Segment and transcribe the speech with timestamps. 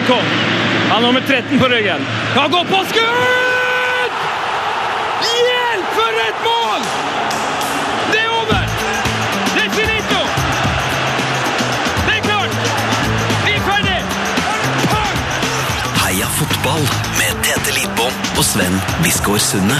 [0.00, 0.24] Maikon.
[0.88, 2.06] Han har nummer 13 på ryggen.
[2.34, 4.12] Han går på skudd!
[5.22, 6.80] Hjelp, for et mål!
[8.12, 8.62] Det er over!
[9.54, 10.20] Det er finito!
[12.06, 12.54] Det er klart!
[13.44, 14.00] Vi er ferdig!
[16.04, 16.84] Heia fotball
[17.18, 19.78] med Tete Lidbom og Sven Biskår Sunde.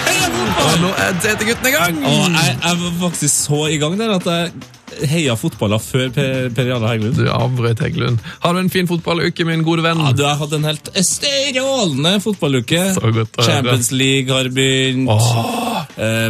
[0.54, 1.98] Og nå er TT-gutten i gang!
[2.04, 4.52] Og jeg, jeg var faktisk så i gang der at jeg
[5.10, 7.16] heia fotballer før Per, per Jarle Heggelund.
[7.18, 8.20] Du avbrøt Heggelund.
[8.44, 9.98] Har du en fin fotballuke, min gode venn?
[10.04, 12.82] Ja, du har hatt en helt strålende fotballuke.
[12.94, 13.48] Så godt å høre.
[13.48, 15.10] Champions League har begynt.
[15.10, 15.80] Åh.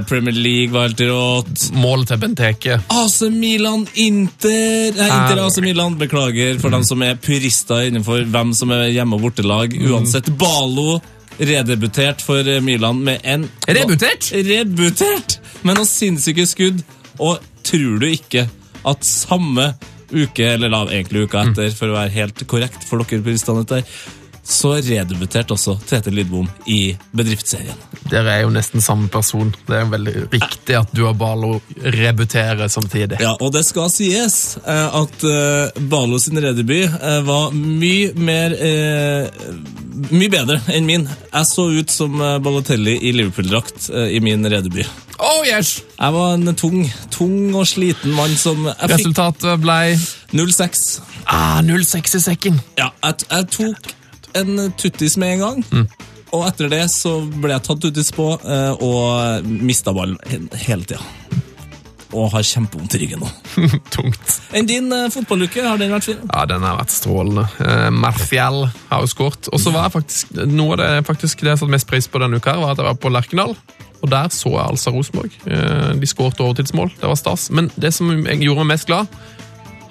[0.09, 1.67] Premier League var helt rått.
[1.77, 2.79] Mål til Benteke.
[2.93, 8.55] AC Milan, Inter Nei, Inter AC Milan, beklager for dem som er purister innenfor hvem
[8.57, 9.77] som er hjemme- og bortelag.
[9.89, 10.99] Uansett, Balo
[11.39, 14.31] redebutert for Milan med en Rebutert?
[14.33, 15.39] Rebutert!
[15.63, 16.83] Med noen sinnssyke skudd.
[17.23, 18.47] Og tror du ikke
[18.85, 19.73] at samme
[20.15, 23.25] uke, eller da egentlig uka etter, for å være helt korrekt for dere
[24.45, 27.79] så redebuterte også Tete Lidbom i bedriftsserien.
[28.11, 29.55] Dere er jo nesten samme person.
[29.65, 33.23] Det er veldig riktig at du og Balo rebuterer samtidig.
[33.25, 38.59] Ja, og det skal sies eh, at eh, Balo sin redebut eh, var mye mer
[40.11, 41.05] Mye bedre enn min.
[41.07, 44.91] Jeg så ut som Balotelli i Liverpool-drakt i min redebut.
[45.23, 45.77] Oh yes!
[45.95, 46.81] Jeg var en tung,
[47.15, 49.95] tung og sliten mann som Resultatet ble
[50.35, 50.83] 0-6.
[51.31, 52.59] ah, 0-6 i sekken.
[52.81, 53.95] Ja, jeg, jeg tok
[54.41, 55.89] en tuttis med en gang.
[56.35, 60.19] Og etter det så ble jeg tatt tuttis på eh, og mista ballen
[60.65, 61.03] hele tida.
[62.15, 63.29] Og har kjempevondt i ryggen nå.
[63.95, 64.35] Tungt.
[64.55, 66.21] Enn din eh, fotballuke, har den vært fin?
[66.27, 67.47] Ja, den har vært strålende.
[67.59, 69.51] Uh, Martial har jo skåret.
[69.51, 72.23] Og så var jeg faktisk, noe av det, faktisk det jeg satte mest pris på
[72.23, 73.57] denne uka, her, var at jeg var på Lerkendal.
[74.05, 75.39] Og der så jeg altså Rosenborg.
[75.47, 76.93] Eh, de skåret overtidsmål.
[77.01, 77.49] Det var stas.
[77.55, 79.11] Men det som jeg gjorde meg mest glad,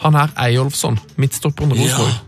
[0.03, 2.19] han her Eyolfsson, midtstopperen Rosenborg,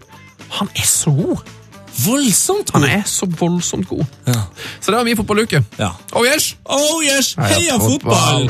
[0.59, 1.54] han er så god!
[2.03, 4.03] Voldsomt Han er så voldsomt god.
[4.27, 4.41] Ja.
[4.81, 5.63] Så det var min fotballuke.
[5.79, 5.89] ja.
[6.11, 6.57] Oh yes!
[6.65, 7.35] Oh yes!
[7.39, 8.49] Heia Heia fotball!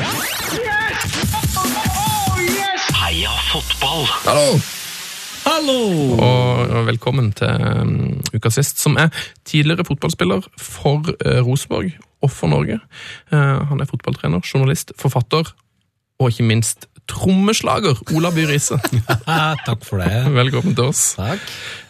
[3.02, 4.02] Heia fotball!
[4.26, 4.58] Hallo!
[5.46, 5.78] Hallo!
[6.26, 7.48] Og velkommen til
[7.80, 9.08] um, uka sist, som er
[9.46, 11.92] tidligere fotballspiller for uh, Rosenborg
[12.22, 12.80] og for Norge.
[13.32, 15.54] Uh, han er fotballtrener, journalist, forfatter
[16.18, 17.96] og ikke minst trommeslager.
[18.16, 18.78] Ola By Riise,
[19.66, 20.10] Takk for det.
[20.34, 21.02] velkommen til oss.
[21.18, 21.42] Takk.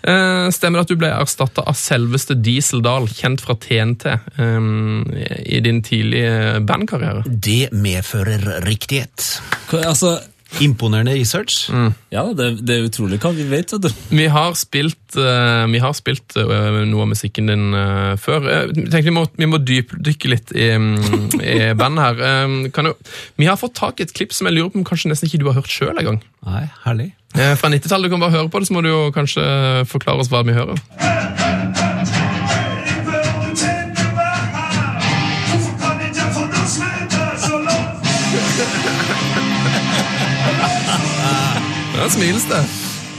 [0.07, 4.07] Uh, stemmer det at du ble erstatta av selveste Diesel Dahl, kjent fra TNT,
[4.39, 5.03] um,
[5.43, 7.25] i din tidlige bandkarriere?
[7.27, 9.27] Det medfører riktighet.
[9.71, 10.17] Hva- Altså,
[10.61, 11.67] Imponerende research.
[12.11, 13.89] ja, det, det er utrolig hva vi vet, du.
[14.09, 18.49] Vi har spilt, uh, vi har spilt uh, noe av musikken din uh, før.
[18.49, 20.95] Jeg tenkte vi må, vi må dypdykke litt i, um,
[21.43, 22.45] i bandet her.
[22.47, 22.97] Um, kan jo,
[23.37, 25.43] vi har fått tak i et klipp som jeg lurer på om kanskje nesten ikke
[25.45, 26.23] du har hørt sjøl engang.
[27.37, 28.09] Fra 90-tallet.
[28.09, 29.45] Du kan bare høre på det, så må du jo kanskje
[29.91, 31.76] forklare oss hva vi hører.
[42.07, 42.59] Ja, smiles det.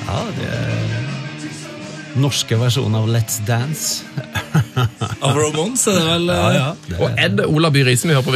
[0.07, 4.05] Ja, det er norske versjonen av Let's Dance.
[5.27, 5.35] Av
[5.91, 8.31] er det vel ja, Det Og er det Ola By Riise vi hører på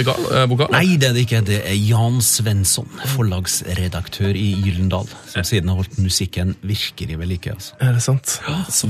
[0.52, 0.68] vokal?
[0.68, 0.76] eh.
[0.76, 1.42] Nei, det er det ikke.
[1.48, 7.56] Det er Jan Svensson, forlagsredaktør i Gyllendal, som siden har holdt musikken virkelig ved like.
[7.56, 7.80] Altså.
[7.80, 8.36] Er det sant?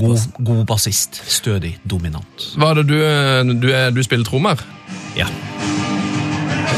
[0.02, 1.22] God, god bassist.
[1.30, 2.50] Stødig, dominant.
[2.58, 4.66] Hva er det du, eh, du, er, du spiller trommer?
[5.14, 5.30] Ja.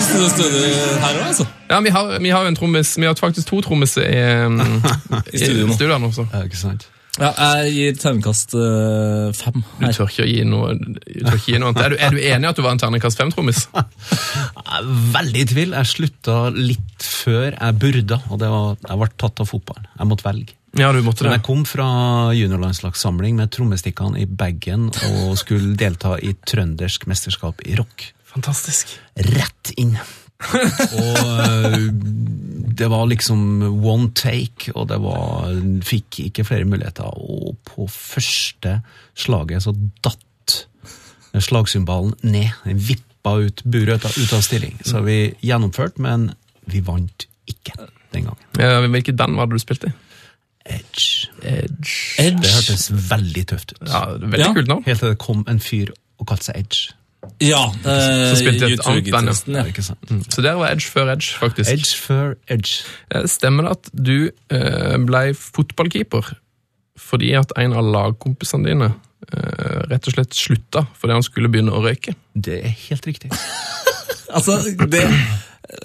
[0.04, 0.56] Så det står
[1.02, 1.46] her òg, altså.
[1.70, 4.60] Ja, vi har, vi har jo en trommis, vi har faktisk to trommiser i, um,
[5.34, 5.78] i studio nå.
[5.78, 6.12] studioet nå.
[6.32, 6.88] Ja, ikke sant?
[7.14, 7.28] Ja,
[7.62, 9.60] jeg gir terningkast øh, fem.
[9.78, 11.84] Du tør ikke å gi noe, du tør ikke gi noe annet.
[11.84, 13.68] Er du, er du enig i at du var en terningkast fem-trommis?
[15.14, 15.76] Veldig i tvil.
[15.78, 19.86] Jeg slutta litt før jeg burde, og det var, jeg ble tatt av fotballen.
[19.94, 20.58] Jeg måtte velge.
[20.74, 21.30] Ja, du måtte det.
[21.30, 21.86] Men jeg kom fra
[22.34, 28.08] juniorlandslagssamling med trommestikkene i bagen og skulle delta i trøndersk mesterskap i rock.
[28.34, 28.90] Fantastisk.
[29.16, 29.96] Rett inn.
[30.44, 31.88] og øh,
[32.74, 35.52] det var liksom one take, og det var
[35.86, 37.06] Fikk ikke flere muligheter.
[37.06, 38.80] Og på første
[39.14, 39.74] slaget så
[40.04, 40.66] datt
[41.34, 42.50] slagsymbalen ned.
[42.66, 44.76] Den vippa ut buret ut av, ut av stilling.
[44.86, 46.32] Så vi gjennomførte, men
[46.70, 47.74] vi vant ikke
[48.14, 48.44] den gangen.
[48.58, 49.94] Ja, hvilket band var det du spilte i?
[50.64, 51.28] Edge.
[51.44, 51.94] Edge.
[52.22, 52.40] Edge.
[52.40, 53.82] Det hørtes veldig tøft ut.
[53.90, 54.52] Ja, Veldig Ja.
[54.56, 54.84] kult navn.
[54.86, 56.94] Helt til det kom en fyr og kalte seg Edge.
[57.42, 57.62] Ja.
[57.84, 59.64] Eh, Så spilte jeg et annet band, ja.
[59.66, 60.18] Ja.
[60.30, 61.70] Så der var Edge før Edge, faktisk.
[61.72, 62.84] Edge før Edge.
[63.10, 64.16] Eh, Stemmer det at du
[64.50, 66.34] eh, ble fotballkeeper
[67.04, 68.86] fordi at en av lagkompisene dine
[69.32, 72.14] eh, rett og slett slutta fordi han skulle begynne å røyke?
[72.34, 73.32] Det er helt riktig.
[74.34, 74.56] Altså,
[74.90, 75.04] det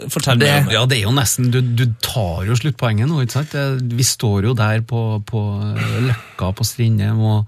[0.09, 0.71] Fortell Det- meg.
[0.73, 3.53] Ja, det er jo nesten Du, du tar jo sluttpoenget nå, ikke sant?
[3.93, 7.45] Vi står jo der på, på eh, Løkka på Strindheim, og,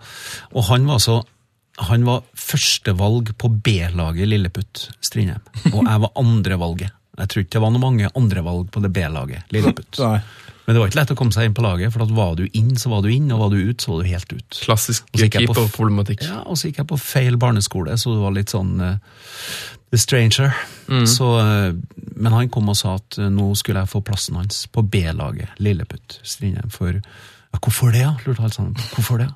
[0.54, 1.16] og han var så
[1.82, 5.44] han var førstevalg på B-laget Lilleputt Strindheim,
[5.74, 6.98] og jeg var andrevalget.
[7.18, 10.00] Jeg tror ikke det var noe mange andrevalg på det B-laget Lilleputt.
[10.02, 10.20] Nei.
[10.66, 12.46] Men det var ikke lett å komme seg inn på laget, for at var du
[12.48, 14.60] inn, så var du inn, og var du ut, så var du helt ut.
[14.62, 16.22] Klassisk keeperproblematikk.
[16.30, 19.26] Ja, og så gikk jeg på feil barneskole, så det var litt sånn uh,
[19.92, 20.54] The Stranger.
[21.10, 21.74] Så, uh,
[22.14, 25.58] men han kom og sa at uh, nå skulle jeg få plassen hans på B-laget,
[25.60, 26.70] Lilleputt Strindheim.
[26.72, 28.14] For ja, hvorfor det, ja?
[28.24, 28.78] lurte alle sammen.
[28.94, 29.32] Hvorfor det?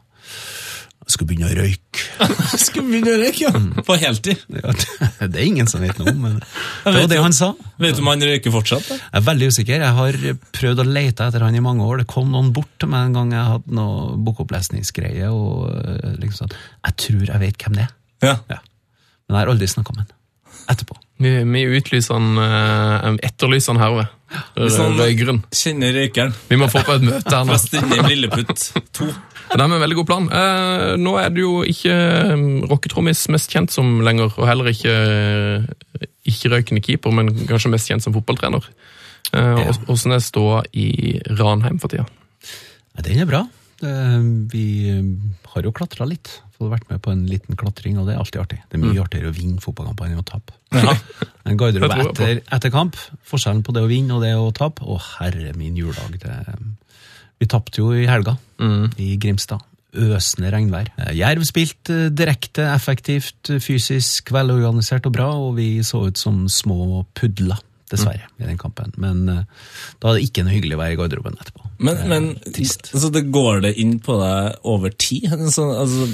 [1.06, 2.04] Jeg skulle begynne å røyke.
[2.66, 3.52] Skulle begynne å røyke, ja.
[3.86, 4.40] På heltid.
[4.50, 7.52] Ja, det, det er ingen som vet noe om, men det var det han sa.
[7.82, 8.88] Vet du om han røyker fortsatt?
[8.90, 8.98] da?
[9.04, 9.86] Jeg er veldig usikker.
[9.86, 10.18] Jeg har
[10.58, 12.02] prøvd å lete etter han i mange år.
[12.02, 16.48] Det kom noen bort til meg en gang jeg hadde noe bokopplesningsgreie, og eh, liksom
[16.50, 17.94] sånn Jeg tror jeg vet hvem det er.
[18.26, 18.36] Ja.
[18.50, 18.60] Ja.
[19.30, 20.12] Men jeg har aldri snakka med han.
[20.74, 20.98] Etterpå.
[21.22, 24.10] Vi, vi utlyser han, eh, etterlyser han herved.
[24.58, 24.98] Hvis han-
[25.54, 26.34] Kjenner røykeren.
[26.50, 27.54] Vi må få på et møte her nå.
[27.54, 28.66] Fast inne i Lilleputt
[28.98, 29.12] 2.
[29.52, 30.26] Det er med en veldig god plan.
[30.34, 31.94] Eh, nå er du jo ikke
[32.34, 37.88] um, rocketrommis mest kjent som lenger, og heller ikke uh, ikke-røykende keeper, men kanskje mest
[37.92, 38.66] kjent som fotballtrener.
[39.36, 42.06] Uh, Åssen er ståa i Ranheim for tida?
[42.96, 43.46] Ja, den er bra.
[43.82, 45.04] Det- Vi eh,
[45.54, 46.30] har jo klatra litt.
[46.56, 48.60] Fått vært med på en liten klatring, og det er alltid artig.
[48.72, 50.56] Det er mye artigere å vinne fotballkamper enn å tape.
[51.46, 52.96] En garderobe etter, etter kamp.
[53.28, 54.82] Forskjellen på det å vinne og det å tape.
[54.82, 56.16] Å, herre min juledag.
[56.24, 56.38] Det,
[57.40, 58.38] vi tapte jo i helga
[58.98, 59.64] i Grimstad.
[59.96, 60.90] Øsende regnvær.
[61.00, 66.20] Eh, Jerv spilte eh, direkte, effektivt, eh, fysisk, velorganisert og bra, og vi så ut
[66.20, 67.62] som små pudler,
[67.92, 68.94] dessverre, i den kampen.
[69.02, 69.70] Men uh,
[70.02, 71.66] da er det ikke noe hyggelig å være i garderoben etterpå.
[71.86, 72.90] Men, men trist.
[72.94, 75.28] altså, det går det inn på deg over tid?
[75.52, 76.08] Så, altså,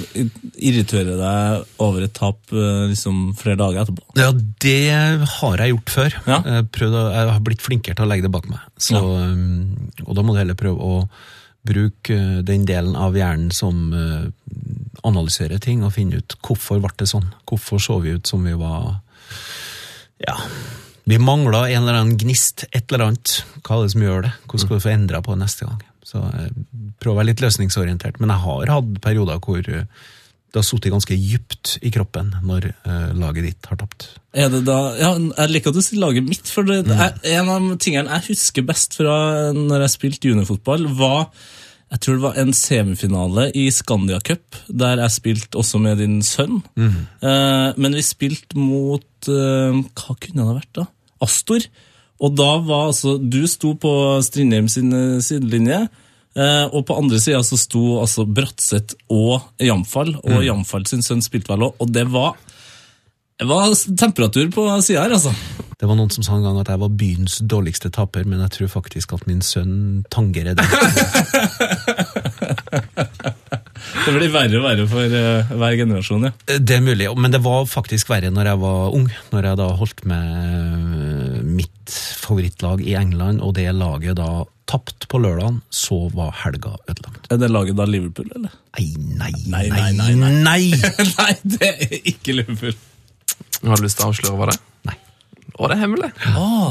[0.58, 4.04] irriterer deg over et tap eh, liksom, flere dager etterpå?
[4.18, 6.16] Ja, det har jeg gjort før.
[6.26, 6.40] Ja.
[6.42, 8.64] Jeg, å, jeg har blitt flinkere til å legge det bak meg.
[8.82, 10.98] Så, um, og da må du heller prøve å
[11.62, 14.26] bruke den delen av hjernen som uh,
[15.06, 17.30] analyserer ting, og finne ut hvorfor ble det sånn.
[17.48, 18.98] Hvorfor så vi ut som vi var
[20.22, 20.36] Ja.
[21.08, 23.40] Vi mangla en eller annen gnist, et eller annet.
[23.62, 24.32] Hva er det som gjør det?
[24.46, 25.80] Hvordan skal vi få endra på det neste gang?
[26.06, 26.22] Så
[27.02, 28.20] prøv å være litt løsningsorientert.
[28.22, 30.10] Men jeg har hatt perioder hvor uh,
[30.52, 34.10] det har sittet ganske dypt i kroppen når uh, laget ditt har tapt.
[34.36, 37.16] Er det da, ja, Jeg liker at du sier laget mitt, for det, det er,
[37.38, 39.16] en av tingene jeg husker best fra
[39.56, 41.26] når jeg spilte juniorfotball, var
[41.92, 46.22] jeg tror det var en semifinale i Scandia Cup, der jeg spilte også med din
[46.24, 46.62] sønn.
[47.20, 50.86] Eh, men vi spilte mot eh, Hva kunne det ha vært, da?
[51.22, 51.66] Astor.
[52.22, 53.92] Og da var altså Du sto på
[54.24, 55.82] Strindheim sin eh, sidelinje.
[56.32, 61.20] Eh, og på andre sida så sto altså Bratseth og Jamfall, og Jamfall sin sønn
[61.20, 62.38] spilte vel òg, og det var
[63.42, 65.32] det var temperatur på sida her, altså.
[65.82, 68.52] Det var noen som sa en gang at jeg var byens dårligste taper, men jeg
[68.54, 70.66] tror faktisk at min sønn tangerer det.
[74.02, 76.30] Det blir verre og verre for eh, hver generasjon, ja.
[76.54, 79.08] Det er mulig, men det var faktisk verre når jeg var ung.
[79.34, 85.20] Når jeg da holdt med mitt favorittlag i England, og det laget da tapt på
[85.22, 87.26] lørdagen, så var helga ødelagt.
[87.30, 88.54] Er det laget da Liverpool, eller?
[88.78, 88.86] Nei,
[89.18, 90.14] Nei, nei, nei, nei!
[90.40, 90.62] nei,
[91.18, 92.78] Nei, det er ikke Liverpool.
[93.62, 94.62] Har du lyst til å avsløre hva det er?
[94.90, 94.96] Nei.
[95.52, 96.08] Å, det er hemmelig!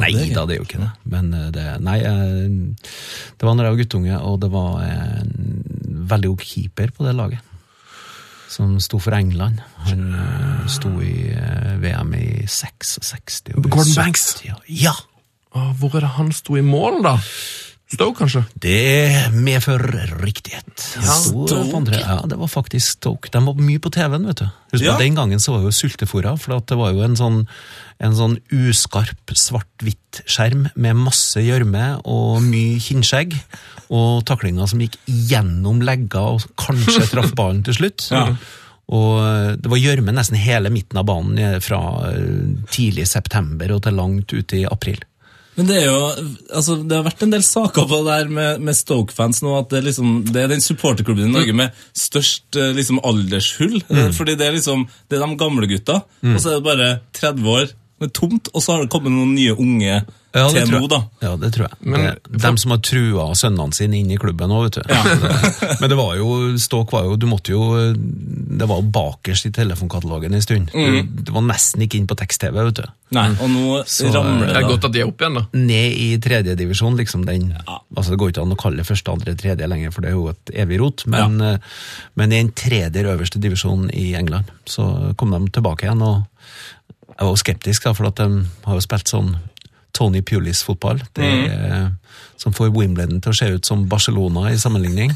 [0.02, 0.90] Nei da, det er jo ikke det.
[1.14, 2.98] Men eh, det, nei, eh,
[3.38, 5.32] det var når jeg var guttunge, og det var en
[6.12, 7.48] veldig god keeper på det laget.
[8.52, 9.62] Som sto for England.
[9.88, 11.14] Han eh, sto i
[11.84, 12.98] VM i 66.
[13.00, 14.28] og 70, Gordon Banks?
[14.42, 14.98] 70, Ja!
[15.52, 17.18] Hvor er det han sto i mål, da?
[17.92, 18.46] Stoke, kanskje?
[18.64, 20.84] Det medfører riktighet.
[20.96, 21.98] Ja, Stoke.
[22.00, 23.32] Ja, det var faktisk Stoke.
[23.34, 24.46] De var mye på TV-en, vet du.
[24.72, 24.96] Husk Ja.
[24.98, 27.42] Den gangen så var jo sultefòra, for at det var jo en sånn,
[28.00, 33.36] en sånn uskarp svart-hvitt skjerm med masse gjørme og mye kinnskjegg.
[33.92, 38.08] Og taklinger som gikk gjennom legga og kanskje traff ballen til slutt.
[38.92, 43.76] Og eh, det var gjørme nesten hele midten av banen eh, fra eh, tidlig september
[43.76, 45.04] og til langt ut i april.
[45.58, 48.62] Men det er jo, altså det har vært en del saker på det der med,
[48.64, 52.56] med Stoke-fans nå, at det, er liksom, det er den supporterklubben i Norge med størst
[52.56, 53.82] eh, liksom, aldershull.
[53.90, 54.14] Mm.
[54.16, 56.90] Fordi det er liksom, det er de gamle gutta, og så er det bare
[57.20, 60.00] 30 år med tomt, og så har det kommet noen nye unge
[60.32, 60.92] Ja, det til tror nå, jeg.
[60.92, 61.28] da.
[61.28, 61.78] Ja, det tror jeg.
[61.82, 64.82] Men- det, de som har trua sønnene sine inn i klubben òg, vet du.
[65.82, 66.30] Men det var jo,
[66.62, 70.72] Ståk var jo Du måtte jo Det var jo bakerst i telefonkatalogen en stund.
[70.74, 70.88] Mm.
[70.88, 72.88] Du, det var nesten ikke inn på tekst-TV, vet du.
[73.18, 75.46] Nei, og nå Så, ramler Det det er godt at de er oppe igjen, da.
[75.60, 77.28] Ned i tredjedivisjon, liksom.
[77.28, 80.14] Den, altså Det går ikke an å kalle det første, andre, tredje lenger, for det
[80.14, 81.04] er jo et evig rot.
[81.12, 81.56] Men, ja.
[82.16, 86.06] men i en tredje øverste divisjon i England, så kom de tilbake igjen.
[86.08, 86.24] og
[87.22, 89.36] jeg var skeptisk, da, for at de har jo spilt sånn
[89.98, 91.02] Tony Pulis-fotball.
[91.18, 91.92] Det er,
[92.42, 95.14] Som får Wimbledon til å se ut som Barcelona i sammenligning.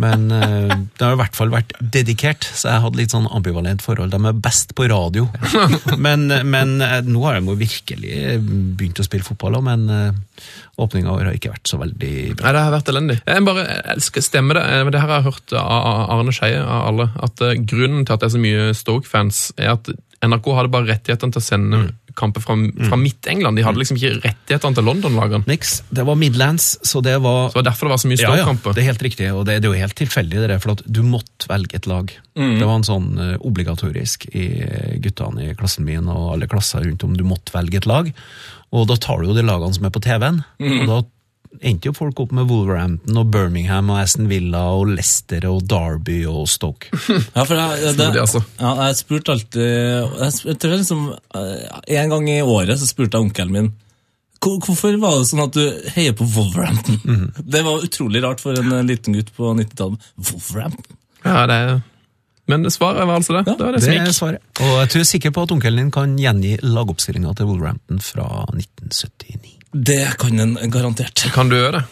[0.00, 3.82] Men eh, det har i hvert fall vært dedikert, så jeg hadde litt sånn ambivalent
[3.84, 4.10] forhold.
[4.10, 5.28] De er best på radio.
[6.04, 8.14] Men, men eh, nå har de jo virkelig
[8.74, 9.84] begynt å spille fotball, òg, men
[10.80, 12.48] åpninga i år har ikke vært så veldig bra.
[12.48, 13.18] Nei, det har vært elendig.
[13.22, 14.64] Jeg bare elsker Stemmer det?
[14.74, 18.16] Eh, Det her har jeg hørt av Arne Skeie, av alle, at eh, grunnen til
[18.16, 19.92] at det er så mye Stoke-fans, er at
[20.24, 21.82] NRK hadde bare rettighetene til å sende
[22.18, 22.56] kamper fra,
[22.88, 23.58] fra Midt-England.
[23.58, 25.46] De hadde liksom ikke rettighetene til London-lagene.
[25.50, 25.76] Niks.
[25.94, 28.34] Det var Midlands, så det var Så det var derfor det var så mye Ja,
[28.40, 30.74] ja, det er helt riktig, og det, det er jo helt tilfeldig, det der, for
[30.76, 32.12] at du måtte velge et lag.
[32.34, 36.82] Det var en sånn uh, obligatorisk i eh, guttene i klassen min og alle klasser
[36.82, 38.10] rundt om, du måtte velge et lag.
[38.74, 40.96] Og da tar du jo de lagene som er på TV-en, og da
[41.62, 46.24] endte jo folk opp med Wolverhampton og Birmingham og Aston Villa og Leicester og Derby
[46.30, 46.90] og Stoke.
[46.92, 48.42] Ja, for jeg, det, altså.
[48.60, 51.06] ja, jeg spurte alltid jeg, jeg tror liksom,
[51.38, 53.72] eh, En gang i året så spurte jeg onkelen min
[54.44, 56.98] Hvorfor var det sånn at du heier på Wolverhampton?
[57.04, 57.30] Mhm.
[57.54, 60.10] Det var utrolig rart for en eh, liten gutt på 90-tallet.
[60.20, 60.98] Wolverhampton?
[61.24, 61.82] Ja, det er...
[62.52, 63.46] Men svaret var altså det.
[63.48, 64.16] Ja, det var det, Det som er gikk.
[64.18, 64.42] svaret.
[64.60, 69.53] Og jeg tror sikker på at onkelen din kan gjengi lagoppstillinga til Wolverhampton fra 1979.
[69.74, 71.24] Det kan en garantert.
[71.34, 71.84] Kan du gjøre det?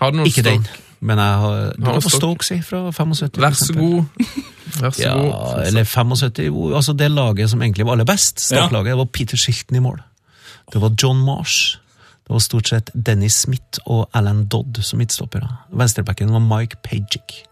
[0.00, 0.66] Har du noen Ikke den,
[1.00, 2.44] men jeg har, du Har kan få Stoke.
[2.44, 3.38] Si, fra 75.
[3.40, 4.04] Vær så god.
[4.80, 5.62] Vær så Ja, god.
[5.66, 6.74] eller 75.
[6.74, 10.02] Altså det laget som egentlig var aller best, startlaget, det var Peter Shilton i mål.
[10.72, 11.78] Det var John Marsh.
[12.24, 15.48] Det var stort sett Dennis Smith og Alan Dodd som midtstoppere.
[15.72, 17.42] Venstrebacken var Mike Pagic.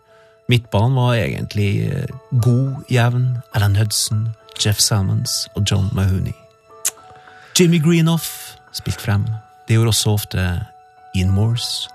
[0.49, 2.07] Midtbanen var egentlig eh,
[2.41, 3.39] god, jevn.
[3.55, 4.29] Alan Hudson,
[4.65, 6.33] Jeff Salmons og John Mahoney.
[7.59, 9.25] Jimmy Greenoff spilte frem.
[9.69, 10.45] Det gjorde også ofte
[11.17, 11.89] Ian Morse.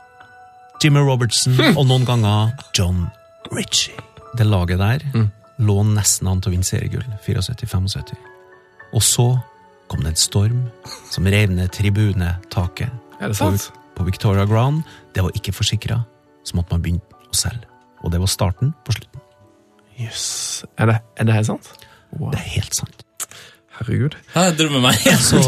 [0.83, 3.07] Jimmy Robertson og noen ganger John
[3.51, 3.97] Ritchie.
[4.37, 5.03] Det laget der
[5.57, 8.13] lå nesten an til å vinne seriegull, 74-75.
[8.93, 9.25] Og så
[9.89, 10.59] kom det en storm
[11.09, 12.91] som rev ned tribunetaket
[13.23, 13.71] Er det sant?
[13.97, 14.83] på Victoria Ground.
[15.15, 16.03] Det var ikke forsikra,
[16.45, 17.65] så måtte man begynne å selge.
[18.05, 19.23] Og det var starten på slutten.
[19.97, 20.27] Jøss.
[20.77, 21.71] Er, det, er det helt sant?
[22.13, 22.29] Wow.
[22.35, 23.01] Det er helt sant.
[23.77, 24.15] Herregud.
[24.35, 24.95] Jeg drømmer meg.
[25.21, 25.47] Så øh,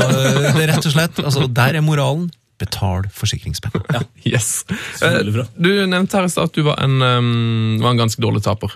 [0.56, 2.28] det er rett og slett, altså der er moralen.
[2.60, 3.72] Betal forsikringspenn.
[4.28, 4.66] Yes.
[5.00, 5.44] Så veldig bra.
[5.48, 8.44] Eh, Du nevnte her i stad at du var en, um, var en ganske dårlig
[8.46, 8.72] taper.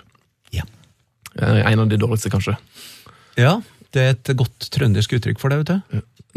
[0.56, 0.62] Ja.
[1.38, 2.54] Eh, En av de dårligste, kanskje.
[3.36, 3.58] ja,
[3.94, 5.78] det er et godt trøndersk uttrykk for det, vet du.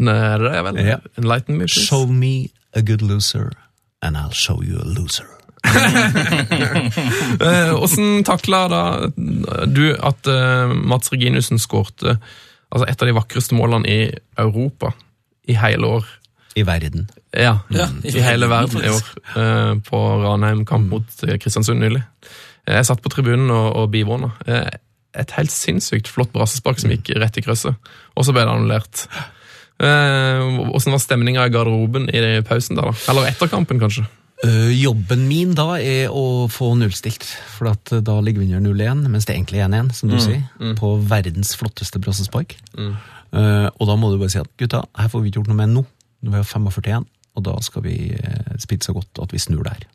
[0.06, 0.98] Nei, det er vel Ja.
[1.18, 1.86] Enlighten me, please.
[1.88, 3.50] Show me a good loser,
[4.02, 5.26] and I'll show you a loser.
[7.82, 8.82] Åssen takla da
[9.66, 12.18] du at uh, Mats Reginussen skårte
[12.70, 14.00] altså et av de vakreste målene i
[14.38, 14.92] Europa
[15.48, 16.08] i hele år?
[16.58, 17.06] I verden.
[17.32, 19.08] Ja, Ja, i, hele verden i år.
[19.36, 22.02] eh, på Ranheim kamp mot eh, Kristiansund nylig.
[22.68, 24.32] Jeg satt på tribunen og, og bivåna.
[24.48, 24.68] Eh,
[25.18, 27.74] et helt sinnssykt flott brassespark som gikk rett i krysset,
[28.14, 29.06] og så ble det annullert.
[29.78, 32.76] Eh, Hvordan var stemninga i garderoben i pausen?
[32.76, 32.94] der da?
[33.12, 34.04] Eller etter kampen, kanskje?
[34.46, 37.24] Øh, jobben min da er å få nullstilt,
[37.56, 40.44] for øh, da ligger vi under 0-1, mens det egentlig er 1-1, som du sier,
[40.78, 42.54] på verdens flotteste brassespark.
[42.78, 45.58] Øh, og da må du bare si at gutta, her får vi ikke gjort noe
[45.58, 45.84] med nå.
[46.22, 47.96] Nå er vi 45 igjen, og da skal vi
[48.62, 49.86] spille så godt at vi snur der.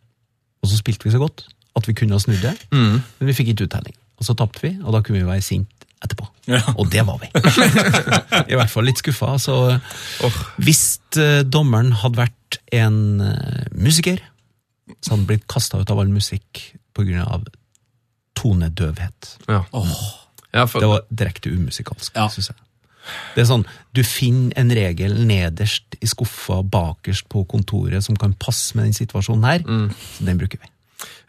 [0.63, 1.45] Og så spilte vi så godt
[1.79, 3.95] at vi kunne ha snudd det, men vi fikk ikke uttelling.
[4.19, 6.27] Og så tapte vi, og da kunne vi være sint etterpå.
[6.51, 6.61] Ja.
[6.75, 7.29] Og det var vi.
[8.51, 9.37] I hvert fall litt skuffa.
[9.41, 9.55] Så
[10.63, 10.83] hvis
[11.19, 14.21] eh, dommeren hadde vært en eh, musiker,
[15.03, 16.63] så hadde han blitt kasta ut av all musikk
[16.95, 17.27] pga.
[18.39, 19.37] tonedøvhet.
[19.47, 19.63] Ja.
[20.53, 22.27] ja for, Det var direkte umusikalsk, Ja.
[22.29, 22.57] synes jeg.
[23.35, 28.33] Det er sånn, Du finner en regel nederst i skuffa bakerst på kontoret som kan
[28.33, 29.59] passe med den situasjonen her.
[30.17, 30.69] Så den bruker vi.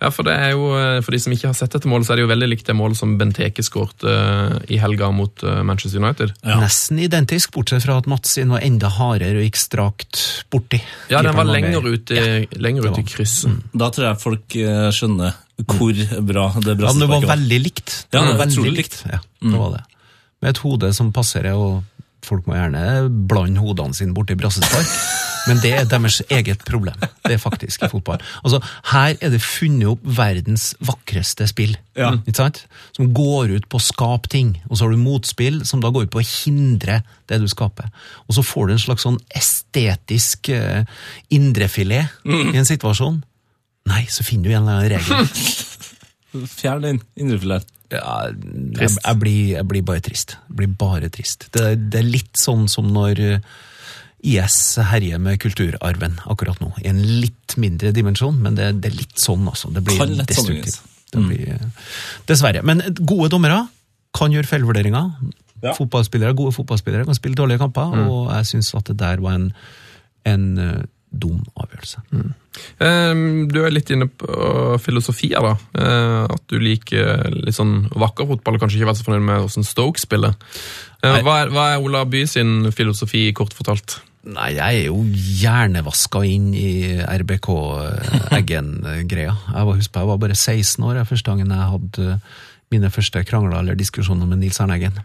[0.03, 2.13] Ja, for det er jo, eh, for de som ikke har sett dette målet, så
[2.13, 5.63] er det jo veldig likt det målet som Benteke skårte eh, i helga mot eh,
[5.65, 6.35] Manchester United.
[6.45, 6.59] Ja.
[6.61, 10.21] Nesten identisk, bortsett fra at Mats sin var enda hardere og gikk strakt
[10.53, 10.83] borti.
[11.13, 12.21] Ja, den var lenger ut i,
[12.59, 13.61] lenger ut i kryssen.
[13.63, 13.81] krysset.
[13.85, 14.59] Da tror jeg folk
[14.99, 15.95] skjønner hvor
[16.27, 17.37] bra det Ja, men det var brassesparket var.
[17.37, 17.93] veldig likt.
[18.11, 18.97] Det Ja, var ja, var veldig utrolig likt.
[19.11, 19.83] Ja, det var det.
[20.43, 21.83] Med et hode som passerer, og
[22.27, 22.83] folk må gjerne
[23.31, 24.91] blande hodene sine borti brassespark,
[25.49, 26.97] men det er deres eget problem.
[27.25, 28.23] Det er faktisk i fotball.
[28.45, 28.61] Altså,
[28.93, 32.13] her er det funnet opp verdens vakreste spill, Ja.
[32.17, 32.63] ikke sant?
[32.97, 36.07] Som går ut på å skape ting, og så har du motspill som da går
[36.09, 37.91] ut på å hindre det du skaper.
[38.29, 40.83] Og så får du en slags sånn estetisk uh,
[41.35, 43.23] indrefilet i en situasjon.
[43.91, 45.85] Nei, så finner du en eller annen regel.
[46.59, 47.71] Fjern den indrefileten.
[47.93, 50.33] Ja, jeg, jeg, blir, jeg blir bare trist.
[50.49, 51.45] Jeg blir bare trist.
[51.55, 53.45] Det, det er litt sånn som når eh,
[54.25, 54.57] IS
[54.91, 56.73] herjer med kulturarven akkurat nå.
[56.83, 59.71] I en litt mindre dimensjon, men det, det er litt sånn, altså.
[59.75, 60.81] Det blir Kan destruktivt.
[61.15, 61.67] Det eh,
[62.27, 62.65] dessverre.
[62.67, 63.67] Men gode dommere
[64.17, 65.13] kan gjøre feilvurderinger.
[65.65, 65.73] Ja.
[65.77, 69.53] Fotballspillere, Gode fotballspillere kan spille dårlige kamper, og jeg syns at det der var en
[70.25, 70.83] en eh,
[71.15, 72.01] dum avgjørelse.
[72.83, 75.55] Ehm, Du er litt inne på filosofier, da.
[75.79, 79.45] Eh, At du liker litt sånn vakker fotball og kanskje ikke vært så fornøyd med
[79.45, 80.35] hvordan Stoke spiller.
[81.03, 84.01] Eh, Hva er, hva er Ola By sin filosofi, kort fortalt?
[84.25, 89.35] Nei, jeg er jo hjernevaska inn i RBK-Eggen-greia.
[89.53, 92.05] Jeg var, husk jeg var bare 16 år jeg, første gangen jeg hadde
[92.73, 94.97] mine første krangler eller diskusjoner med Nils Arne Eggen.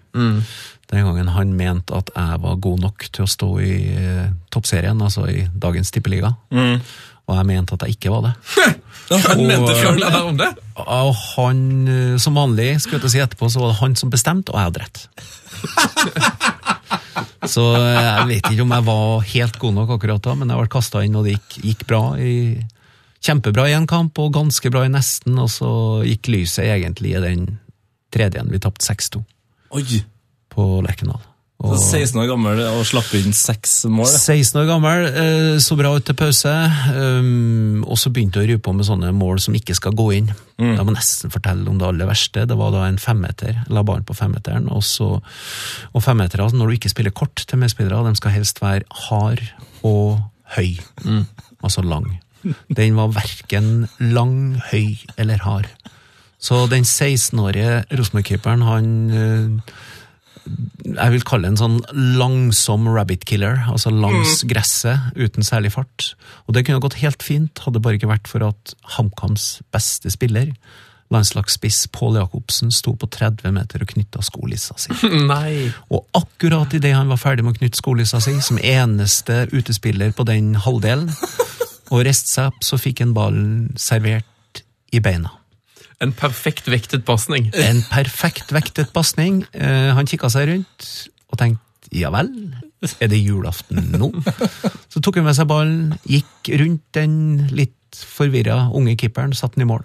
[0.90, 5.02] Den gangen han mente at jeg var god nok til å stå i eh, toppserien,
[5.06, 6.32] altså i dagens tippeliga.
[7.30, 8.34] Og jeg mente at jeg ikke var det.
[9.28, 9.84] Han mente det.
[10.32, 10.50] om det?
[10.82, 11.60] Og han,
[11.92, 14.66] eh, som vanlig, skulle jeg si etterpå, så var det han som bestemte, og jeg
[14.72, 14.98] hadde rett.
[17.46, 20.62] så eh, jeg vet ikke om jeg var helt god nok akkurat da, men jeg
[20.62, 22.04] ble kasta inn, og det gikk, gikk bra.
[22.20, 22.36] i
[23.20, 25.72] Kjempebra i en kamp, og ganske bra i nesten, og så
[26.08, 27.50] gikk lyset egentlig i den
[28.14, 29.22] tredje vi tapte 6-2
[30.56, 31.29] på Lerkendal.
[31.60, 34.08] Og 16 år gammel og slapp inn seks mål.
[34.08, 36.54] 16 år gammel, eh, så bra ut til pause,
[36.96, 40.32] um, og så begynte å rupe på med sånne mål som ikke skal gå inn.
[40.60, 42.46] Jeg må nesten fortelle om det aller verste.
[42.48, 45.10] Det var da en femmeter, la ballen på femmeteren, og så
[45.94, 49.42] Og femmetere, altså, når du ikke spiller kort til medspillere, de skal helst være hard
[49.84, 50.20] og
[50.56, 50.80] høy.
[51.64, 52.20] Altså lang.
[52.72, 55.68] Den var verken lang, høy eller hard.
[56.40, 59.74] Så den 16-årige Rosenborg-keeperen, han eh,
[60.90, 61.80] jeg vil kalle det en sånn
[62.20, 66.14] langsom rabbit killer, altså langs gresset, uten særlig fart.
[66.48, 70.54] Og det kunne gått helt fint, hadde bare ikke vært for at HamKams beste spiller,
[71.14, 74.94] landslagsspiss Pål Jacobsen, sto på 30 meter og knytta skolissa si.
[75.32, 75.72] Nei.
[75.90, 80.26] Og akkurat idet han var ferdig med å knytte skolissa si, som eneste utespiller på
[80.30, 81.10] den halvdelen,
[81.94, 84.64] og reiste seg opp, så fikk han ballen servert
[84.94, 85.39] i beina.
[86.00, 87.50] En perfekt vektet pasning.
[87.60, 89.42] En perfekt vektet pasning.
[89.52, 90.92] Eh, han kikka seg rundt
[91.30, 92.30] og tenkte ja vel,
[93.02, 94.12] er det julaften nå?
[94.92, 97.16] Så tok han med seg ballen, gikk rundt den
[97.50, 99.82] litt forvirra unge keeperen, satte den i mål.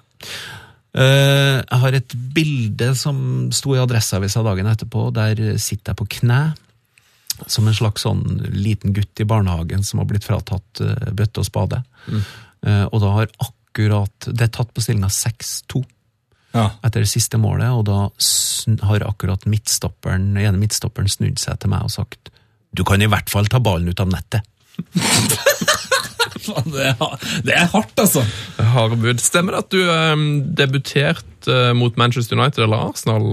[0.95, 3.17] Eh, jeg har et bilde som
[3.57, 5.09] sto i Adresseavisa dagen etterpå.
[5.17, 6.43] Der sitter jeg på kne,
[7.49, 8.23] som en slags sånn
[8.53, 11.83] liten gutt i barnehagen som har blitt fratatt eh, bøtte og spade.
[12.05, 12.25] Mm.
[12.93, 15.81] og da har akkurat Det er tatt på stillinga 6-2
[16.55, 16.69] Ja.
[16.87, 21.83] etter det siste målet, og da har akkurat midtstopperen, ene midtstopperen snudd seg til meg
[21.87, 22.31] og sagt
[22.75, 24.43] du kan i hvert fall ta ballen ut av nettet.
[26.45, 28.21] Det er, hardt, altså.
[28.59, 29.21] Harde bud.
[29.23, 30.25] Stemmer det at du um,
[30.59, 33.31] debuterte eh, mot Manchester United eller Arsenal?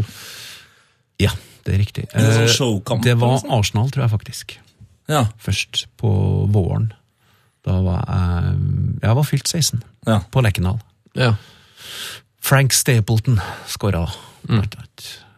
[1.19, 1.34] Ja,
[1.65, 2.05] det er riktig.
[2.13, 3.51] det sånn Eh, det var sånn?
[3.57, 4.55] Arsenal, tror jeg faktisk.
[5.12, 5.25] Ja.
[5.43, 6.12] Først på
[6.55, 6.93] våren.
[7.67, 8.55] Da var jeg
[9.03, 10.21] Jeg var fylt 16, ja.
[10.31, 10.79] på Lekendal.
[11.17, 11.34] Ja.
[12.41, 14.08] Frank Stapleton skåra.
[14.49, 14.65] Mm.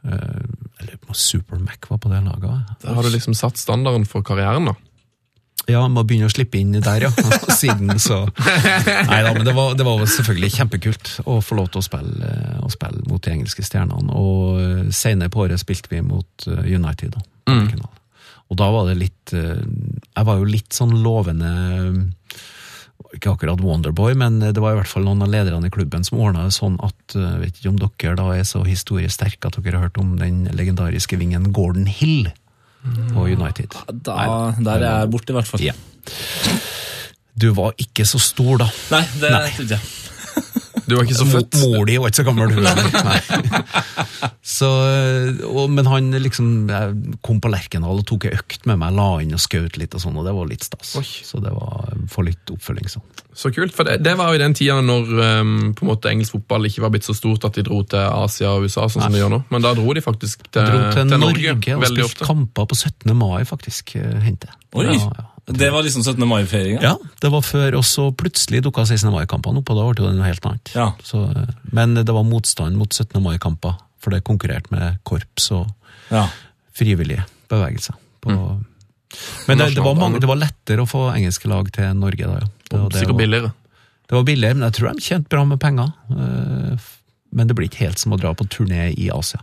[0.03, 2.73] Jeg lurer på om Supermac var på det laget.
[2.83, 4.75] Da har du liksom satt standarden for karrieren, da.
[5.71, 7.11] Ja, må begynne å slippe inn der, ja.
[7.61, 11.79] Siden så Nei da, men det var, det var selvfølgelig kjempekult å få lov til
[11.79, 14.11] å spille, å spille mot de engelske stjernene.
[14.11, 17.23] Og eh, senere på året spilte vi mot eh, United, da.
[17.53, 17.85] Mm.
[18.51, 21.49] Og da var det litt eh, Jeg var jo litt sånn lovende
[23.13, 26.21] Ikke akkurat Wonderboy, men det var i hvert fall noen av lederne i klubben som
[26.23, 29.77] ordna det sånn at eh, Vet ikke om dere da er så historiesterke at dere
[29.77, 32.31] har hørt om den legendariske vingen Gordon Hill
[33.13, 33.77] på United?
[34.03, 34.17] Da,
[34.59, 35.61] der er jeg borte, i hvert fall.
[35.63, 35.75] Ja.
[37.33, 38.67] Du var ikke så stor da.
[38.93, 39.93] Nei, det trodde jeg.
[40.87, 41.59] Du var ikke så født.
[41.63, 42.51] Mor di var ikke så gammel.
[44.43, 44.67] Så,
[45.47, 49.07] og, men han liksom jeg kom på Lerkendal og tok ei økt med meg, la
[49.23, 50.95] inn og skjøt litt og sånn, og det var litt stas.
[50.99, 51.05] Oi.
[51.23, 53.05] Så det var for litt oppfølging sånn.
[53.33, 55.09] Så kult, for det, det var jo i den tida når
[55.41, 58.03] um, på en måte engelsk fotball ikke var blitt så stort at de dro til
[58.03, 59.41] Asia og USA, sånn som de gjør nå.
[59.53, 62.69] Men da dro de faktisk til, de Dro til, til Norge, Norge, og spilte kamper
[62.69, 63.15] på 17.
[63.17, 64.51] mai, faktisk, eh, hente.
[64.75, 64.89] Oi!
[64.91, 65.29] Ja, ja.
[65.45, 66.23] Det var liksom 17.
[66.27, 66.81] mai-feiringa?
[66.81, 69.11] Ja, det var før, og så plutselig dukka 16.
[69.11, 70.71] mai-kampene opp, og da ble det noe helt annet.
[70.75, 70.85] Ja.
[71.03, 71.23] Så,
[71.75, 73.19] men det var motstand mot 17.
[73.21, 75.67] mai-kamper, for det konkurrerte med korps og
[76.11, 76.27] Ja.
[76.73, 77.95] frivillige bevegelser.
[78.21, 78.65] På, Mm.
[79.47, 82.39] Men det, det, var mange, det var lettere å få engelske lag til Norge da,
[82.41, 82.47] ja.
[82.69, 83.51] Det, var- det, Sikkert var, billigere.
[84.09, 85.91] det var billigere, men jeg tror de tjente bra med penger.
[86.09, 86.77] eh,
[87.35, 89.39] Men det blir ikke helt som å dra på turné i Asia.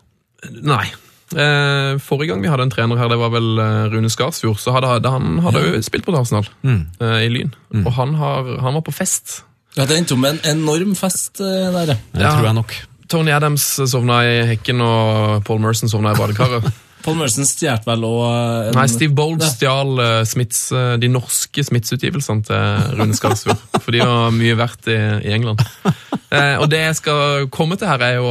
[0.62, 0.86] Nei.
[1.30, 4.72] Eh, forrige gang vi hadde en trener her, det var vel eh, Rune Skarsfjord, så
[4.74, 6.80] hadde, hadde han hadde jo spilt på Arsenal Mm.
[7.00, 7.52] eh, i Lyn.
[7.84, 9.42] Og han, har, han var på fest.
[9.76, 11.98] ja, Det endte jo med en enorm fest eh, der, ja.
[12.12, 12.34] Det Ja.
[12.34, 12.74] tror jeg nok.
[13.10, 16.66] Tony Adams sovna i hekken, og Paul Merson sovna i badekaret.
[17.04, 22.98] Paul Merson stjal vel òg Nei, Steve Bold stjal uh, eh, de norske Smiths-utgivelsene til
[22.98, 23.62] Rune Skarsfjord.
[23.80, 25.62] For de var mye verdt i, i England.
[26.30, 28.26] Eh, og det jeg skal komme til her, er jo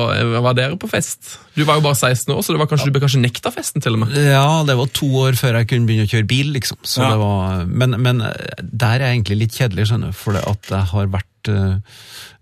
[0.46, 1.34] Var dere på fest?
[1.56, 3.84] Du var jo bare 16 år, så det var kanskje, du ble kanskje nekta festen
[3.84, 4.16] til og med?
[4.16, 6.80] Ja, det var to år før jeg kunne begynne å kjøre bil, liksom.
[6.88, 7.10] Så Ja.
[7.12, 10.46] det var, men, men eh, der er jeg egentlig litt kjedelig, skjønner du, for det
[10.48, 11.98] at jeg har vært uh,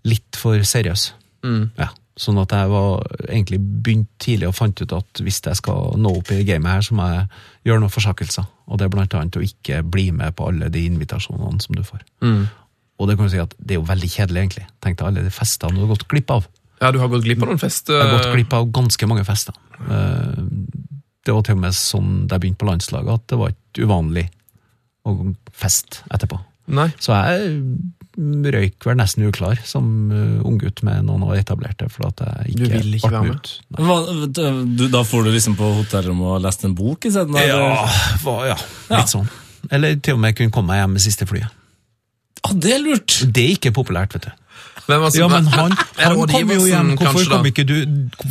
[0.06, 1.08] litt for seriøs.
[1.78, 5.92] Ja, sånn at jeg var egentlig begynt tidlig og fant ut at hvis jeg skal
[5.98, 7.26] nå opp i gamet her, så må jeg
[7.68, 8.46] gjøre noen forsakelser.
[8.68, 11.82] Og det er blant annet å ikke bli med på alle de invitasjonene som du
[11.86, 12.02] får.
[12.98, 14.66] Og det kan du si at det er jo veldig kjedelig, egentlig.
[14.82, 16.48] Tenk deg alle de festene du har gått glipp av.
[16.82, 17.90] Ja, du har gått glipp av noen fest...
[17.90, 19.54] Jeg har gått eh, glipp av ganske mange fester.
[19.86, 20.42] Eh,
[21.28, 23.86] Det var til og med sånn da jeg begynte på landslaget, at det var ikke
[23.86, 24.26] uvanlig
[25.06, 25.14] å
[25.52, 26.38] feste etterpå.
[26.78, 26.88] Nei.
[27.00, 27.58] Så jeg
[28.18, 32.58] røyk vel nesten uklar som uh, unggutt med noen år etablerte, for at jeg ikke,
[32.58, 33.52] Du vil ikke være med ut.
[33.78, 34.56] Nei.
[34.80, 37.38] du, Da får du liksom på hotellrommet og lest en bok isteden?
[37.46, 37.86] Ja,
[38.50, 38.58] ja,
[38.90, 39.28] litt sånn.
[39.70, 41.54] Eller til og med kunne komme meg hjem med siste flyet.
[42.46, 43.18] Ah, det er lurt!
[43.34, 44.30] Det er ikke populært, vet du.
[44.88, 46.92] Hvem var som- Ja, men han, han kom jo hjem.
[46.96, 47.74] Hvorfor kanskje, kom, ikke du,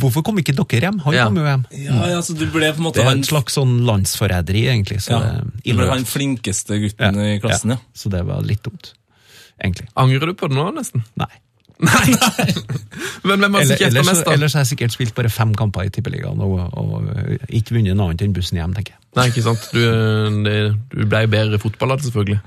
[0.00, 0.98] hvorfor kom ikke dere hjem?
[1.04, 1.24] Han Ja.
[1.28, 1.64] kom jo hjem.
[1.84, 4.64] Ja, ja, så du ble på en måte Det er han, en slags sånn landsforræderi,
[4.72, 4.98] egentlig.
[5.04, 7.78] Så ja, det du ble han flinkeste gutten i klassen, ja.
[7.94, 8.90] Så det var litt dumt,
[9.62, 9.86] egentlig.
[9.94, 11.04] Angrer du på det nå, nesten?
[11.16, 11.30] Nei.
[13.22, 14.32] Men hvem ellers, mest, da?
[14.34, 18.10] ellers har jeg sikkert spilt bare fem kamper i Tippeligaen og, og ikke vunnet noe
[18.10, 19.02] annet enn bussen hjem, tenker jeg.
[19.18, 19.68] Nei, ikke sant.
[19.70, 19.78] Du,
[20.42, 20.56] det,
[20.90, 22.40] du ble bedre fotballer, selvfølgelig.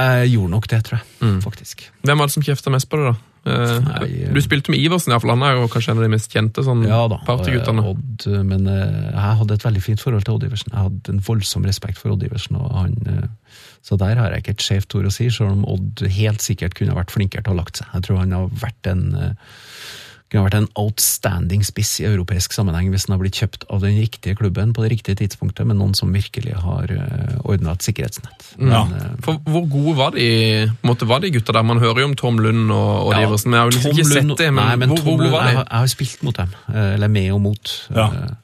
[0.00, 1.06] Jeg gjorde nok det, tror jeg.
[1.20, 1.40] Mm.
[1.44, 1.84] Faktisk.
[2.06, 3.16] Hvem var det som kjefta mest på det, da?
[3.50, 5.32] Eh, Nei, eh, du spilte med Iversen, iallfall.
[5.32, 7.80] Han er jo kanskje en av de mest kjente sånn Ja partyguttene.
[7.80, 10.74] eh, Odd, men jeg hadde et veldig fint forhold til Odd Iversen.
[10.74, 12.58] Jeg hadde en voldsom respekt for Odd Iversen.
[12.60, 13.30] Og han,
[13.82, 16.76] så der har jeg ikke et skjevt ord å si, selv om Odd helt sikkert
[16.76, 17.88] kunne vært flinkere til å ha lagt seg.
[17.96, 19.06] Jeg tror han har vært en
[20.30, 23.96] kunne vært en outstanding spiss i europeisk sammenheng hvis han har blitt kjøpt av den
[23.98, 28.50] riktige klubben på det riktige tidspunktet, med noen som virkelig har uh, ordna et sikkerhetsnett.
[28.58, 29.08] Men, ja.
[29.26, 30.28] For Hvor gode var de
[30.86, 31.66] måte, var de gutta der?
[31.66, 33.90] Man hører jo om Tom Lund og, og Ja, Iversen, men jeg har jo liksom
[33.96, 34.52] ikke Lund- sett det.
[34.54, 35.56] Men, nei, men hvor, gode var jeg, de?
[35.58, 37.74] har- jeg har spilt mot dem, eh, eller med og mot.
[37.94, 38.06] Ja.
[38.12, 38.36] Eh,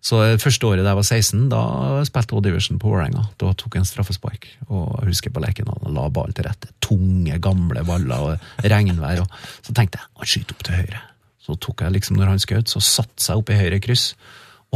[0.00, 1.60] Så det første året da jeg var 16, da
[2.06, 3.24] spilte Odd Iversen på Vålerenga.
[3.36, 6.68] Da tok jeg en straffespark, og jeg husker på Lerkendal og la ballen til rette.
[6.80, 9.24] Tunge, gamle baller og regnvær.
[9.24, 9.28] Og
[9.66, 11.00] så tenkte jeg han skyter opp til høyre.
[11.48, 14.10] Så tok jeg liksom, når han skjøt, så satte jeg opp i høyre kryss.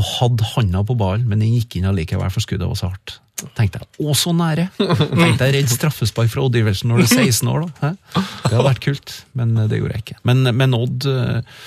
[0.00, 3.18] Og hadde handa på ballen, men den gikk inn allikevel, for skuddet var så hardt.
[3.58, 4.68] Tenkte jeg, å så nære!
[4.78, 7.72] Tenkte jeg redd straffespark fra Odd Iversen når du er 16 år, da.
[7.82, 8.20] Hæ?
[8.46, 10.16] Det hadde vært kult, men eh, det gjorde jeg ikke.
[10.30, 11.58] Men, men Odd, eh,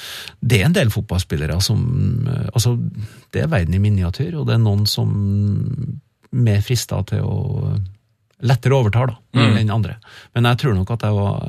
[0.42, 1.84] det er en del fotballspillere som
[2.32, 2.74] eh, Altså,
[3.36, 5.12] det er verden i miniatyr, og det er noen som
[6.36, 7.76] mer frista til å
[8.46, 10.00] lettere overtar da, enn andre.
[10.36, 11.46] Men jeg tror nok at jeg var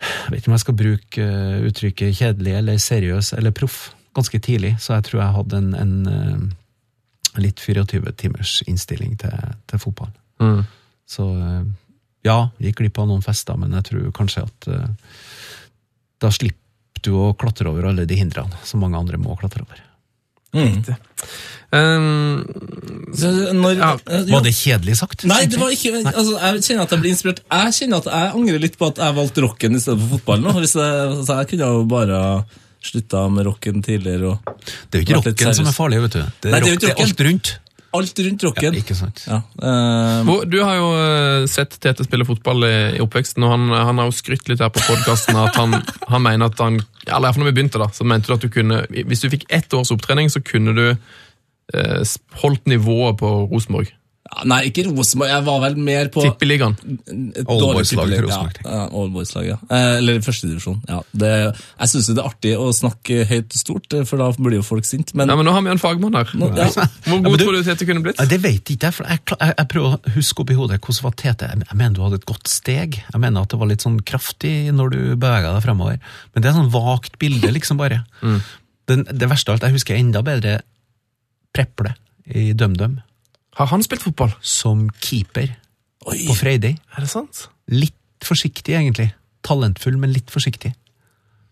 [0.00, 3.78] Jeg vet ikke om jeg skal bruke eh, uttrykket kjedelig eller seriøs eller proff
[4.16, 9.50] ganske tidlig, så jeg tror jeg hadde en, en eh, litt 24 timers innstilling til,
[9.68, 10.12] til fotball.
[10.40, 10.62] Mm.
[11.08, 11.64] Så eh,
[12.28, 14.70] ja, gikk glipp av noen fester, men jeg tror kanskje at
[16.20, 19.82] da slipper du å klatre over alle de hindrene som mange andre må klatre over.
[20.54, 20.82] Mm.
[21.74, 22.44] Um,
[23.12, 24.28] Så Når, Ja, eh.
[24.30, 25.24] Var det kjedelig sagt?
[25.26, 27.42] Nei, det var ikke altså, Jeg kjenner at jeg blir inspirert.
[27.50, 30.46] Jeg kjenner at jeg angrer litt på at jeg valgte rocken i stedet for fotball.
[30.62, 32.20] Hvis jeg, altså, jeg kunne jo bare
[32.86, 34.36] slutta med rocken tidligere.
[34.36, 34.38] Og
[34.90, 36.22] Det er jo ikke rocken som er farlig, vet du.
[36.22, 37.52] Det er, Nei, det er rock, det er alt rundt.
[37.94, 38.44] Alt rundt
[38.76, 39.22] Ja, ikke sant?
[39.28, 43.68] Ja, Uh, du har jo eh, sett Tete spille fotball i, i oppveksten, og han,
[43.72, 45.78] han har jo skrytt litt her på podkasten at han,
[46.12, 48.50] han mener at han Eller iallfall da vi begynte, da, så mente du at du
[48.52, 53.92] kunne Hvis du fikk ett års opptrening, så kunne du eh, holdt nivået på Rosenborg.
[54.26, 55.28] Ja, nei, ikke Rosenborg.
[55.30, 56.74] Jeg var vel mer på Tippeligaen.
[57.36, 59.58] et All dårlig til Rosenborg, Ja, ja, all ja.
[59.70, 60.80] Eh, Eller førstedivisjon.
[60.88, 64.30] Ja, det- jeg syns det er artig å snakke høyt og stort, eh, for da
[64.32, 65.14] blir jo folk sinte.
[65.14, 66.24] Men, Ja, men nå har vi en fagmann her.
[66.34, 66.66] Nå- ja.
[67.06, 68.16] Hvor god du- tror du Tete kunne blitt?
[68.28, 71.02] Det vet ikke jeg, for jeg, jeg, jeg prøver å huske opp i hodet hvordan
[71.02, 71.48] var Tete.
[71.52, 73.02] Jeg, jeg mener du hadde et godt steg.
[73.12, 75.98] Jeg mener at det var litt sånn kraftig når du bevega deg fremover.
[76.34, 78.02] Men det er sånn vagt bilde, liksom bare.
[78.88, 80.60] Den, det verste av alt, jeg husker enda bedre
[81.54, 81.94] Preple
[82.34, 83.00] i DumDum
[83.56, 84.34] Har han spilt fotball?
[84.44, 85.54] som keeper
[86.06, 86.76] Oi, på Freidig.
[86.94, 87.46] Er det sant?
[87.72, 89.10] Litt forsiktig, egentlig.
[89.46, 90.74] Talentfull, men litt forsiktig.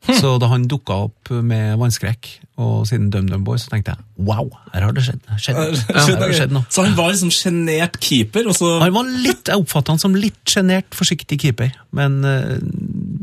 [0.05, 2.29] Så da han dukka opp med vannskrekk
[2.61, 6.21] og siden DumDum Boy, så tenkte jeg wow, her har det skjedd, skjedd, her har
[6.29, 6.69] det skjedd noe.
[6.69, 10.17] Så han var liksom sjenert keeper, og så Han var litt, Jeg oppfatta han som
[10.19, 11.73] litt sjenert, forsiktig keeper.
[11.97, 12.59] Men uh,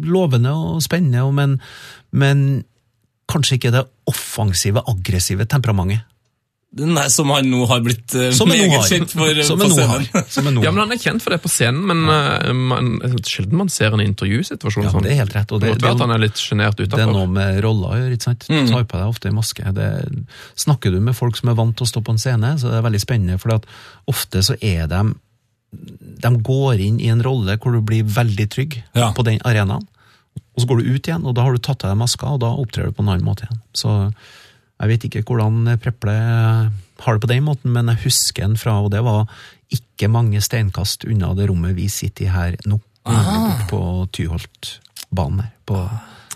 [0.09, 1.59] lovende og spennende, og men,
[2.17, 2.63] men
[3.31, 6.07] kanskje ikke det offensive, aggressive temperamentet.
[6.71, 9.89] Nei, som han nå har blitt nå meget kjent for Som på scenen.
[9.91, 10.21] har.
[10.31, 12.93] Som Ja, men Han er kjent for det på scenen, men uh, man,
[13.27, 15.03] sjelden man ser en intervjusituasjon Ja, sånn.
[15.03, 15.51] det er helt rett.
[15.51, 18.15] Og Det det, at han er litt sjenert Det er noe med roller å gjøre.
[18.15, 18.47] ikke sant?
[18.47, 19.73] Du tar på deg ofte en maske.
[19.75, 19.89] Det,
[20.63, 22.77] snakker du med folk som er vant til å stå på en scene, så det
[22.77, 23.39] er det veldig spennende.
[23.43, 23.67] For at
[24.07, 25.03] ofte så er de
[26.23, 29.11] De går inn i en rolle hvor du blir veldig trygg Ja.
[29.11, 29.83] på den arenaen.
[30.55, 32.39] Og så går du ut igjen, og da har du tatt av deg maska, og
[32.43, 33.59] da opptrer du på en annen måte igjen.
[33.75, 34.13] Så
[34.81, 36.13] jeg vet ikke hvordan Preple
[37.01, 39.29] har det på den måten, men jeg husker en fra, og det var
[39.71, 42.79] ikke mange steinkast unna det rommet vi sitter i her nå.
[43.69, 45.77] På Tyholtbanen her, på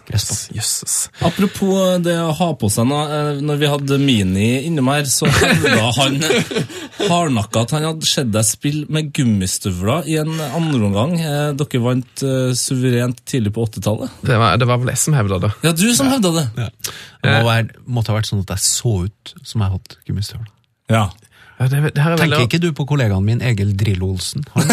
[0.07, 0.55] gressbanen.
[0.59, 0.95] Jøsses.
[1.25, 3.05] Apropos det å ha på seg noe.
[3.09, 6.19] eh, Når vi hadde Mini innom her, så hevda han
[7.09, 11.15] hardnakka at han hadde sett deg spille med gummistøvler i en andre omgang.
[11.19, 14.15] Eh, Dere vant eh, suverent tidlig på 80-tallet.
[14.25, 15.51] Det var, det var vel jeg som hevda det.
[15.65, 16.45] Ja, du som hevda det.
[16.55, 20.51] Det må, være, måtte ha vært sånn at jeg så ut som jeg hadde gummistøvler.
[20.93, 21.07] Ja.
[21.55, 22.39] Ja, det, det er Tenker veldig...
[22.49, 24.43] ikke du på kollegaen min Egil Drillo-Olsen?
[24.55, 24.71] Han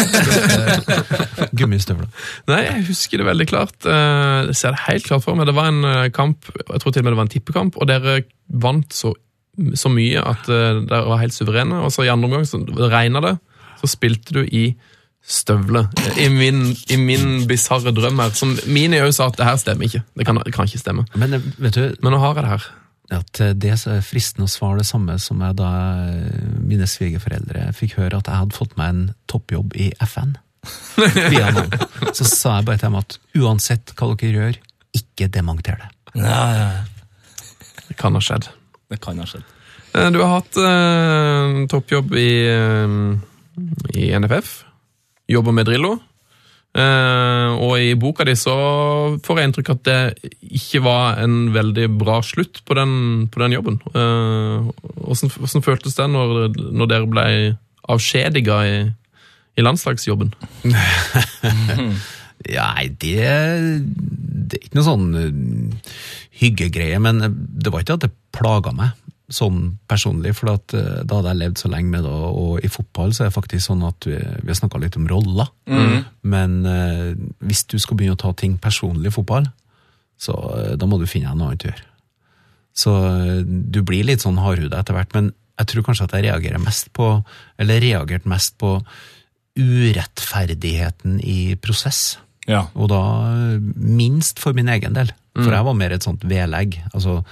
[1.59, 2.09] gummistøvler.
[2.51, 3.75] Nei, jeg husker det veldig klart.
[3.87, 5.47] Eh, Jeg ser det helt klart for meg.
[5.47, 7.87] Det var en eh, kamp, jeg tror til og med det var en tippekamp, og
[7.89, 8.17] dere
[8.65, 9.13] vant så,
[9.79, 11.79] så mye at eh, dere var helt suverene.
[11.87, 12.59] Og så i andre omgang så
[12.91, 13.37] regna det,
[13.79, 14.65] så spilte du i
[15.23, 15.87] støvler.
[16.19, 18.35] I min, i min bisarre drøm her.
[18.35, 20.03] Som mine òg sa at det her stemmer ikke.
[20.19, 21.07] Det kan, det kan ikke stemme.
[21.15, 22.71] Men eh, vet du, Men nå har jeg det her.
[23.11, 25.69] At eh, det så er fristende å svare det samme som jeg da
[26.07, 30.35] eh, mine svigerforeldre fikk høre at jeg hadde fått meg en toppjobb i FN.
[30.95, 31.73] Via noen.
[32.15, 34.59] Så sa jeg bare til dem at uansett hva dere gjør,
[34.95, 35.89] ikke dementer det.
[36.21, 36.69] Ja, ja.
[37.89, 38.47] Det kan ha skjedd.
[38.93, 39.43] Det kan ha skjedd.
[39.93, 42.29] Eh, Du har hatt eh, toppjobb i,
[43.99, 44.53] i NFF.
[45.33, 45.97] Jobber med Drillo.
[46.73, 48.53] Eh, og i boka di så
[49.21, 52.95] får jeg inntrykk at det ikke var en veldig bra slutt på den,
[53.29, 53.77] på den jobben.
[53.93, 54.71] Eh,
[55.05, 57.27] hvordan, føltes det når, når dere ble
[57.93, 58.75] avskjediga i,
[59.53, 60.33] i landslagsjobben?
[62.43, 65.93] Nei, det, det er ikke noe sånn uh,
[66.41, 68.97] hyggegreie, men det var ikke at det plaga meg
[69.31, 72.71] sånn personlig, for at, uh, da hadde jeg levd så lenge med det, og, i
[72.71, 75.49] fotball så er det faktisk sånn at vi, vi har snakka litt om roller,
[76.27, 77.13] men uh,
[77.45, 79.47] hvis du skal begynne å ta ting personlig i fotball,
[80.19, 81.87] så uh, da må du finne deg noe annet å gjøre.
[82.73, 86.27] Så uh, du blir litt sånn hardhuda etter hvert, men jeg tror kanskje at jeg
[86.27, 87.09] reagerer mest på,
[87.61, 88.77] eller reagerte mest på
[89.59, 92.17] urettferdigheten i prosess.
[92.49, 92.65] Ja.
[92.73, 95.13] Og da eh, minst for min egen del.
[95.33, 96.75] For jeg var mer et sånt vedlegg.
[96.93, 97.23] Altså,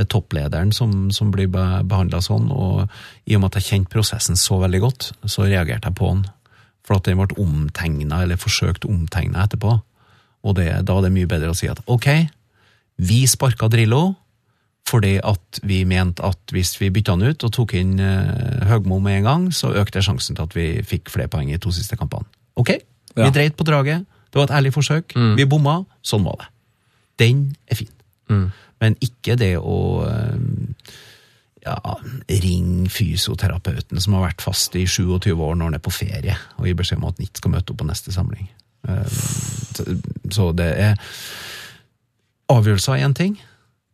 [0.00, 2.86] det er topplederen som, som blir be behandla sånn, og
[3.28, 6.22] i og med at jeg kjente prosessen så veldig godt, så reagerte jeg på den.
[6.88, 9.74] For at den ble omtegna, eller forsøkt omtegna etterpå.
[10.48, 12.08] Og det, da er det mye bedre å si at ok,
[13.04, 14.14] vi sparka Drillo
[14.90, 18.96] fordi at vi mente at hvis vi bytta han ut og tok inn uh, Høgmo
[19.04, 21.94] med en gang, så økte sjansen til at vi fikk flere poeng i to siste
[22.00, 22.26] kampene.
[22.58, 22.72] Ok,
[23.14, 23.26] Ja.
[23.28, 26.48] vi dreit på draget, det var et ærlig forsøk, vi bomma, sånn var det.
[27.22, 27.92] Den er fin.
[28.80, 29.76] Men ikke det å
[30.08, 30.36] eh,
[31.66, 31.76] ja,
[32.42, 36.68] ringe fysioterapeuten som har vært fast i 27 år når han er på ferie, og
[36.68, 38.48] gi beskjed om at han ikke skal møte opp på neste samling.
[38.88, 39.18] Eh,
[40.32, 40.96] så- det er
[42.50, 43.36] Avgjørelser er én ting.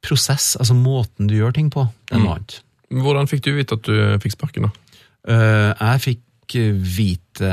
[0.00, 2.62] Prosess, altså måten du gjør ting på, er noe annet.
[2.88, 4.62] Hvordan fikk du vite at du fikk sparken?
[4.62, 4.70] da?
[5.28, 6.56] Eh, jeg fikk
[6.96, 7.50] vite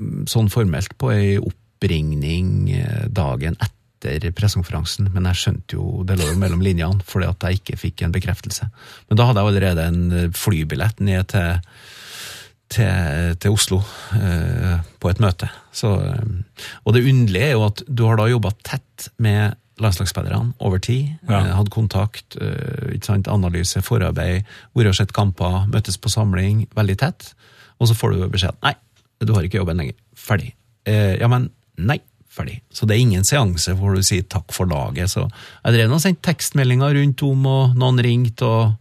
[0.00, 2.72] mm, sånn formelt på ei oppringning
[3.12, 3.83] dagen etter
[4.36, 8.04] pressekonferansen, men jeg skjønte jo det lå jo mellom linjene fordi at jeg ikke fikk
[8.06, 8.68] en bekreftelse.
[9.08, 11.58] Men da hadde jeg allerede en flybillett ned til,
[12.74, 13.80] til, til Oslo
[14.18, 15.50] eh, på et møte.
[15.74, 20.54] Så, eh, og det underlige er jo at du har da jobba tett med landslagsspillerne
[20.62, 21.14] over tid.
[21.28, 21.40] Ja.
[21.40, 22.94] eh, Hatt kontakt, eh,
[23.32, 27.32] analyse, forarbeid, vært og sett kamper, møttes på samling, veldig tett.
[27.80, 28.74] Og så får du beskjed nei,
[29.24, 29.96] du har ikke jobben lenger.
[30.14, 30.54] Ferdig.
[30.86, 31.98] Eh, ja, men nei.
[32.34, 32.56] Ferdig.
[32.74, 35.12] Så det er ingen seanse hvor du sier takk for laget.
[35.12, 38.72] Så jeg drev og sendte tekstmeldinger rundt om, og noen ringte og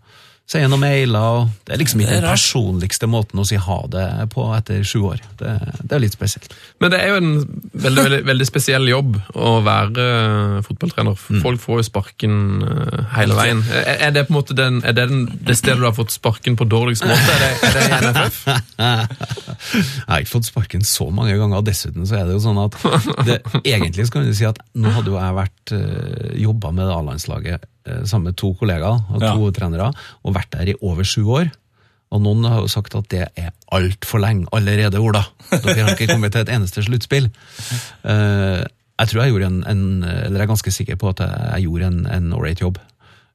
[0.49, 1.19] sendte noen mailer.
[1.19, 4.99] og Det er liksom ikke den personligste måten å si ha det på etter sju
[5.13, 5.23] år.
[5.39, 6.53] Det, det er litt spesielt.
[6.84, 7.32] Men det er jo en
[7.71, 11.17] veldig, veldig, veldig spesiell jobb å være eh, fotballtrener.
[11.43, 13.63] Folk får jo sparken eh, hele veien.
[13.71, 16.60] Er, det på en måte den, er det, den, det stedet du har fått sparken
[16.60, 17.38] på dårligst måte?
[17.38, 18.41] Er det, er det i NFF?
[19.63, 22.62] Jeg har ikke fått sparken så mange ganger, og dessuten så er det jo sånn
[22.62, 22.77] at
[23.27, 23.39] det,
[23.73, 27.56] egentlig så kan du si at nå hadde jo jeg vært uh, jobba med A-landslaget
[27.56, 27.69] eh,
[28.06, 29.52] sammen med to kollegaer og to Ja.
[29.52, 29.91] trenere,
[30.24, 31.52] og vært der i over sju år.
[32.13, 35.24] Og noen har jo sagt at det er altfor lenge allerede, Ola.
[35.50, 37.32] Dere har ikke kommet til et eneste sluttspill.
[38.06, 38.63] Eh,
[39.00, 41.88] jeg tror jeg gjorde en, en Eller jeg er ganske sikker på at jeg, gjorde
[41.89, 42.78] en, en ålreit jobb.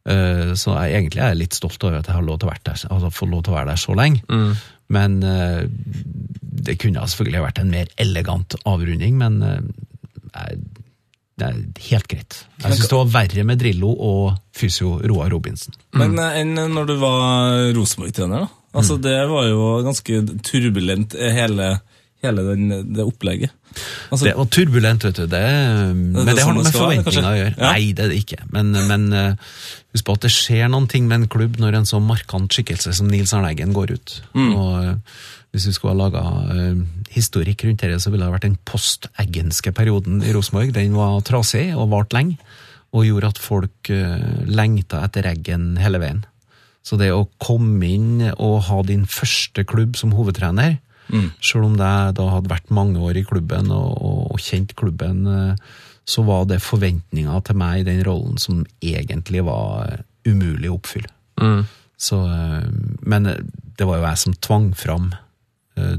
[0.08, 2.54] Eh, Så jeg, egentlig er jeg litt stolt over at jeg har lov til å,
[2.64, 4.22] der, altså, fått lov til å være der så lenge.
[4.88, 5.66] Men eh,
[6.68, 9.60] det kunne selvfølgelig vært en mer elegant avrunding, men eh,
[10.34, 10.60] jeg-
[11.38, 12.38] det er helt greit.
[12.64, 15.76] Jeg syns det var verre med Drillo og fysio Roar Robinsen.
[15.98, 18.54] Men eh, enn når du var Rosenborg-trener, da?
[18.76, 19.02] Altså, Mm.
[19.06, 21.68] Det var jo ganske turbulent, eh, hele,
[22.22, 23.50] hele den, det opplegget.
[24.10, 25.26] Altså, Det var turbulent, vet du.
[25.30, 25.42] Det,
[25.94, 27.54] men det, det har noe med forventninger å gjøre.
[27.56, 27.72] Ja.
[27.72, 28.38] Nei, det er det ikke.
[28.52, 29.56] Men, men eh,
[29.94, 32.92] husk på at det skjer noen ting med en klubb når en så markant skikkelse
[32.98, 34.16] som Nils Arne Eggen går ut.
[34.34, 34.50] Mm.
[34.58, 34.94] Og eh,
[35.54, 36.22] Hvis vi skulle ha laga
[37.14, 40.72] historikk rundt dette, så ville det vært den post-eggenske perioden i Rosenborg.
[40.76, 42.38] Den var trasig og varte lenge,
[42.96, 46.22] og gjorde at folk uh, lengta etter Eggen hele veien.
[46.80, 50.78] Så det å komme inn og ha din første klubb som hovedtrener,
[51.40, 55.22] selv om jeg da hadde vært mange år i klubben og, og, og kjent klubben,
[55.26, 55.76] eh,
[56.08, 60.76] så var det forventninger til meg i den rollen som egentlig var eh, umulig å
[60.78, 61.12] oppfylle.
[61.98, 62.68] Så, eh,
[63.08, 63.40] men eh,
[63.78, 65.24] det var jo jeg som tvang fram eh,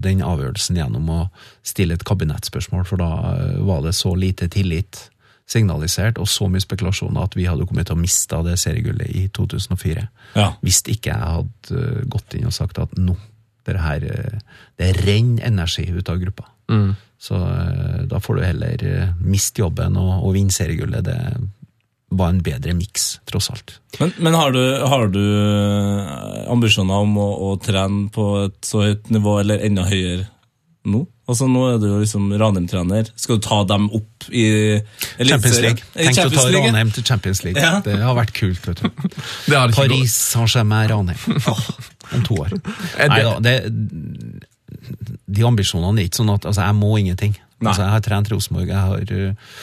[0.01, 1.21] den avgjørelsen gjennom å
[1.65, 5.07] stille et kabinettspørsmål, for da eh, var det så lite tillit
[5.49, 9.25] signalisert, og så mye spekulasjoner at vi hadde kommet til å miste det seriegullet i
[9.33, 10.05] 2004.
[10.37, 10.51] Ja.
[10.61, 13.17] Hvis ikke jeg hadde eh, gått inn og sagt at nå,
[13.69, 14.39] det her, eh,
[14.79, 16.49] det renner energi ut av gruppa.
[17.19, 21.03] Så eh, da får du heller eh, miste jobben og, og vinne seriegullet.
[21.05, 21.17] Det
[22.09, 23.75] var en bedre miks, tross alt.
[23.99, 28.83] Men, men har du, har du eh, ambisjoner om å, å trene på et så
[28.87, 30.25] høyt nivå, eller enda høyere
[30.89, 31.05] nå?
[31.29, 33.11] Altså Nå er du jo liksom Ranheim-trener.
[33.19, 34.45] Skal du ta dem opp i
[35.19, 35.83] Champions League.
[35.93, 37.61] Tenk å ta Ranheim til Champions League.
[37.61, 37.83] Ja.
[37.85, 38.87] Det har vært kult, vet du.
[39.49, 41.37] Det har ikke Paris Saint-Germain Ranheim.
[42.09, 42.55] Om to år.
[42.97, 43.55] Nei da, det
[45.29, 47.37] De ambisjonene er ikke sånn at Altså, jeg må ingenting.
[47.67, 49.55] Altså, jeg har trent Rosenborg, jeg har uh,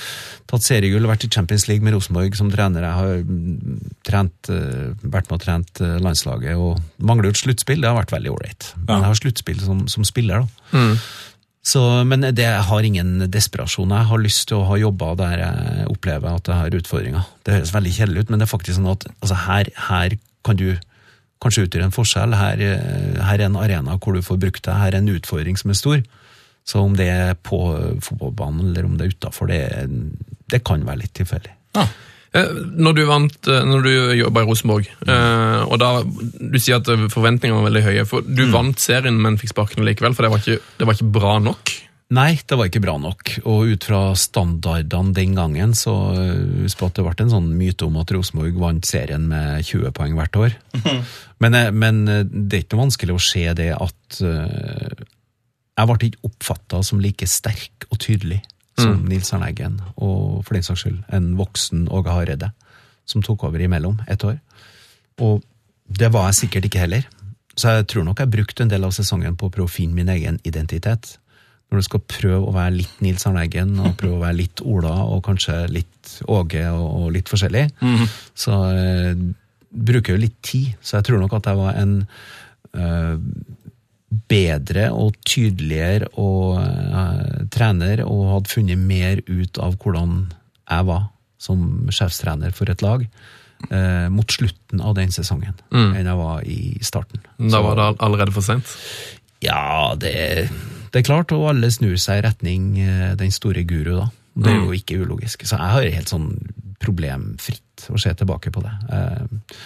[0.52, 2.84] tatt seriegull, vært i Champions League med Rosenborg som trener.
[2.84, 7.40] Jeg har mm, trent, uh, vært med og trent uh, landslaget og mangler jo et
[7.40, 7.80] sluttspill.
[7.80, 8.68] Det har vært veldig ålreit.
[8.82, 8.98] Men Ja.
[9.00, 10.90] jeg har sluttspill som, som spiller, da.
[11.66, 13.90] Så, men det, jeg har ingen desperasjon.
[13.90, 17.24] Jeg har lyst til å ha jobba der jeg opplever at jeg har utfordringer.
[17.42, 20.14] Det høres veldig kjedelig ut, men det er faktisk sånn at altså, her, her
[20.46, 20.68] kan du
[21.42, 22.36] kanskje utgjøre en forskjell.
[22.38, 22.62] Her,
[23.18, 24.78] her er en arena hvor du får brukt deg.
[24.78, 26.04] Her er en utfordring som er stor.
[26.66, 27.60] Så om det er på
[28.02, 29.86] fotballbanen eller om det er utafor, det,
[30.50, 31.54] det kan være litt tilfeldig.
[32.36, 35.70] Eh, Når du vant, eh, når du jobba i Rosenborg, mm.
[35.70, 39.38] og da du sier at eh, forventningene var veldig høye for Du vant serien, men
[39.40, 41.76] fikk sparken likevel, for det var ikke, det var ikke bra nok?
[42.16, 43.32] Nei, det var ikke bra nok.
[43.50, 47.88] Og ut fra standardene den gangen, så husk på at det ble en sånn myte
[47.88, 50.54] om at Rosenborg vant serien med 20 poeng hvert år.
[51.42, 55.02] Men, eh, men eh, det er ikke noe vanskelig å se det at eh,
[55.76, 58.40] jeg ble ikke oppfatta som like sterk og tydelig
[58.76, 62.50] som Nils Arne Eggen, og for den saks skyld en voksen Åge Hareide,
[63.08, 64.36] som tok over imellom et år.
[65.24, 65.44] Og
[65.86, 67.06] det var jeg sikkert ikke heller.
[67.56, 69.96] Så jeg tror nok jeg brukte en del av sesongen på å prøve å finne
[69.96, 71.14] min egen identitet.
[71.70, 74.60] Når du skal prøve å være litt Nils Arne Eggen, og prøve å være litt
[74.60, 77.64] Ola, og kanskje litt Åge, og, litt forskjellig,
[78.36, 79.24] så eh,
[79.70, 80.74] bruker jeg jo litt tid.
[80.84, 81.96] Så jeg tror nok at jeg var en
[82.76, 83.16] eh,
[84.28, 90.32] bedre og tydeligere og, eh, trener, og hadde funnet mer ut av hvordan
[90.70, 93.06] jeg var som sjefstrener for et lag.
[93.70, 97.22] eh, mot slutten av den sesongen enn jeg var i starten.
[97.38, 98.68] Da var det allerede for seint.
[99.40, 100.50] Ja, det,
[100.92, 104.10] det er klart, og alle snur seg i retning eh, den store guru, da.
[104.36, 105.46] Det er jo ikke ulogisk.
[105.48, 106.28] Så jeg har helt sånn
[106.78, 108.74] problemfritt å se tilbake på det.
[108.92, 109.56] Eh,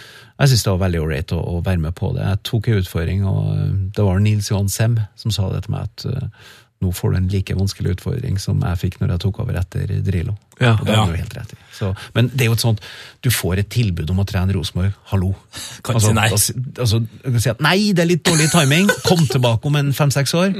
[0.40, 2.24] Jeg syns det var veldig ålreit å, å være med på det.
[2.24, 5.74] Jeg tok en utfordring, og eh, det var Nils Johan Sem som sa det til
[5.74, 9.22] meg, at uh, nå får du en like vanskelig utfordring som jeg fikk når jeg
[9.26, 10.38] tok over etter Drillo.
[10.60, 10.74] Ja.
[10.78, 11.02] og det ja.
[11.08, 11.58] jo helt rett i.
[11.76, 12.80] Så, men det er jo et sånt,
[13.24, 15.34] du får et tilbud om å trene Rosenborg, hallo.
[15.84, 16.26] Kan ikke si nei.
[16.32, 17.02] Altså, altså,
[17.36, 20.56] si at nei, det er litt dårlig timing, kom tilbake om en fem-seks år.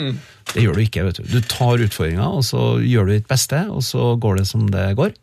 [0.53, 1.33] Det gjør du ikke, vet du.
[1.33, 4.91] Du tar utfordringa, og så gjør du ditt beste, og så går det som det
[5.01, 5.17] går.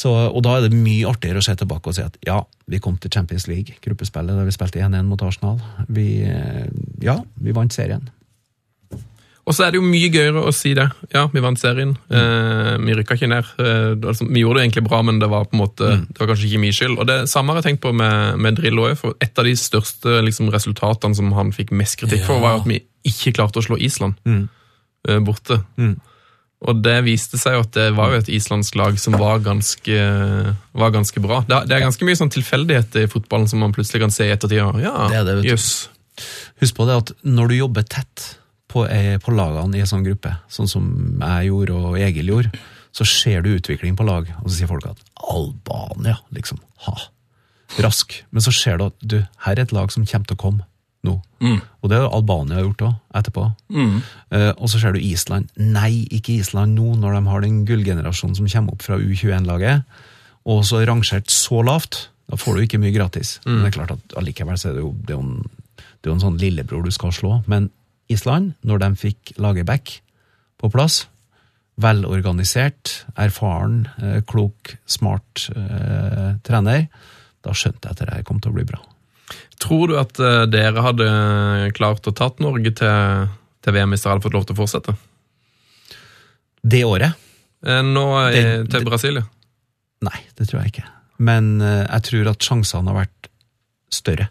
[0.00, 2.38] Så, og da er det mye artigere å se tilbake og si at ja,
[2.70, 5.58] vi kom til Champions League, gruppespillet, der vi spilte 1-1 mot Arsenal.
[5.92, 6.70] Vi, eh,
[7.04, 8.08] ja, vi vant serien.
[9.48, 10.86] Og så er det jo mye gøyere å si det.
[11.10, 11.96] Ja, vi vant serien.
[12.12, 13.48] Eh, vi rykka ikke ned.
[13.58, 16.30] Eh, altså, vi gjorde det egentlig bra, men det var på en måte, det var
[16.30, 16.98] kanskje ikke min skyld.
[17.00, 19.02] Og det samme har jeg tenkt på med, med Drillo òg.
[19.24, 22.78] Et av de største liksom, resultatene som han fikk mest kritikk for, var at vi
[23.10, 25.60] ikke klarte å slå Island eh, borte.
[26.68, 30.00] Og det viste seg jo at det var jo et islandsk lag som var ganske,
[30.76, 31.40] var ganske bra.
[31.48, 34.34] Det, det er ganske mye sånn tilfeldigheter i fotballen som man plutselig kan se i
[34.34, 34.60] ettertid.
[34.84, 35.88] Ja, Det det, yes.
[36.60, 38.26] Husk på det at når du jobber tett
[38.70, 40.84] på, eh, på lagene i en sånn gruppe, sånn som
[41.16, 42.52] jeg gjorde og Egil gjorde,
[42.92, 45.00] så ser du utvikling på lag, og så sier folk at
[45.30, 46.96] Albania, liksom, ha.
[47.80, 48.18] rask.
[48.34, 50.66] Men så ser du at du, her er et lag som kommer til å komme
[51.06, 51.14] nå.
[51.80, 53.44] Og det har Albania gjort òg, etterpå.
[54.36, 55.48] Eh, og så ser du Island.
[55.56, 59.84] Nei, ikke Island nå, når de har den gullgenerasjonen som kommer opp fra U21-laget,
[60.50, 62.08] og så rangert så lavt.
[62.30, 63.38] Da får du ikke mye gratis.
[63.46, 65.48] Men det er klart at allikevel så er det jo, det er jo en,
[65.80, 67.40] det er en sånn lillebror du skal slå.
[67.50, 67.70] Men
[68.10, 70.00] Island, når de fikk Lagerbäck
[70.60, 71.06] på plass,
[71.80, 76.86] velorganisert, erfaren, eh, klok, smart eh, trener,
[77.40, 78.80] da skjønte jeg at det kom til å bli bra.
[79.60, 81.08] Tror du at eh, dere hadde
[81.76, 83.26] klart å tatt Norge til,
[83.64, 84.96] til VM hvis dere hadde fått lov til å fortsette?
[86.62, 87.26] Det året
[87.60, 88.32] Eh, Nå eh,
[88.64, 89.20] Det- til Brasilia?
[90.00, 90.86] Nei, det tror jeg ikke.
[91.20, 93.28] Men eh, jeg tror at sjansene har vært
[93.92, 94.30] større.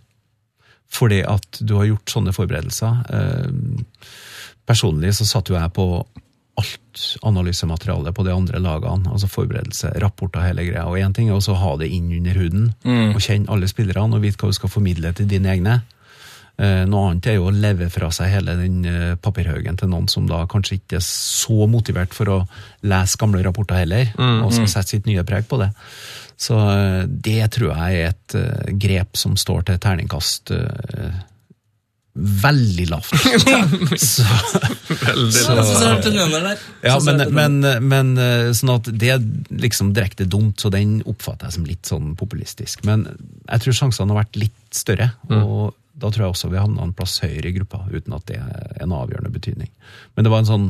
[0.90, 3.04] Fordi at du har gjort sånne forberedelser.
[3.14, 3.84] Eh,
[4.66, 5.86] Personlig så satt jo jeg på
[6.60, 9.10] alt analysematerialet på de andre lagene.
[9.12, 10.88] Altså forberedelse, rapporter, hele greia.
[10.90, 12.68] Og én ting er å ha det inn under huden,
[13.16, 15.80] og kjenne alle spillerne og vite hva du skal formidle til dine egne.
[16.60, 20.10] Eh, Noe annet er jo å leve fra seg hele den eh, papirhaugen til noen
[20.12, 22.40] som da kanskje ikke er så motivert for å
[22.84, 24.12] lese gamle rapporter heller,
[24.44, 25.70] og skal sette sitt nye preg på det.
[26.40, 30.52] Så eh, det tror jeg er et grep som står til terningkast
[32.20, 33.14] veldig lavt.
[34.04, 34.26] så,
[34.90, 35.34] Veldig.
[35.34, 35.56] Så,
[36.84, 39.26] ja, men, men, men eh, sånn at det er
[39.64, 42.84] liksom direkte dumt, så den oppfatter jeg som litt sånn populistisk.
[42.88, 43.06] Men
[43.46, 46.96] jeg tror sjansene har vært litt større, og da tror jeg også vi havna en
[46.96, 49.72] plass høyere i gruppa, uten at det er en avgjørende betydning.
[50.16, 50.68] Men det var en sånn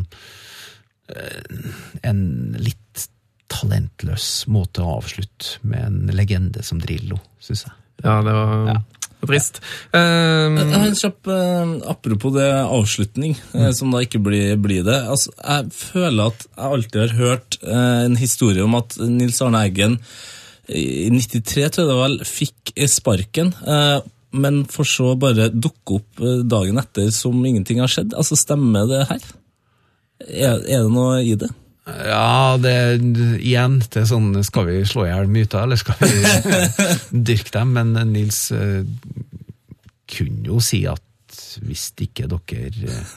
[1.14, 1.66] eh,
[2.10, 2.22] en
[2.58, 3.10] litt
[3.50, 7.76] talentløs måte å avslutte med en legende som Drillo, syns jeg.
[8.06, 8.80] Ja, det var Ja.
[9.28, 9.60] Trist.
[9.94, 14.84] Eh, Jeg har en kjapp eh, Apropos det avslutning, eh, som da ikke blir, blir
[14.88, 15.00] det.
[15.12, 19.66] Altså, jeg føler at jeg alltid har hørt eh, en historie om at Nils Arne
[19.68, 20.00] Eggen
[20.70, 23.54] i 93, tror jeg det vel, fikk sparken.
[23.66, 24.00] Eh,
[24.40, 28.14] men for så bare dukke opp eh, dagen etter som ingenting har skjedd.
[28.14, 29.24] Altså, Stemmer det her?
[30.30, 31.50] Er, er det noe i det?
[32.10, 32.74] Ja, det
[33.40, 36.24] igjen, det er sånn Skal vi slå i hjel myter, eller skal vi
[37.30, 37.76] dyrke dem?
[37.78, 38.82] Men Nils eh,
[40.10, 41.04] kunne jo si at
[41.64, 43.14] hvis ikke dere eh,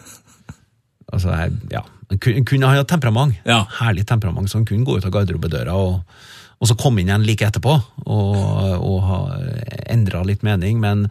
[1.12, 3.36] Altså, jeg, ja Han kunne, kunne ha temperament.
[3.44, 3.62] Ja.
[3.80, 6.00] Herlig temperament, så han kunne gå ut av garderobedøra og,
[6.62, 8.36] og så komme inn igjen like etterpå og,
[8.78, 9.20] og ha
[9.92, 10.80] endra litt mening.
[10.80, 11.06] Men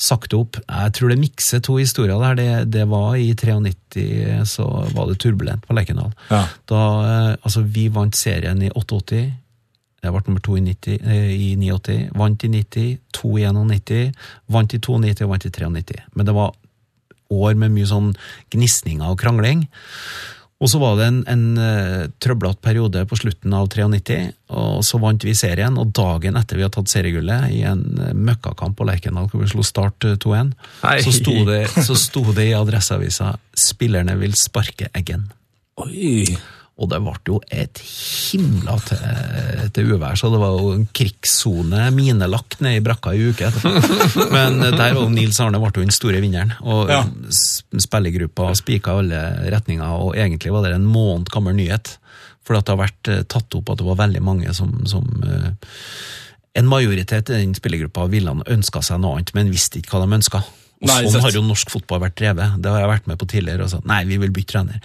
[0.00, 2.38] sagt opp Jeg tror det mikser to historier der.
[2.38, 6.14] Det, det var i 93, så var det turbulent på Lerkendal.
[6.30, 6.46] Ja.
[6.70, 9.20] Da, eh, altså, vi vant serien i 88.
[10.00, 11.98] Jeg ble nummer to i, 90, eh, i 89.
[12.16, 14.16] Vant i 90, to i 91.
[14.48, 16.02] Vant i 92 og vant i 93.
[16.16, 16.56] Men det var
[17.30, 18.14] år med mye sånn
[18.50, 19.66] gnisninger og krangling.
[20.60, 24.18] Og så var det en, en uh, trøblete periode på slutten av 93,
[24.52, 25.78] og så vant vi serien.
[25.80, 29.48] Og dagen etter vi hadde tatt seriegullet, i en eh, møkkakamp på Lerkendal hvor vi
[29.48, 30.52] slo Start eh, 2-1,
[31.06, 35.30] så, sto det- så sto det i Adresseavisa 'Spillerne vil sparke Eggen'.
[35.80, 36.26] Oi!
[36.80, 39.00] Og det ble jo et himla til,
[39.76, 43.72] til uvær, så det var jo en krigssone, minelagt nede i brakka i uke etterpå.
[44.36, 47.02] Men der var Nils Arne ble jo den store vinneren, og Ja.
[47.84, 49.20] spillergruppa spika alle
[49.52, 51.96] retninger, og egentlig var det en måned gammel nyhet.
[52.46, 55.04] For at det har vært eh, tatt opp at det var veldig mange som, som
[55.28, 55.50] eh,
[56.58, 60.16] En majoritet i den spillergruppa ville ønska seg noe annet, men visste ikke hva de
[60.16, 60.40] ønska.
[60.82, 62.56] Og sånn har jo norsk fotball vært drevet.
[62.58, 63.68] Det har jeg vært med på tidligere.
[63.68, 64.80] og sagt, Nei, vi vil bytte trener.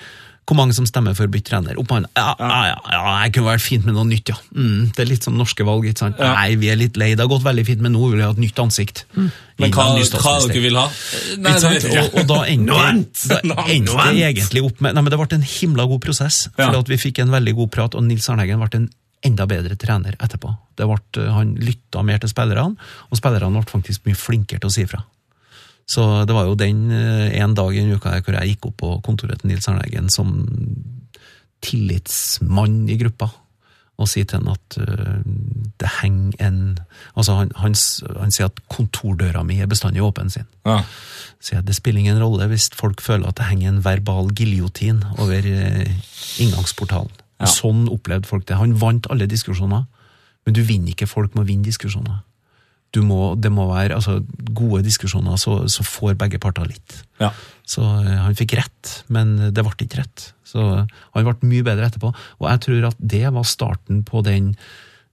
[0.45, 1.77] Hvor mange som stemmer for å bytte trener?
[1.81, 2.05] Opp med.
[2.13, 4.35] Ja, ja, ja, ja, jeg kunne vært fint med noe nytt, ja.
[4.53, 6.19] Mm, det er litt som norske valg, ikke sant.
[6.21, 6.35] Ja.
[6.37, 8.29] Nei, vi er litt lei, det har gått veldig fint, men nå vil vi ha
[8.35, 9.05] et nytt ansikt.
[9.15, 10.85] Men hva, hva dere vil ha?
[10.91, 11.87] Sant?
[11.89, 16.03] Og, og da endte det egentlig opp med Nei, men Det ble en himla god
[16.03, 16.43] prosess.
[16.53, 16.67] Ja.
[16.67, 18.87] For at Vi fikk en veldig god prat, og Nils Arneggen ble en
[19.25, 20.51] enda bedre trener etterpå.
[20.77, 22.77] Det ble, han lytta mer til spillerne,
[23.09, 25.01] og spillerne ble faktisk mye flinkere til å si fra.
[25.85, 28.77] Så det var jo den eh, en dag i en uke hvor jeg gikk opp
[28.81, 30.33] på kontoret til Nils Arne Eggen som
[31.65, 33.29] tillitsmann i gruppa
[33.95, 35.19] og sier til han at øh,
[35.79, 36.79] det henger en
[37.15, 37.75] Altså, han, han,
[38.19, 40.47] han sier at kontordøra mi er bestandig åpen sin.
[40.65, 40.81] Ja.
[41.39, 45.03] sier jeg det spiller ingen rolle hvis folk føler at det henger en verbal giljotin
[45.17, 45.91] over eh,
[46.43, 47.13] inngangsportalen.
[47.39, 47.47] Ja.
[47.51, 48.59] Sånn opplevde folk det.
[48.59, 49.85] Han vant alle diskusjoner,
[50.45, 52.19] men du vinner ikke folk med å vinne diskusjoner.
[52.95, 54.21] Du må, det må være altså,
[54.55, 56.95] gode diskusjoner, så, så får begge parter litt.
[57.19, 57.33] Ja.
[57.67, 60.29] Så eh, han fikk rett, men det ble ikke rett.
[60.47, 62.13] Så han ble mye bedre etterpå.
[62.39, 64.53] Og jeg tror at det var starten på den,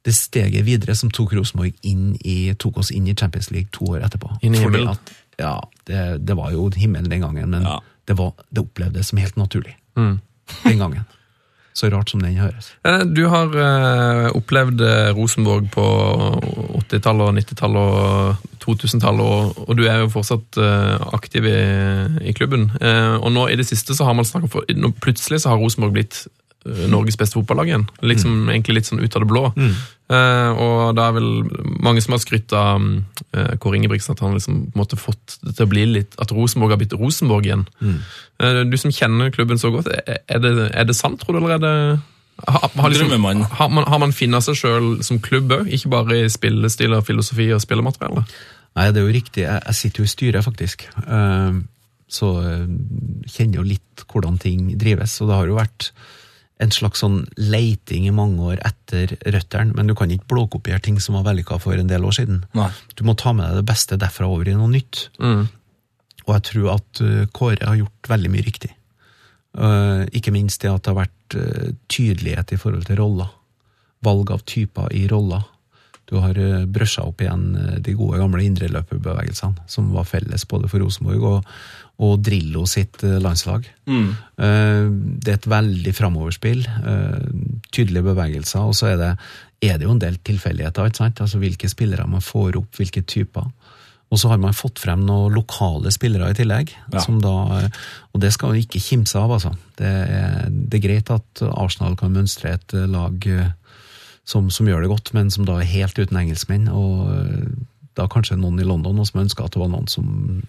[0.07, 3.89] det steget videre som tok Rosenborg inn i, tok oss inn i Champions League to
[3.97, 4.30] år etterpå.
[4.47, 4.93] Inn i himmelen.
[4.95, 5.12] At,
[5.43, 5.57] ja,
[5.91, 7.80] det, det var jo himmelen den gangen, men Ja.
[8.07, 10.20] det, var, det opplevdes som helt naturlig Mm.
[10.64, 11.05] den gangen.
[11.73, 12.73] Så rart som den høres.
[12.85, 15.85] Eh, Du har uh, opplevd eh, Rosenborg på
[16.83, 21.57] 80-tallet, og 90-tallet og 2000-tallet, og, og du er jo fortsatt uh, aktiv i,
[22.29, 22.68] i klubben.
[22.77, 25.62] Uh, og nå i det siste så har man snakket for, nå Plutselig så har
[25.62, 26.27] Rosenborg blitt
[26.65, 27.89] Norges beste fotballag igjen.
[28.07, 29.45] Liksom Egentlig litt sånn ut av det blå.
[30.13, 31.29] Eh, og det er vel
[31.83, 32.83] mange som har skrytt av
[33.33, 36.17] eh, Kåre Ingebrigtsen, at han liksom på en måte fått det til å bli litt
[36.21, 37.67] At Rosenborg har blitt Rosenborg igjen.
[37.83, 41.57] Eh, du som kjenner klubben så godt, er det, er det sant, tror du, eller
[41.57, 41.77] er det
[42.43, 46.23] har, har, liksom, har man, har man funnet seg sjøl som klubb òg, ikke bare
[46.25, 48.25] i spillestil og filosofi og spillemateriale?
[48.79, 49.45] Nei, det er jo riktig.
[49.45, 50.87] Jeg, jeg sitter jo i styret, faktisk.
[51.05, 51.61] Uh,
[52.11, 52.65] så uh,
[53.29, 55.19] kjenner jo litt hvordan ting drives.
[55.21, 55.91] Og det har jo vært
[56.63, 61.01] en slags sånn leiting i mange år etter røttene, men du kan ikke blåkopiere ting
[61.03, 62.45] som var vellykka for en del år siden.
[62.57, 62.69] Nei.
[62.99, 65.09] Du må ta med deg det beste derfra over i noe nytt.
[65.23, 65.49] Mm.
[66.27, 68.71] Og jeg tror at eh, Kåre har gjort veldig mye riktig.
[69.59, 73.33] Eh, ikke minst det at det har vært eh, tydelighet i forhold til roller.
[74.07, 75.49] Valg av typer i roller.
[76.11, 76.67] Du har uh,
[77.01, 77.45] opp igjen
[77.81, 81.53] de gode gamle indreløperbevegelsene, som var felles både for Rosenborg og,
[82.03, 83.69] og Drillo sitt eh, landslag.
[83.87, 84.11] Mm.
[85.23, 86.63] det er et veldig framoverspill.
[86.67, 87.27] eh,
[87.73, 89.11] tydelige bevegelser, og så er det,
[89.63, 90.87] er det jo en del tilfeldigheter.
[90.91, 91.21] ikke sant?
[91.25, 93.49] Altså Hvilke spillere man får opp, hvilke typer.
[94.13, 96.75] Og så har man fått frem noen lokale spillere i tillegg.
[96.93, 97.01] Ja.
[97.01, 97.69] som da,
[98.13, 99.55] Og det skal man ikke kimse av, altså.
[99.79, 103.55] Det er, det er greit at Arsenal kan mønstre et eh, lag eh,
[104.29, 106.69] som, som gjør det godt, men som da er helt uten engelskmenn.
[106.69, 107.47] Og eh,
[107.97, 110.43] da kanskje noen i London som ønsker at det var noen som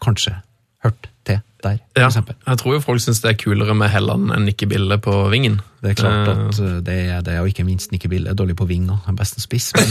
[0.00, 0.38] kanskje
[0.84, 2.34] hørte til der, Ja, eksempel.
[2.46, 5.58] jeg tror jo folk syns det er kulere med Helland enn Nikke Bille på vingen.
[5.82, 8.32] Det er klart Eh, at uh, det er det, og ikke minst Nikke Bille.
[8.36, 9.68] Dårlig på ving og best spiss.
[9.76, 9.90] Men,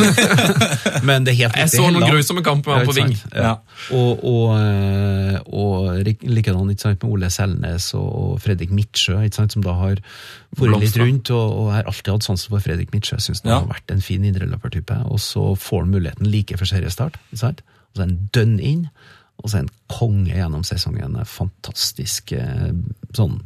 [1.08, 3.14] men det er helt Jeg så noen Helland- grusomme kamper med ham på ving.
[3.36, 3.52] Ja.
[3.94, 9.62] Og, og, eh, og likedan ikke sant, med Ole Selnes og og Fredrik Midtsjø, som
[9.62, 10.02] da har
[10.58, 11.30] vært litt rundt.
[11.30, 13.18] Og, og har alltid hatt sansen for Fredrik Midtsjø.
[13.22, 13.60] Syns han Ja.
[13.62, 15.04] har vært en fin indreløpertype.
[15.06, 17.22] Og så får han muligheten like før seriestart.
[17.30, 17.62] Ikke sant?
[17.62, 18.88] Og så er han dønn inn.
[19.40, 21.16] Og så er han konge gjennom sesongen.
[21.28, 22.72] Fantastisk eh,
[23.16, 23.38] sånn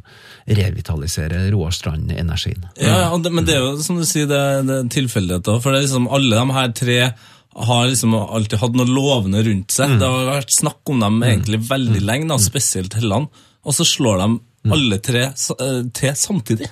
[0.45, 2.65] revitalisere Roar Strand-energien.
[2.81, 5.61] Ja, ja, men det er jo som du sier, det, det er tilfeldigheter.
[5.61, 6.97] For det er liksom alle de her tre
[7.53, 9.99] har liksom alltid hatt noe lovende rundt seg.
[10.01, 13.29] Det har vært snakk om dem egentlig veldig lenge, da, spesielt Helland.
[13.63, 14.29] Og så slår de
[14.73, 16.69] alle tre eh, til samtidig.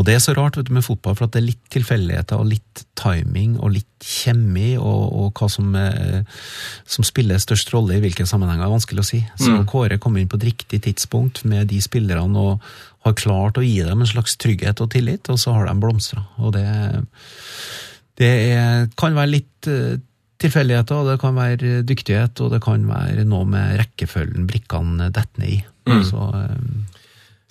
[0.00, 2.40] Og det er så rart vet du, med fotball, for at det er litt tilfeldigheter
[2.40, 6.22] og litt timing og litt kjemi, og, og hva som, eh,
[6.88, 9.20] som spiller størst rolle i hvilke sammenhenger, er vanskelig å si.
[9.38, 12.64] Så Kåre kom inn på et riktig tidspunkt med de spillerne og
[13.04, 16.24] har klart å gi dem en slags trygghet og tillit, og så har de blomstra.
[16.40, 16.64] Og det,
[18.22, 20.00] det er, kan være litt eh,
[20.42, 25.44] tilfeldigheter, og det kan være dyktighet, og det kan være noe med rekkefølgen brikkene detter
[25.44, 25.60] ned i.
[26.08, 26.98] Så eh,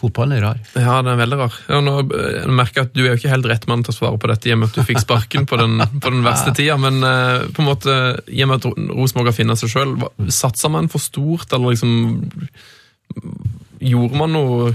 [0.02, 0.60] fotballen er rar.
[0.74, 1.58] Ja, den er veldig rar.
[1.70, 3.98] Ja, nå jeg merker jeg at Du er jo ikke helt rett mann til å
[3.98, 6.54] svare på dette, i og med at du fikk sparken på den, på den verste
[6.58, 6.78] tida.
[6.82, 7.98] Men uh, på en måte,
[8.28, 9.96] i og med at Rosenborg har funnet seg sjøl,
[10.34, 11.92] satsa man for stort, eller liksom
[13.82, 14.70] Gjorde man noe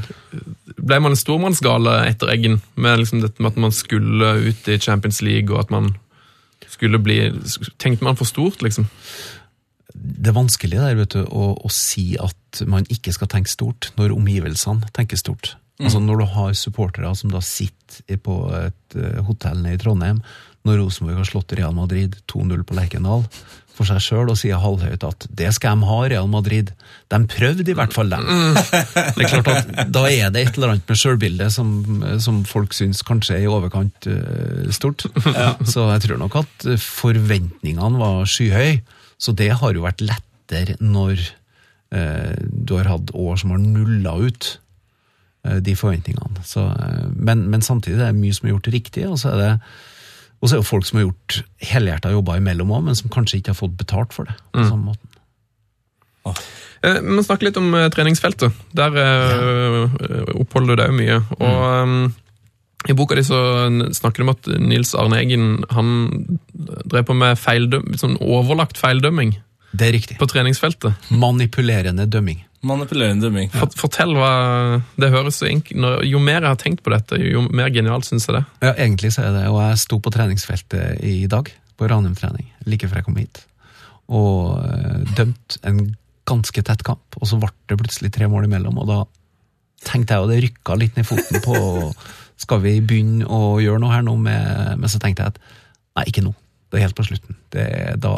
[0.77, 4.77] Ble man en stormannsgale etter Eggen, med liksom dette med at man skulle ut i
[4.83, 5.95] Champions League, og at man
[6.69, 7.21] skulle bli
[7.81, 8.91] Tenkte man for stort, liksom?
[9.97, 13.91] Det er vanskelig der, vet du, å, å si at man ikke skal tenke stort
[13.99, 15.55] når omgivelsene tenker stort.
[15.77, 20.23] Altså Når du har supportere som da sitter på et eh, hotell nede i Trondheim,
[20.67, 23.27] når Rosenborg har slått Real Madrid 2-0 på Lerkendal,
[23.77, 26.71] for seg sjøl og sier halvhøyt at det skal de ha, Real Madrid.
[27.13, 28.25] De prøvde i hvert fall, dem.
[28.25, 31.75] Det er klart at Da er det et eller annet med sjølbildet som,
[32.25, 35.05] som folk syns kanskje er i overkant uh, stort.
[35.69, 38.81] Så jeg tror nok at forventningene var skyhøye.
[39.19, 41.21] Så det har jo vært lettere når
[41.97, 44.49] eh, du har hatt år som har nulla ut
[45.47, 46.45] eh, de forventningene.
[46.47, 49.43] Så, eh, men, men samtidig det er mye som er gjort riktig, og så er
[49.43, 49.53] det
[50.37, 53.09] og så er det jo folk som har gjort helhjerta jobber imellom òg, men som
[53.09, 54.35] kanskje ikke har fått betalt for det.
[54.53, 55.09] på samme måten.
[56.85, 58.53] Eh, Vi må litt om treningsfeltet.
[58.77, 59.87] Der ja.
[60.37, 61.17] oppholder du deg mye.
[61.41, 62.26] Og eh,
[62.89, 63.39] I boka di så
[63.97, 66.39] snakker du om at Nils Arne Eggen han
[66.87, 69.35] drev på med feildøm, sånn overlagt feildømming
[69.77, 70.19] Det er riktig.
[70.19, 70.95] på treningsfeltet.
[71.11, 72.45] Manipulerende dømming.
[72.67, 73.51] Manipulerende dømming.
[73.55, 73.67] Ja.
[73.77, 77.69] Fortell hva Det høres så når- Jo mer jeg har tenkt på dette, jo mer
[77.71, 78.45] genialt syns jeg det.
[78.63, 82.47] Ja, egentlig så er det, og jeg sto på treningsfeltet i dag, på Ranum trening,
[82.65, 83.45] like før jeg kom hit,
[84.09, 88.79] og eh, dømt en ganske tett kamp, og så ble det plutselig tre mål imellom,
[88.79, 89.05] og da
[89.85, 91.95] tenkte jeg, jo det rykka litt ned i foten på,
[92.41, 95.39] skal vi begynne å gjøre noe her nå, med, men så tenkte jeg at,
[95.97, 96.35] nei, ikke nå,
[96.71, 97.67] det er helt på slutten, det,
[98.03, 98.13] da,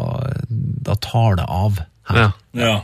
[0.88, 2.30] da tar det av her, Ja.
[2.56, 2.76] Ja.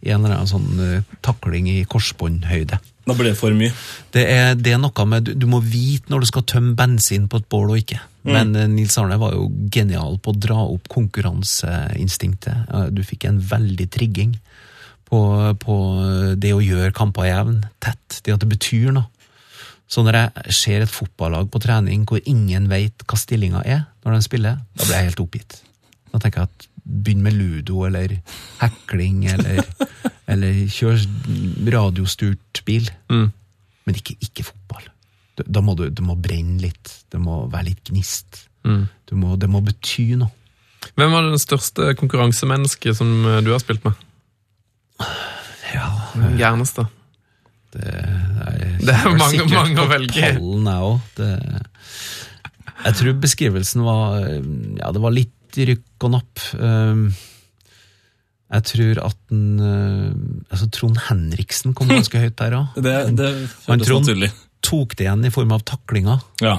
[0.00, 2.78] i en eller annen sånn uh, takling i korsbåndhøyde.
[3.06, 3.72] Da blir det for mye.
[4.14, 7.26] Det er, det er noe med, du, du må vite når du skal tømme bensin
[7.30, 8.00] på et bål og ikke.
[8.28, 12.66] Men uh, Nils Arne var jo genial på å dra opp konkurranseinstinktet.
[12.72, 14.34] Uh, Du fikk en veldig trigging
[15.10, 15.20] på,
[15.60, 15.76] på
[16.40, 19.08] det å gjøre kamper jevn, tett, det at det betyr noe.
[19.90, 24.14] Så når jeg ser et fotballag på trening hvor ingen vet hva stillinga er når
[24.20, 25.56] de spiller, da blir jeg helt oppgitt.
[26.12, 28.14] Da tenker jeg at begynn med ludo eller
[28.60, 29.60] hekling eller,
[30.30, 31.02] eller kjør
[31.74, 32.86] radiostyrt bil.
[33.10, 34.86] Men ikke, ikke fotball.
[35.40, 36.94] Da- må du, du må brenne litt.
[37.10, 38.44] Det må være litt gnist.
[38.64, 40.30] Du må, det må bety noe.
[40.96, 43.96] Hvem var det største konkurransemennesket som eh, du har spilt med?
[45.74, 46.86] Ja, Den Gærneste.
[47.74, 50.20] Det er, Det er mange- mange å velge i.
[50.20, 51.00] jeg også.
[51.16, 51.66] Det-
[52.84, 54.20] Jeg tror beskrivelsen var
[54.80, 56.38] Ja, det var litt rykk og napp.
[56.58, 57.14] Um,
[58.52, 60.10] Jeg tror at den uh,
[60.50, 62.74] altså Trond Henriksen kom ganske høyt der òg.
[62.82, 63.30] Det, det
[63.68, 64.30] Men Trond naturlig.
[64.62, 66.20] tok det igjen i form av taklinga.
[66.42, 66.56] Ja.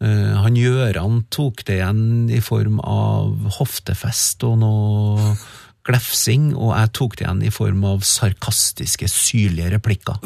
[0.00, 5.32] Eh, han Gjøran tok det igjen i form av hoftefest og noe
[5.88, 10.20] glefsing, og jeg tok det igjen i form av sarkastiske, syrlige replikker.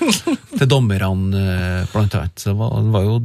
[0.58, 2.38] til dommerne, eh, blant annet.
[2.40, 3.18] Så det var, det var jo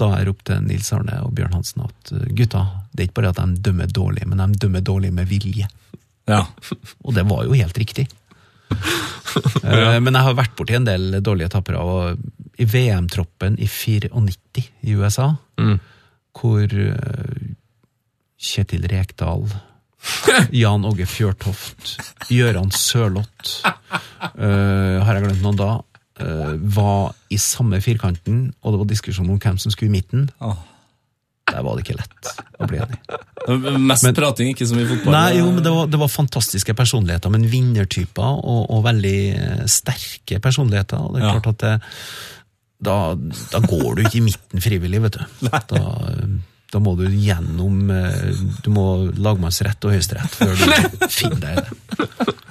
[0.00, 2.62] da jeg ropte Nils Arne og Bjørn Hansen at eh, gutta,
[2.92, 5.68] det er ikke bare at de dømmer dårlig, men de dømmer dårlig med vilje.
[6.30, 6.44] ja.
[7.04, 8.08] Og det var jo helt riktig.
[9.62, 11.78] Eh, Men jeg har vært borti en del dårlige tappere.
[11.78, 12.18] og
[12.58, 15.28] I VM-troppen i 94 i USA,
[16.34, 17.44] hvor eh,
[18.40, 19.44] Kjetil Rekdal,
[20.62, 21.96] Jan Åge Fjørtoft,
[22.30, 23.60] Gøran Sørloth
[24.20, 25.68] Uh, Har jeg glemt noen da?
[26.20, 30.26] Uh, var i samme firkanten, og det var diskusjon om hvem som skulle i midten.
[31.50, 32.28] Der var det ikke lett
[32.60, 32.98] å bli enig.
[33.80, 35.14] Mest Men- prating, ikke så mye fotball.
[35.16, 39.64] Nei, jo, men det var, det var fantastiske personligheter, men vinnertyper og, og veldig eh,
[39.72, 41.00] sterke personligheter.
[41.00, 41.32] Og det er Ja.
[41.40, 41.74] klart at det,
[42.90, 42.98] da,
[43.56, 45.48] da går du ikke i midten frivillig, vet du.
[45.48, 45.88] Da,
[46.70, 48.30] da må du gjennom eh,
[48.64, 48.84] Du må
[49.18, 52.48] lagmannsrett og høyesterett før du finner deg i det.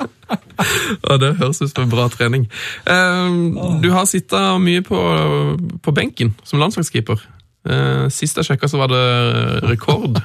[1.06, 2.48] Ja, Det høres ut som en bra trening.
[2.86, 3.36] Eh,
[3.84, 5.00] Du har sittet mye på,
[5.82, 7.22] på benken som landslagskeeper.
[7.70, 9.02] Eh, Sist jeg sjekka, så var det
[9.70, 10.20] rekord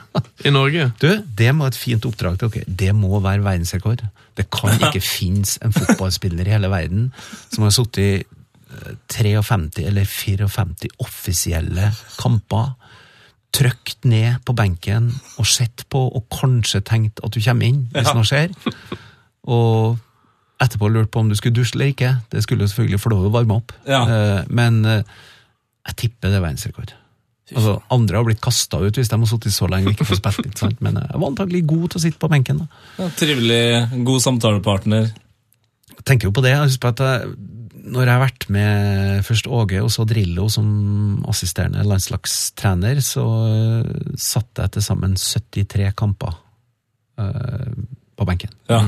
[0.47, 0.90] i Norge.
[1.03, 2.66] Du, det må et fint oppdrag til dere.
[2.84, 4.05] Det må være verdensrekord.
[4.38, 7.11] Det kan ikke finnes en fotballspiller i hele verden
[7.53, 12.72] som har sittet i eh, 53 eller 54 offisielle kamper,
[13.55, 18.11] trykt ned på benken og sett på og kanskje tenkt at du kommer inn hvis
[18.16, 18.50] noe skjer,
[19.55, 20.00] og
[20.64, 22.11] etterpå lurt på om du skulle dusje eller ikke.
[22.32, 24.02] Det skulle jo selvfølgelig få lov å varme opp, Ja.
[24.09, 25.02] Eh, men eh,
[25.90, 26.94] jeg tipper det er verdensrekord.
[27.52, 30.16] Altså, andre har blitt kasta ut hvis de har sittet så lenge og ikke får
[30.22, 30.78] spilt litt, sant?
[30.80, 32.62] men jeg var antagelig god til å sitte på benken.
[32.62, 32.84] da.
[33.02, 33.59] Ja, trivelig,
[34.07, 35.11] god samtalepartner.
[35.92, 36.55] Jeg tenker jo på det.
[36.55, 37.34] Jeg husker på at jeg,
[37.85, 40.68] når jeg har vært med først Åge og så Drillo som
[41.28, 46.32] assisterende landslagstrener, så uh, satt jeg til sammen 73 kamper
[47.20, 47.74] uh,
[48.16, 48.55] på benken.
[48.70, 48.87] Ja.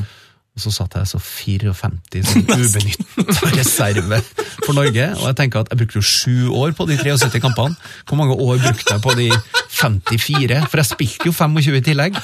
[0.57, 4.23] Og så satt jeg så 54 som ubenytta reserve
[4.65, 5.11] for Norge.
[5.19, 7.77] Og jeg tenker at jeg brukte jo sju år på de 73 kampene.
[8.09, 9.29] Hvor mange år brukte jeg på de
[9.77, 10.63] 54?
[10.71, 12.17] For jeg spilte jo 25 i tillegg.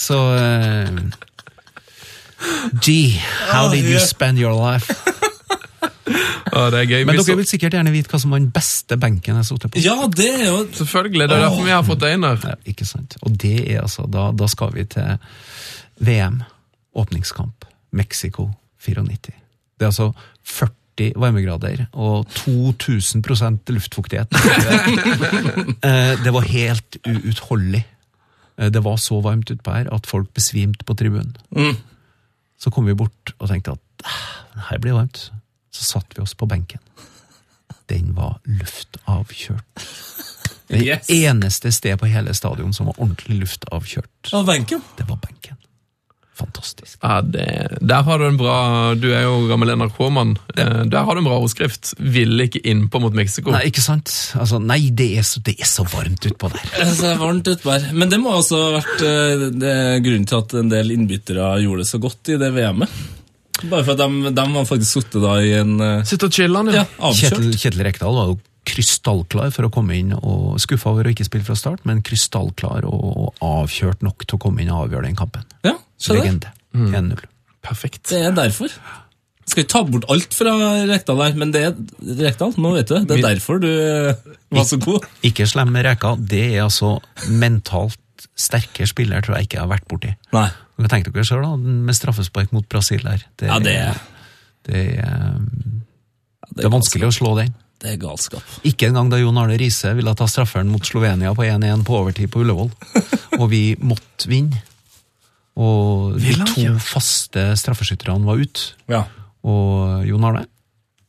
[0.00, 0.88] Så uh,
[2.80, 3.20] Gee,
[3.52, 4.88] how did you spend your life?
[6.06, 7.04] Ja, det er gøy.
[7.06, 9.78] Men dere vil sikkert gjerne vite hva som var den beste benken jeg satt på.
[9.84, 12.18] ja, det er jo Selvfølgelig, det er derfor vi har fått her.
[12.18, 13.16] Ja, ikke sant.
[13.22, 15.18] Og det er altså, da, da skal vi til
[16.02, 16.42] VM,
[16.98, 18.50] åpningskamp, Mexico
[18.82, 19.32] 94.
[19.78, 20.12] Det er altså
[20.44, 23.22] 40 varmegrader og 2000
[23.72, 24.28] luftfuktighet.
[25.82, 27.84] Eh, det var helt uutholdelig.
[28.58, 31.34] Eh, Det var så varmt utpå her at folk besvimte på tribunen.
[32.58, 35.32] Så kom vi bort og tenkte at "Ah, her blir det varmt.
[35.72, 36.80] Så satte vi oss på benken.
[37.90, 39.86] Den var luftavkjørt.
[40.72, 41.08] Det Yes.
[41.12, 44.80] eneste sted på hele stadion som var ordentlig luftavkjørt, Ja, benken.
[44.96, 45.56] det var benken.
[46.34, 46.96] Fantastisk.
[47.02, 50.38] Ja, det, Der har du en bra Du er jo gammel NRK-mann.
[50.56, 50.82] Ja.
[50.88, 51.92] Der har du en bra overskrift.
[51.98, 53.50] Ville ikke innpå mot Mexico.
[53.52, 54.08] Nei, ikke sant?
[54.40, 56.64] Altså, nei, det er så, det er så varmt utpå der.
[57.02, 57.92] Det er varmt utpå der.
[57.92, 61.84] Men det må også ha vært eh, det grunnen til at en del innbyttere gjorde
[61.84, 62.88] det så godt i det VM-et.
[63.70, 66.64] Bare for at de, de har faktisk sittet da i en eh, Sitte og chille,
[66.74, 67.12] ja, ja.
[67.18, 68.38] Kjetil, Kjetil Rekdal var jo
[68.68, 72.86] krystallklar for å komme inn, og skuffa over å ikke spille fra start, men krystallklar
[72.86, 75.46] og, og avkjørt nok til å komme inn og avgjøre den kampen.
[75.66, 75.74] Ja.
[76.12, 76.52] Legende.
[76.74, 77.24] 1-0.
[77.62, 78.04] Perfekt.
[78.10, 78.70] Det er derfor.
[79.50, 80.54] Skal ikke ta bort alt fra
[80.88, 81.74] Rekdal der, men det er
[82.22, 83.18] Rekdal, nå vet du det.
[83.18, 85.08] Er derfor du eh, var så god.
[85.26, 86.96] Ikke slem med reka, det er altså
[87.30, 87.98] mentalt
[88.38, 90.12] sterke spillere tror jeg ikke jeg har vært borti.
[90.34, 90.46] Nei.
[90.78, 93.24] Dere tenke dere da, med straffespark mot Brasil her.
[93.38, 93.76] Det, Ja, det
[94.66, 94.82] det
[96.54, 97.54] Det er vanskelig å slå den.
[97.82, 98.42] Det er galskap.
[98.68, 102.30] Ikke engang da Jon Arne Riise ville ta strafferen mot Slovenia på 1-1 på overtid
[102.30, 102.70] på Ullevål,
[103.40, 104.60] og vi måtte vinne.
[105.58, 109.02] Og de to faste straffeskytterne var ute, Ja.
[109.44, 110.46] og Jon Arne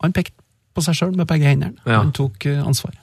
[0.04, 0.36] han pekte
[0.76, 1.78] på seg sjøl med begge hendene.
[1.86, 2.02] Ja.
[2.02, 2.66] Han tok ansvaret.
[2.68, 2.98] ansvar.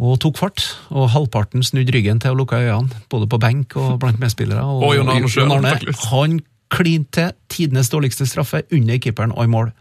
[0.00, 0.06] Ja.
[0.06, 3.98] Og tok fart, og halvparten snudde ryggen til og lukka øynene, både på benk og
[4.00, 4.62] blant medspillere.
[4.64, 5.10] Og, Og Jon
[5.52, 5.74] Arne
[6.08, 6.38] han
[6.72, 9.72] klinte til tidenes dårligste straffe under keeperen og i mål.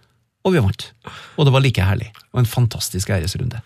[0.44, 0.90] Og vi vant.
[1.38, 2.10] Og det var like herlig.
[2.34, 3.62] Og en fantastisk æresrunde.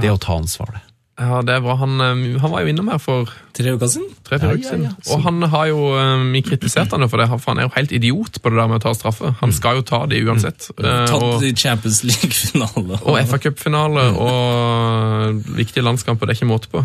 [0.00, 0.82] Det å ta ansvar, det.
[1.22, 1.74] Ja, det er bra.
[1.80, 4.08] Han, eh, han var jo innom her for Tre uker siden?
[4.26, 4.84] tre-fire Ja, uker siden.
[4.88, 4.92] ja.
[5.14, 7.72] Og han har jo eh, vi kritisert han jo for det, for han er jo
[7.76, 9.32] helt idiot på det der med å ta straffe.
[9.40, 10.68] Han skal jo ta det uansett.
[10.76, 13.00] Eh, Tatt og i Champions League-finale.
[13.02, 16.84] og FA Cup-finale og viktige landskamper, det er ikke måte på.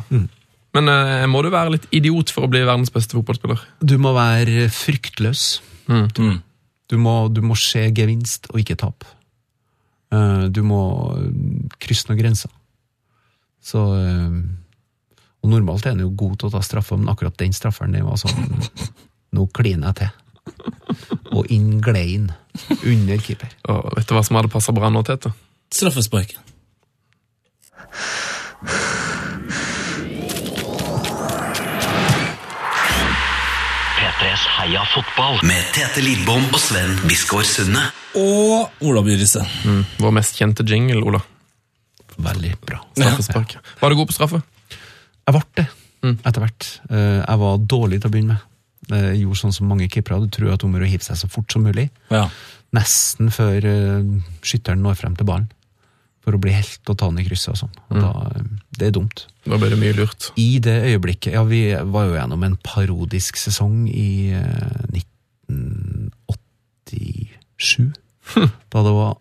[0.77, 3.61] Men eh, må du være litt idiot for å bli verdens beste fotballspiller?
[3.81, 5.61] Du må være fryktløs.
[5.87, 6.41] Mm.
[6.87, 9.07] Du må, du må se gevinst og ikke tap.
[10.11, 10.81] Eh, Du må
[11.83, 12.51] krysse noen grenser.
[13.67, 14.37] Så eh,
[15.43, 18.05] Og normalt er han jo god til å ta straffer, men akkurat den strafferen, det
[18.05, 18.61] var sånn
[19.35, 20.23] Nå kliner jeg til.
[21.35, 22.29] Og inn glein
[22.87, 23.51] under keeper.
[23.69, 25.33] Og vet du hva som hadde passa bra nå, Tete?
[25.75, 26.39] Straffesparken.
[33.97, 37.83] P3s Heia fotball med Tete Lidbom og Sven Biskår Sunde.
[38.17, 39.17] Og Ola By
[39.65, 41.21] Mm, Vår mest kjente jingle, Ola.
[42.17, 42.79] Veldig bra.
[42.97, 43.57] Straffespark.
[43.81, 44.39] Var du god på straffe?
[45.27, 45.67] Jeg ble det,
[46.23, 46.63] etter hvert.
[46.89, 48.41] Eh, Jeg var dårlig til å begynne med.
[48.87, 50.21] Jeg gjorde sånn som mange keepere.
[50.23, 51.89] Du tror at om å hive seg så fort som mulig.
[52.13, 52.29] Ja.
[52.75, 54.03] nesten før uh,
[54.43, 55.47] skytteren når frem til ballen.
[56.23, 57.75] For å bli helt og ta den i krysset og sånn.
[57.91, 57.99] Mm.
[58.03, 58.43] da, eh,
[58.79, 59.21] det er dumt.
[59.47, 60.31] Da ble det mye lurt.
[60.35, 64.99] I det øyeblikket Ja, vi var jo gjennom en parodisk sesong i eh,
[65.47, 67.93] 1987.
[68.71, 69.17] Da det var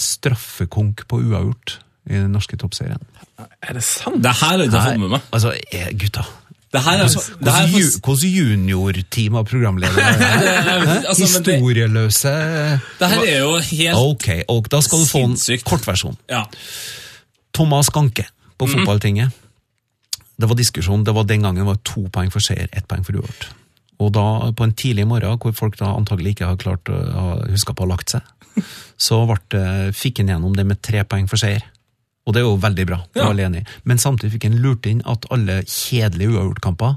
[0.00, 1.78] straffekonk på uavgjort
[2.08, 3.00] i den norske toppserien.
[3.62, 4.22] Er det sant?
[4.22, 5.28] Det her har jeg ikke fått med meg.
[5.32, 6.24] Altså, eh, gutta
[6.74, 11.06] Det det faktisk- juniorteam av programledere er det?
[11.10, 12.32] altså, Historieløse
[12.98, 16.16] det her er jo helt Ok, og da skal du få en kortversjon.
[16.28, 16.44] Ja.
[17.54, 18.26] Thomas Ganke
[18.58, 19.30] på fotballtinget.
[20.36, 23.04] Det var diskusjon, det var den gangen det var to poeng for seier, ett poeng
[23.06, 23.48] for uavgjort.
[24.02, 27.70] Og da, på en tidlig morgen, hvor folk da antagelig ikke har klart å huske
[27.74, 28.22] på å ha lagt seg,
[28.98, 31.62] så ble fikk han gjennom det med tre poeng for seier.
[32.24, 33.28] Og det er jo veldig bra, Ja.
[33.84, 36.96] Men samtidig fikk en lurt inn at alle kjedelige uavgjortkamper,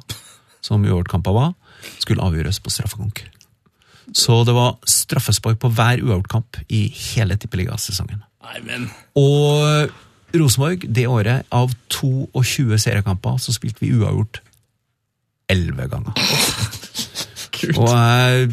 [0.61, 1.53] som uavgjortkamper var,
[1.99, 3.23] skulle avgjøres på straffekonk.
[4.15, 8.23] Så det var straffespark på hver uavgjortkamp i hele tippeligasesongen.
[9.19, 9.91] Og
[10.37, 14.41] Rosenborg, det året, av 22 seriekamper, så spilte vi uavgjort
[15.49, 16.76] 11 ganger.
[17.77, 18.49] Og jeg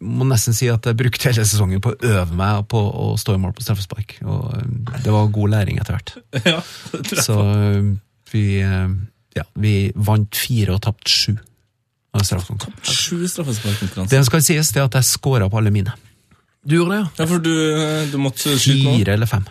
[0.00, 3.36] må nesten si at jeg brukte hele sesongen på å øve meg på å stå
[3.36, 4.16] i mål på straffespark.
[4.24, 6.14] Og eh, det var god læring etter hvert.
[6.54, 6.60] Ja.
[7.24, 7.90] Så eh,
[8.32, 8.94] vi, eh,
[9.38, 11.34] ja, vi vant fire og tapte sju.
[12.86, 14.10] Sju straffesparkkonkurranser.
[14.12, 15.94] Det som skal sies, det er at jeg scora på alle mine.
[16.64, 17.08] Du gjorde det, ja.
[17.18, 17.54] Ja, for du,
[18.12, 18.96] du måtte skyte nå.
[19.00, 19.44] Fire eller fem.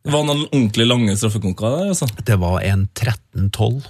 [0.00, 2.08] Det var noen ordentlig lange straffekonker altså.
[2.24, 3.82] Det var en 13-12.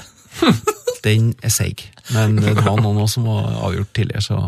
[1.07, 1.85] Den er seig.
[2.15, 4.39] Men det var noen også som var avgjort tidligere, så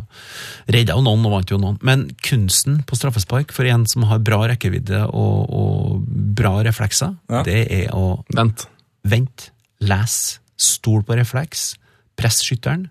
[0.75, 1.79] redda jo noen og vant jo noen.
[1.87, 6.07] Men kunsten på straffespark, for en som har bra rekkevidde og, og
[6.39, 7.43] bra reflekser, Ja.
[7.47, 8.67] det er å Vent.
[9.05, 9.49] Vent,
[9.83, 11.73] lese, stol på refleks,
[12.19, 12.89] press skytteren,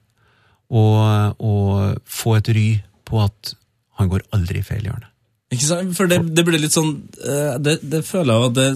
[0.72, 2.67] og, og få et ry
[3.07, 3.55] på at
[3.99, 5.07] han går aldri i feil hjørne.
[5.51, 5.91] Ikke sant?
[5.97, 6.93] For det, det blir litt sånn
[7.28, 8.69] eh, det, det føler jeg at det,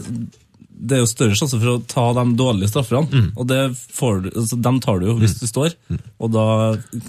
[0.75, 3.23] det er jo større sjanse for å ta de dårlige strafferne.
[3.35, 3.61] Og det
[3.95, 5.75] får altså, dem tar du jo hvis du står,
[6.19, 6.47] og da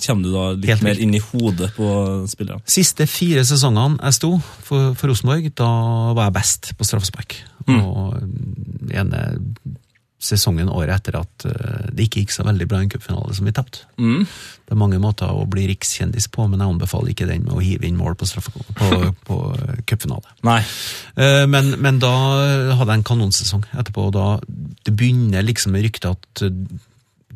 [0.04, 1.88] kommer du da litt Helt mer inn i hodet på
[2.30, 2.64] spillerne.
[2.70, 4.32] Siste fire sesongene jeg sto
[4.66, 5.70] for, for Rosenborg, da
[6.16, 7.38] var jeg best på straffespark.
[7.66, 9.22] Og den ene
[10.18, 13.44] sesongen året etter at eh, det ikke gikk så veldig bra i en cupfinale som
[13.46, 13.82] vi tapte.
[14.00, 17.60] Det er mange måter å bli rikskjendis på, men jeg anbefaler ikke den med å
[17.62, 18.26] hive inn mål på,
[18.80, 20.24] på, på eh, cupfinale.
[21.20, 22.12] Eh, Men, men da
[22.78, 24.26] hadde jeg en kanonsesong etterpå, og da
[24.88, 26.82] det begynner liksom med ryktet at eh,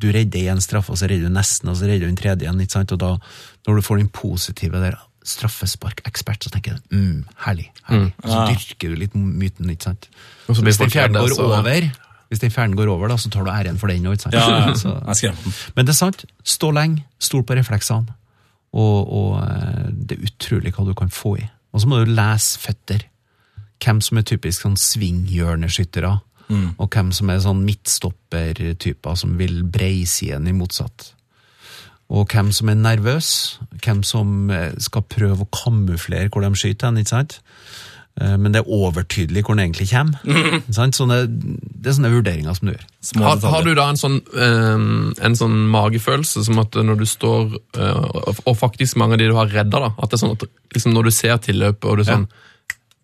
[0.00, 2.46] du redder én straffe, og så redder du nesten, og så redder du den tredje
[2.48, 2.60] igjen.
[2.64, 2.92] ikke sant?
[2.96, 3.12] Og da,
[3.68, 4.96] når du får den positive der,
[5.30, 7.66] straffesparkekspert, så tenker jeg mm, herlig.
[7.90, 8.12] herlig.
[8.24, 10.08] Og så dyrker du litt myten, ikke sant.
[10.48, 11.90] Og så blir Hvis den fjerde går så- over,
[12.30, 14.36] hvis den ferden går over, da, så tar du æren for den òg, ikke sant.
[14.38, 14.70] Ja,
[15.76, 16.24] men det er sant.
[16.46, 18.14] Stå lenge, stol på refleksene.
[18.70, 21.46] Og, og eh, det er utrolig hva du kan få i.
[21.74, 23.06] Og så må du lese føtter.
[23.82, 26.12] Hvem som er typisk sånn svinghjørneskyttere,
[26.50, 31.12] og hvem som er sånn midtstoppertyper som vil breisiden i motsatt.
[32.10, 36.90] Og hvem som er nervøs, hvem som eh, skal prøve å kamuflere hvor de skyter
[36.90, 37.36] hen, ikke sant?
[38.20, 40.18] Eh, Men det er overtydelig hvor den egentlig kommer.
[40.76, 40.96] Sant?
[40.98, 42.86] Sånne, det er sånne vurderinger som du gjør.
[43.22, 47.54] Har, har du da en sånn, eh, en sånn magefølelse som at når du står
[47.78, 49.92] eh, og- Og faktisk mange av de du har redda, da.
[50.02, 50.44] At det er sånn at
[50.74, 52.28] liksom når du ser tilløpet, og du sånn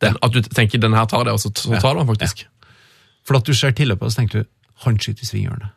[0.01, 2.45] det, At du tenker 'den her tar det', og så, så tar du den faktisk.
[3.25, 4.47] For at du ser tilløpet, og så tenker du
[4.85, 5.71] han skyter i svinghjørnet.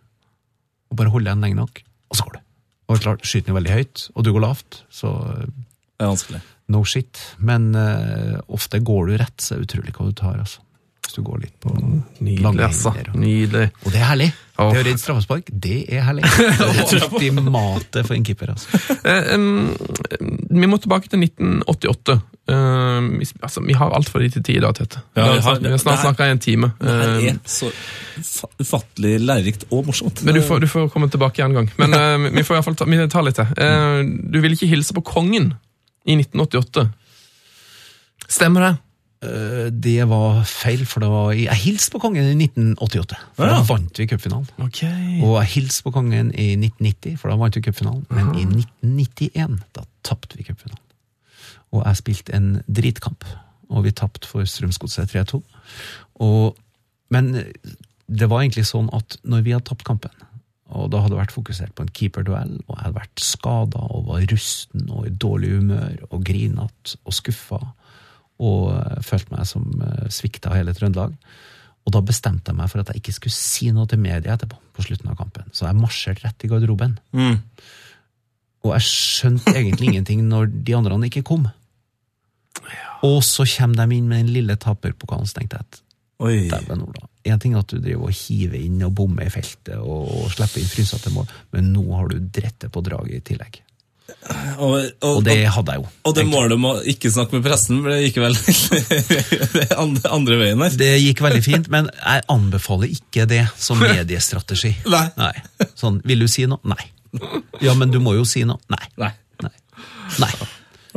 [0.92, 2.42] Og bare holder den lenge nok, og så går det.
[2.90, 5.14] Og klart, Skyter den veldig høyt, og du går lavt, så
[6.00, 6.39] Det er vanskelig.
[6.72, 7.20] no shit.
[7.43, 10.39] Men uh, ofte går du rett, så er det utrolig hva du tar.
[10.39, 10.62] altså.
[11.04, 12.91] Hvis du går litt på Nydelig, lange altså.
[13.18, 13.70] Nydelig.
[13.84, 14.28] og det er herlig.
[14.60, 14.70] Oh.
[14.74, 16.24] Det å redde straffespark, det er herlig.
[16.30, 18.52] Det er ultimatet for en keeper.
[18.54, 18.82] altså.
[19.08, 19.72] Eh, em,
[20.60, 22.18] vi må tilbake til 1988.
[22.52, 25.02] Eh, vi, altså, vi har altfor lite tid i dag, Tete.
[25.18, 26.72] Ja, vi, har- vi har snart det snakka i en time.
[26.80, 27.72] Det Eh, er så
[28.60, 30.22] ufattelig lærerikt og morsomt.
[30.28, 31.72] men du får, du får komme tilbake en gang.
[31.80, 33.50] Men uh, vi får i hvert fall ta, vi tar litt til.
[33.58, 35.54] Uh, du vil ikke hilse på kongen
[36.06, 36.89] i 1988.
[38.30, 38.76] Stemmer det?
[39.22, 43.18] Eh, Det var feil, for det var, jeg hilste på kongen i 1988.
[43.36, 43.58] For Ja.
[43.58, 44.47] da vant vi cupfinalen.
[44.60, 45.22] Okay.
[45.22, 48.06] Og jeg hilste på kongen i 1990, for da vant vi cupfinalen.
[48.10, 50.84] Men i 1991, da tapte vi cupfinalen.
[51.72, 53.24] Og jeg spilte en dritkamp,
[53.70, 55.43] og vi tapte for Strømsgodset 3-2.
[57.12, 57.32] Men
[58.10, 60.12] det var egentlig sånn at når vi hadde tapt kampen,
[60.70, 64.07] og da hadde jeg vært fokusert på en keeperduell, og jeg hadde vært skada og
[64.09, 67.59] var rusten og i dårlig humør og grinete og skuffa,
[68.39, 71.15] og eh, følte meg som uh, svikta hele Trøndelag.
[71.88, 74.59] Og da bestemte jeg meg for at jeg ikke skulle si noe til media etterpå,
[74.76, 75.49] på slutten av kampen.
[75.51, 76.95] Så jeg marsjerte rett i garderoben.
[77.17, 77.39] Mm.
[78.67, 81.47] Og jeg skjønte egentlig ingenting når de andre ikke kom.
[83.07, 85.82] Og så kommer de inn med den lille taperpokalen, så tenkte jeg at.
[86.20, 87.05] Dæven Ola.
[87.30, 90.30] En ting er at du driver og hiver inn og bommer i feltet og, og
[90.34, 93.59] slipper inn frysete mål, men nå har du dritt det på draget i tillegg.
[94.57, 95.89] Og, og, Og det hadde jeg jo.
[96.09, 98.34] og det målet om å ikke snakke med pressen ble gikk vel
[99.84, 100.78] andre, andre veien her.
[100.82, 104.74] Det gikk veldig fint, men jeg anbefaler ikke det som mediestrategi.
[104.89, 105.34] Nei.
[105.78, 106.57] Sånn, vil du si noe?
[106.65, 106.89] Nei.
[107.61, 108.57] Ja, men du må jo si noe.
[108.74, 108.82] Nei.
[108.97, 109.11] Nei.
[109.45, 109.53] Nei.
[110.26, 110.34] Nei.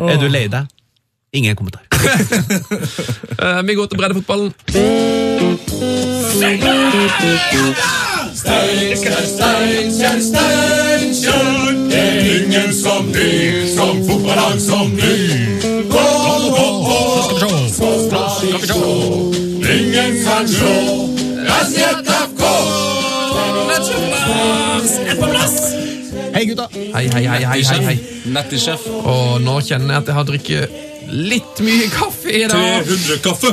[0.08, 0.72] Er du lei deg?
[1.36, 1.84] Ingen kommentar.
[3.42, 4.52] Eh, vi går til breddefotballen.
[12.32, 15.16] Ingen som ny, som fotballag som ny.
[15.90, 16.06] Gå,
[16.56, 17.00] gå, gå,
[17.72, 17.98] skal
[18.42, 18.82] vi sjå.
[19.74, 20.74] Ingen kan sjå
[21.46, 22.44] FK.
[26.34, 26.68] Hei, gutta!
[26.72, 27.98] Hei, hei, hei, hei, hei.
[29.04, 32.86] Og nå kjenner jeg at jeg har drukket litt mye kaffe i dag.
[32.86, 33.50] 300 kaffe!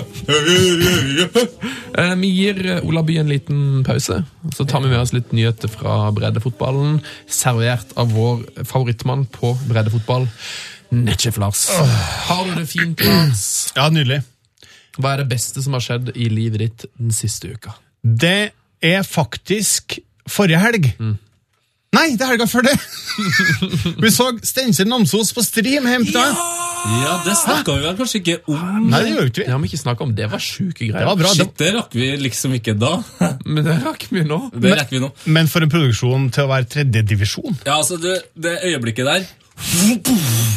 [1.99, 4.21] Eh, Vi gir Olaby By en liten pause.
[4.55, 10.27] Så tar vi med oss litt nyheter fra breddefotballen, servert av vår favorittmann på breddefotball,
[10.91, 11.67] Netchef Lars.
[12.29, 13.45] Har du det fint, Lars?
[13.79, 14.21] Ja, nydelig.
[14.99, 17.75] Hva er det beste som har skjedd i livet ditt den siste uka?
[18.03, 18.51] Det
[18.83, 19.99] er faktisk
[20.29, 20.89] forrige helg.
[21.95, 22.75] Nei, det er helga før det!
[24.03, 26.41] vi så Steinkjer Namsos på stream hjemme til deg.
[26.79, 28.85] Ja, det snakka vi vel kanskje ikke om.
[28.91, 29.51] Nei, det gjør ikke Det vi.
[29.51, 30.13] har vi ikke snakket om.
[30.15, 30.99] Det var sjuke greier.
[30.99, 31.33] Det var bra.
[31.35, 32.93] Shit, det rakk vi liksom ikke da.
[33.49, 34.39] Men det rakk vi nå.
[34.53, 35.09] Det rakk vi nå.
[35.33, 37.59] Men for en produksjon til å være tredjedivisjon.
[37.65, 39.27] Ja, altså, det, det øyeblikket der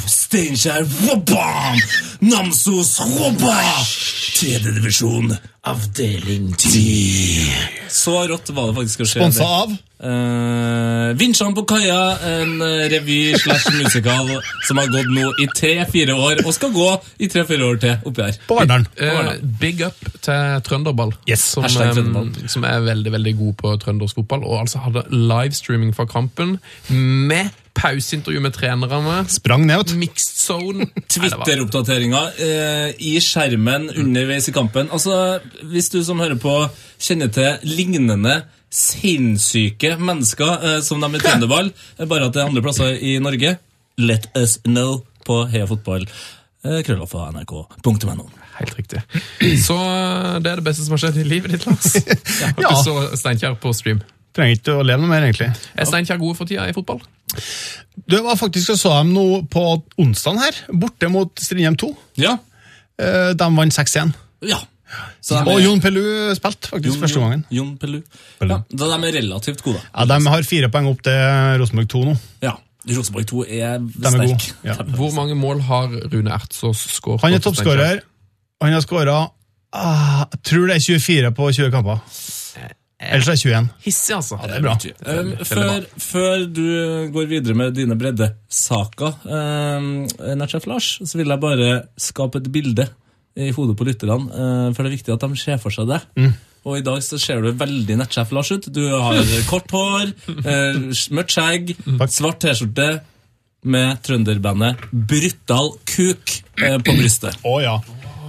[0.07, 1.81] Steinkjer, wabam!
[2.23, 3.89] Namsos, wabam!
[4.37, 5.33] Tredje divisjon,
[5.67, 7.51] avdeling 10.
[7.91, 9.19] Så rått var det faktisk å skje.
[9.25, 9.51] Sponsa det.
[9.59, 14.33] av Uh, Vinsjan på kaia, en eh, revy slash musical
[14.67, 16.89] som har gått nå i tre-fire år, og skal gå
[17.23, 18.39] i tre-fire år til oppi her.
[18.49, 18.89] på Verdalen.
[18.99, 22.33] Uh, big up til Trønderball, Yes, som, Trønderball.
[22.33, 24.43] Um, som er veldig veldig god på trøndersk fotball.
[24.49, 26.57] Og altså hadde livestreaming fra kampen
[26.91, 29.21] med pauseintervju med trenerne.
[29.31, 29.95] Sprang ned.
[30.01, 30.89] Mixed zone.
[31.15, 34.91] Twitter-oppdateringer uh, i skjermen underveis i kampen.
[34.91, 36.57] Altså, Hvis du som hører på
[36.99, 38.43] kjenner til lignende
[38.73, 41.69] sinnssyke mennesker eh, som de i Trønderball,
[41.99, 43.57] eh, bare at det er andre plasser i Norge,
[44.01, 46.07] let us know på Heia Fotball.
[46.65, 48.29] Eh, Krøllalfa nrk.no.
[48.59, 49.01] Helt riktig.
[49.65, 49.77] Så
[50.45, 51.95] det er det beste som har skjedd i livet ditt, Lars.
[52.43, 52.51] Ja.
[52.61, 52.73] Ja.
[52.73, 54.03] Du så Steinkjer på stream.
[54.37, 55.51] Trenger ikke å leve noe mer, egentlig.
[55.77, 57.01] Er Steinkjer gode for tida i fotball?
[58.09, 59.63] Du, var faktisk, og så dem nå på
[60.01, 61.91] onsdag her, borte mot Strindheim 2.
[62.23, 62.37] Ja.
[63.01, 64.15] Eh, De vant 6-1.
[64.49, 64.61] ja.
[65.25, 66.03] Så de Og Jon Pellu
[66.37, 67.45] spilte faktisk første gangen.
[67.55, 68.01] Jon Pellu.
[68.43, 69.81] Ja, da de er relativt gode.
[69.81, 72.17] Ja, De har fire poeng opp til Rosenborg 2 nå.
[72.45, 72.57] Ja.
[72.91, 73.81] Rosenborg 2 er er
[74.11, 74.49] sterk.
[74.67, 74.77] ja.
[74.97, 77.23] Hvor mange mål har Rune Ertsås skåret?
[77.23, 78.03] Han er toppskårer.
[78.63, 79.17] Han har skåra
[79.73, 82.03] ah, Jeg tror det er 24 på 20 kamper.
[83.03, 83.69] Ellers er det 21.
[83.83, 84.37] Hissig, altså.
[84.47, 84.75] det er bra.
[85.11, 86.67] Um, før, før du
[87.15, 89.89] går videre med dine breddesaker, um,
[90.39, 92.87] Natchef Lars, så vil jeg bare skape et bilde
[93.37, 96.01] i hodet på lytterne, eh, for det er viktig at de ser for seg det.
[96.65, 98.69] Og i dag så ser du veldig nettsjef Lars ut.
[98.71, 99.19] Du har
[99.51, 100.13] kort hår,
[100.45, 100.83] eh,
[101.17, 101.73] mørkt skjegg,
[102.15, 102.91] svart T-skjorte
[103.65, 107.37] med trønderbandet Brutal Kuk eh, på brystet.
[107.47, 107.77] Å ja.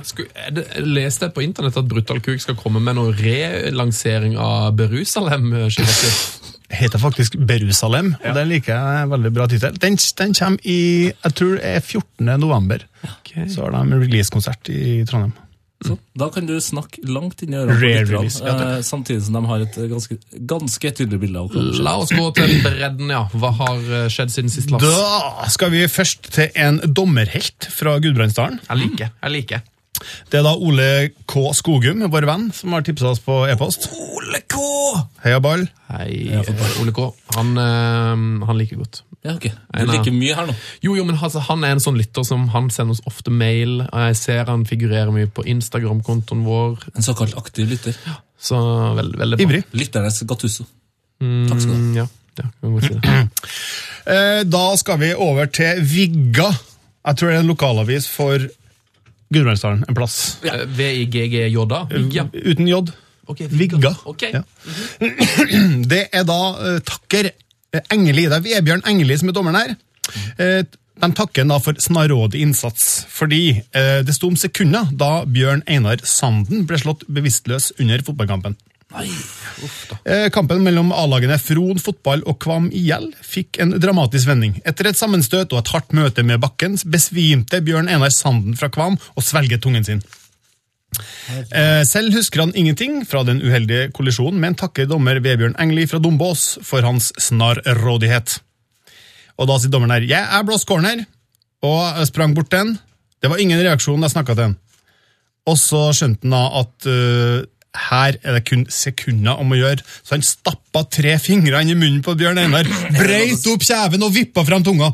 [0.03, 4.73] Sku- er det- Jeg på internett at Brutal Kuk skal komme med noen relansering av
[4.75, 6.11] Berusalem-skiva si.
[6.73, 9.77] Heter faktisk Berusalem, og den liker jeg veldig bra tittel.
[9.81, 10.79] Den, den kommer i
[11.11, 12.33] jeg tror det er 14.
[12.41, 12.85] november.
[13.51, 15.35] Så har de releasekonsert i Trondheim.
[15.83, 19.65] Så, da kan du snakke langt inn i ørene ja, eh, samtidig som de har
[19.65, 20.15] et ganske,
[20.53, 21.57] ganske tydelig bilde av.
[21.83, 23.25] La oss gå til bredden, ja.
[23.35, 24.85] Hva har eh, skjedd siden sist, Lars?
[24.87, 28.61] Da skal vi først til en dommerhelt fra Gudbrandsdalen.
[28.69, 29.11] Jeg liker.
[29.19, 29.67] Jeg liker.
[30.31, 30.89] Det er da Ole
[31.29, 31.45] K.
[31.57, 33.89] Skogum, vår venn, som har tipsa oss på e-post.
[34.17, 34.59] Ole K!
[35.23, 35.65] Heia ball.
[35.93, 37.09] Hei, eh, Ole K.
[37.37, 39.01] Han, eh, han liker godt.
[39.23, 39.45] Ja, ok.
[39.79, 40.53] Du liker mye her nå.
[40.83, 43.77] Jo, jo, men altså, Han er en sånn lytter som han sender oss ofte mail.
[43.85, 46.83] og Jeg ser han figurerer mye på Instagram-kontoen vår.
[46.97, 47.95] En såkalt aktiv lytter.
[48.35, 48.59] Så
[48.97, 49.45] veldig, veldig bra.
[49.47, 49.63] Ivrig.
[49.79, 50.65] Lytternes Gattusso.
[51.23, 51.79] Takk skal du ha.
[51.79, 52.07] Mm, ja,
[52.41, 53.23] ja, kan godt si det.
[54.03, 56.49] Eh, Da skal vi over til Vigga.
[57.07, 58.35] Jeg tror det er en lokalavis for
[59.33, 60.19] Gudbrandsdalen en plass.
[60.45, 61.81] Eh, V-I-G-G-J-A?
[62.13, 62.27] Ja.
[62.33, 62.83] Uten J.
[63.25, 63.93] Okay, Vigga.
[64.05, 64.33] Okay.
[64.33, 64.43] Ja.
[65.93, 68.27] Det er da eh, takker eh, Engeli.
[68.27, 69.75] Det er Vebjørn Engeli som er dommeren her.
[70.37, 70.63] Eh,
[71.03, 76.03] de takker da for snarrådig innsats, fordi eh, det sto om sekunder da Bjørn Einar
[76.07, 78.57] Sanden ble slått bevisstløs under fotballkampen.
[80.05, 84.59] Eh, Kampen mellom A-lagene Fron fotball og Kvam IL fikk en dramatisk vending.
[84.67, 88.99] Etter et sammenstøt og et hardt møte med bakken besvimte Bjørn Einar Sanden fra Kvam
[89.15, 90.03] og svelget tungen sin.
[91.49, 96.01] Eh, Selv husker han ingenting fra den uheldige kollisjonen, men takker dommer Vebjørn Engli fra
[96.03, 98.37] Dombås for hans snarrådighet.
[99.41, 101.05] Og da sier dommeren her, jeg er blåst corner,
[101.65, 102.75] og sprang bort den.
[103.23, 104.57] Det var ingen reaksjon da jeg snakket til den.
[105.49, 107.39] Og så skjønte han da at øh,
[107.73, 111.77] her er det kun sekunder om å gjøre, så han stappa tre fingre inn i
[111.79, 112.67] munnen på Bjørn Einar,
[112.99, 114.93] breit opp kjeven og vippa fram tunga.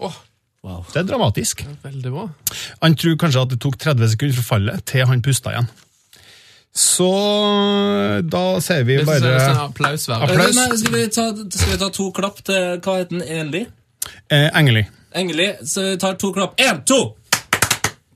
[0.00, 0.22] Åh,
[0.66, 0.80] Wow.
[0.90, 1.60] Det er dramatisk.
[1.84, 2.24] veldig bra.
[2.82, 5.68] Han tror kanskje at det tok 30 sekunder fra fallet til han pusta igjen.
[6.74, 7.06] Så
[8.26, 10.08] da sier vi Det er sånn applaus.
[10.10, 10.56] Applaus.
[10.58, 13.22] Nei, skal, vi ta, skal vi ta to klapp til Hva heter den?
[13.44, 13.62] Enli?
[14.26, 14.82] eh, Engeli.
[15.16, 15.46] Engeli.
[15.62, 16.58] Så vi tar to klapp.
[16.60, 16.98] Én, to!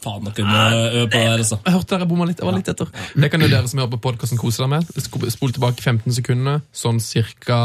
[0.00, 1.58] Faen, dere må øve på det her, altså.
[1.66, 2.38] Jeg hørte dere bomma litt.
[2.40, 2.92] Jeg var litt etter.
[3.20, 4.92] Det kan jo dere som hører på podkasten, kose dere med.
[5.34, 7.58] Spol tilbake 15 sekunder, sånn cirka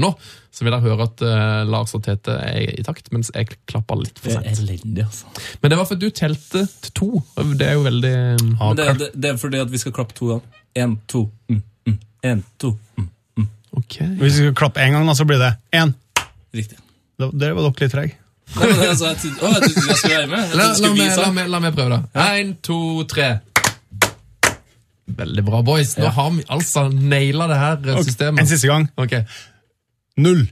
[0.00, 0.10] nå.
[0.54, 3.98] Så vil dere høre at uh, Lars og Tete er i takt, mens jeg klapper
[4.02, 4.46] litt for sent.
[4.46, 5.30] Det er elendig, altså.
[5.62, 7.10] Men det var fordi du telte til to.
[7.58, 10.18] Det er jo veldig Ja, Men det, det, det er fordi at vi skal klappe
[10.18, 10.62] to ganger.
[10.74, 11.98] Én, to, mm, mm.
[12.26, 13.10] Én, to, mm.
[13.78, 14.00] Ok.
[14.18, 15.94] Hvis vi skal klappe én gang, så blir det én.
[16.54, 16.78] Riktig.
[17.18, 18.18] Det, var dere litt trege.
[18.54, 20.42] Nei, men altså, jeg trodde å, jeg trodde jeg skulle være med.
[20.44, 21.20] Jeg La, trodde la, skulle meg, vise.
[21.24, 22.26] la, meg, la meg prøve, da.
[22.38, 22.78] Én, to,
[23.10, 23.30] tre.
[25.14, 25.94] Veldig bra, boys.
[26.00, 28.48] Nå har vi altså naila det her eh, En systemet.
[28.50, 28.86] siste gang.
[29.00, 29.16] Ok.
[30.24, 30.44] Null.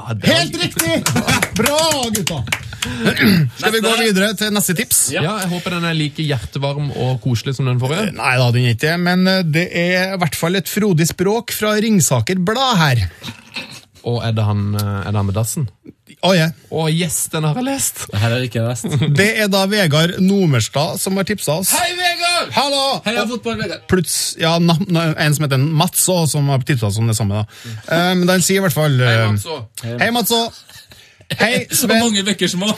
[0.00, 0.98] Ah, det var- Helt riktig!
[1.58, 1.78] Bra,
[2.16, 2.38] gutta!
[2.82, 5.02] Skal vi gå videre til neste tips?
[5.14, 8.08] Ja, jeg håper den er like hjertevarm og koselig som den forrige.
[8.16, 11.06] Nei da, den er ikke det, men eh, det er i hvert fall et frodig
[11.12, 13.04] språk fra Ringsaker Blad her.
[14.08, 15.68] Og er det han, eh, er det han med dassen?
[16.22, 16.48] Å ja.
[16.70, 18.04] Å, yes, den har jeg lest!
[18.10, 18.86] Det her er ikke lest.
[19.18, 21.70] Det er da Vegard Nomerstad som har tipsa oss.
[21.74, 22.50] Hei, Vegard!
[22.54, 22.82] Hallo!
[23.06, 23.82] Heia fotball, Vegard!
[23.90, 27.16] Pluts, ja, na, na, en som heter Mats òg, som har tipsa oss om det
[27.18, 27.42] samme.
[27.42, 27.44] da.
[27.90, 29.62] Men um, han sier i hvert fall Hei, eh, Mats, òg!
[30.02, 30.48] Hei, Mats òg!
[31.38, 31.98] Hei, Så Sven.
[32.02, 32.68] mange bekker små.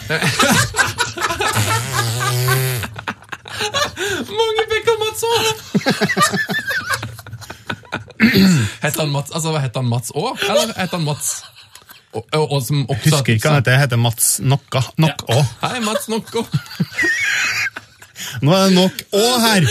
[4.40, 5.44] Mange bekker, Mats òg!
[8.20, 10.38] Heter han Mats Altså, heter han Mats òg?
[10.48, 11.32] Eller heter han Mats
[12.14, 13.78] og, og, og som også Husker ikke han heter.
[13.80, 14.84] Heter Mats Nokka.
[15.02, 15.40] Nok Å.
[15.64, 16.44] Hei, Mats Nokka.
[18.44, 19.66] Nå er det nok Å her.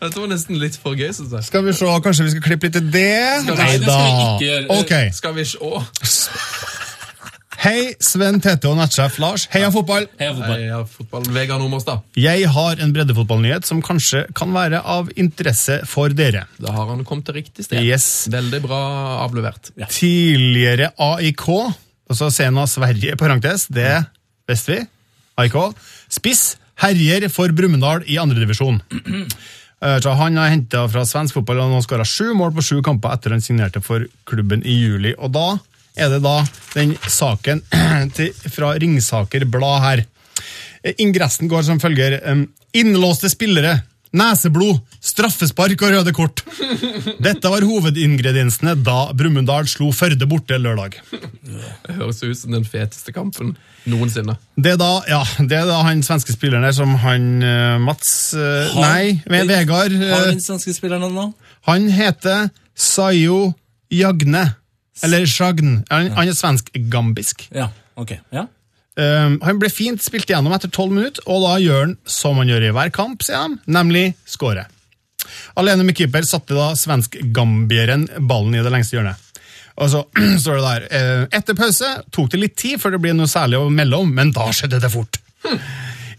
[0.00, 1.46] Dette var nesten litt for gøy, Synes jeg.
[1.46, 3.06] Skal vi se, kanskje vi skal klippe litt til det?
[3.44, 3.94] Skal vi- Nei da.
[3.94, 4.66] skal vi ikke gjøre.
[4.80, 4.92] Ok.
[5.20, 5.84] Skal vi se Å,
[7.60, 9.42] Hei, Sven Tete og nettsjef Lars.
[9.52, 10.06] Heia fotball!
[10.16, 10.60] Heia fotball.
[10.62, 11.26] Heia fotball.
[11.34, 12.06] Vegard Omerstad.
[12.16, 16.46] Jeg har en breddefotballnyhet som kanskje kan være av interesse for dere.
[16.56, 17.84] Da har han kommet til riktig sted.
[17.84, 18.30] Yes.
[18.32, 18.80] Veldig bra
[19.26, 19.74] avlevert.
[19.92, 21.46] Tidligere AIK,
[22.08, 23.92] altså Sena Sverige, parentes, det
[24.48, 24.80] visste vi.
[25.44, 25.60] AIK.
[26.16, 28.80] Spiss herjer for Brumunddal i andredivisjon.
[29.80, 33.16] Så han har henta fra svensk fotball og nå skåra sju mål på sju kamper
[33.16, 35.14] etter han signerte for klubben i juli.
[35.16, 35.46] Og da
[35.96, 36.36] er det da
[36.76, 37.62] den saken
[38.16, 40.04] til, fra Ringsaker Blad her.
[40.84, 42.20] Eh, Ingressen går som følger.
[42.76, 43.80] Innlåste spillere
[44.10, 46.40] neseblod, straffespark og røde kort.
[47.22, 50.96] Dette var hovedingrediensene da Brumunddal slo Førde borte lørdag.
[51.12, 53.52] Det høres ut som den feteste kampen
[53.86, 54.34] noensinne.
[54.58, 58.10] Det er da, ja, det er da han svenske spilleren der som han eh, Mats
[58.34, 59.94] han, Nei, Ve- Vegard.
[60.02, 61.12] Har han den svenske spilleren nå?
[61.14, 61.32] navn?
[61.70, 63.52] Han heter Sayo
[63.94, 64.42] Jagne.
[65.06, 65.78] Eller Sjagn.
[65.90, 67.46] Han, han er svensk-gambisk.
[67.56, 67.70] Ja,
[68.00, 68.16] ok.
[68.34, 68.46] Ja.
[69.00, 72.50] Um, han ble fint spilt igjennom etter tolv minutter, og da gjør han som han
[72.50, 74.66] gjør i hver kamp, sier han, nemlig skåre.
[75.60, 79.26] Alene med keeper satte da svensk-gambieren ballen i det lengste hjørnet.
[79.80, 80.02] Og så
[80.42, 83.60] står det der eh, Etter pause tok det litt tid før det ble noe særlig
[83.62, 85.20] å melde om, men da skjedde det fort.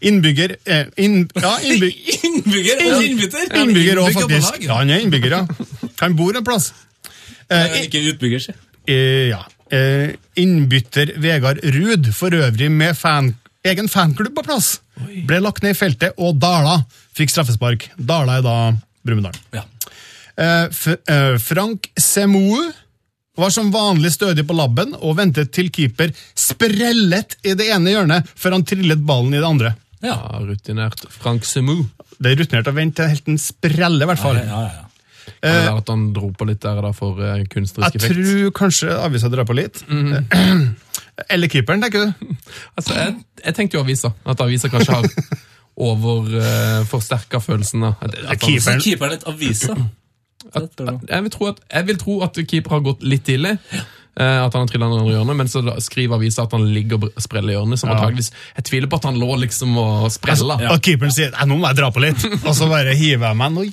[0.01, 1.99] Innbygger eh, inn, Ja, innbyg,
[2.31, 3.51] Innbygger og innbytter!
[3.61, 4.63] innbygger òg, faktisk.
[4.65, 5.91] Ja, han er innbygger, ja.
[6.01, 6.71] Han bor en plass.
[7.51, 8.55] Eh, Ikke utbygger, si.
[8.87, 9.41] Eh, ja.
[9.71, 14.79] Eh, innbytter Vegard Ruud, for øvrig med fan, egen fanklubb på plass,
[15.27, 16.81] ble lagt ned i feltet, og Dala
[17.15, 17.89] fikk straffespark.
[17.95, 18.55] Dala er da
[19.05, 19.37] Brumunddal.
[19.55, 19.63] Ja.
[20.35, 20.67] Eh,
[21.13, 22.59] eh, Frank Semou
[23.37, 28.27] var som vanlig stødig på labben og ventet til keeper sprellet i det ene hjørnet
[28.35, 29.73] før han trillet ballen i det andre.
[30.01, 30.17] Ja.
[30.41, 31.85] Rutinert Frank Semou.
[32.21, 34.41] Det er rutinert å vente til helt en spreller, i hvert fall.
[34.41, 34.87] Ja, ja, ja.
[35.41, 38.95] Det være at han dro på litt der da for eh, kunstnerisk Jeg tror kanskje
[39.05, 39.83] avisa drar på litt.
[41.33, 42.35] Eller keeperen, tenker du?
[42.77, 43.15] Altså, jeg,
[43.45, 44.13] jeg tenkte jo avisa.
[44.25, 45.09] At avisa kanskje har
[45.91, 47.81] overforsterka følelsen.
[47.87, 47.93] da.
[48.01, 49.75] At, at keeperen- Så keeperen et avisa.
[50.57, 53.57] at, jeg, vil tro at, jeg vil tro at keeper har gått litt tidlig.
[54.17, 56.97] eh, At han har trillet ned i hjørnet, men så skriver avisa at han ligger
[57.07, 57.79] og spreller i hjørnet.
[57.79, 58.09] Som ja.
[58.57, 60.57] Jeg tviler på at han lå liksom og sprella.
[60.73, 63.37] Og keeperen sier «Nei, nå må jeg dra på litt, og så bare hiver jeg
[63.43, 63.69] meg noe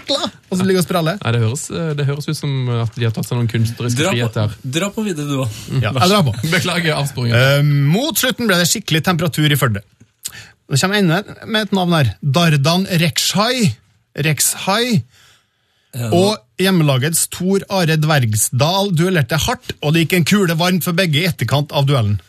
[0.00, 1.16] jækla, og så ligger og spraller.
[1.22, 4.00] Nei, det høres, eh, det høres ut som at de har tatt seg noen kunstneriske
[4.00, 4.48] Dra på, friheter.
[4.78, 5.50] dra på videre, du òg.
[5.78, 6.32] Ja, jeg drar på.
[6.56, 7.36] Beklager avsporingen.
[7.36, 7.60] Uh,
[7.94, 9.80] mot slutten ble det skikkelig temperatur i Førde.
[10.70, 12.06] Det kommer enda med et navn her.
[12.22, 13.72] Dardan Rekshai.
[14.14, 15.00] Rekshai.
[16.14, 21.18] Og hjemmelagets Tor Are Dvergsdal duellerte hardt, og det gikk en kule varmt for begge
[21.24, 22.20] i etterkant av duellen.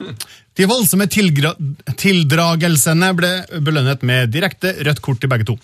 [0.58, 5.56] De voldsomme tildragelsene ble belønnet med direkte rødt kort til begge to.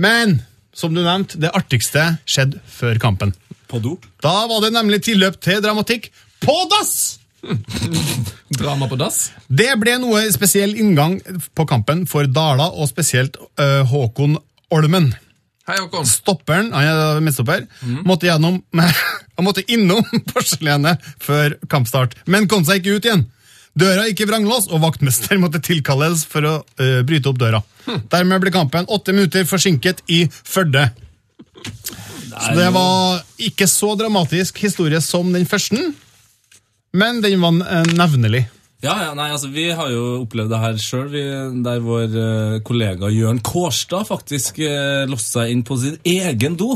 [0.00, 0.38] Men
[0.80, 3.34] som du nevnte, det artigste skjedde før kampen.
[3.70, 3.96] På do.
[4.24, 6.10] Da var det nemlig tilløp til dramatikk
[6.40, 7.18] på dass!
[8.60, 9.30] Drama på dass.
[9.48, 11.18] Det ble noe spesiell inngang
[11.56, 14.38] på kampen for Dala, og spesielt øh, Håkon
[14.74, 15.10] Olmen.
[15.68, 16.08] Hei, Håkon.
[16.08, 17.66] Stopperen, han er midtstopper,
[18.04, 18.60] måtte, gjennom,
[19.36, 23.28] han måtte innom porselenet før kampstart, men kom seg ikke ut igjen.
[23.78, 27.62] Døra gikk i vranglås, og vaktmester måtte tilkalles for å uh, bryte opp døra.
[28.10, 30.88] Dermed ble kampen åtte minutter forsinket i Førde.
[32.30, 35.90] Så det var ikke så dramatisk historie som den første,
[36.96, 38.46] men den var øh, nevnelig.
[38.80, 41.16] Ja, ja, nei, altså Vi har jo opplevd det her sjøl,
[41.64, 46.70] der vår uh, kollega Jørn Kårstad faktisk uh, låste seg inn på sin egen do.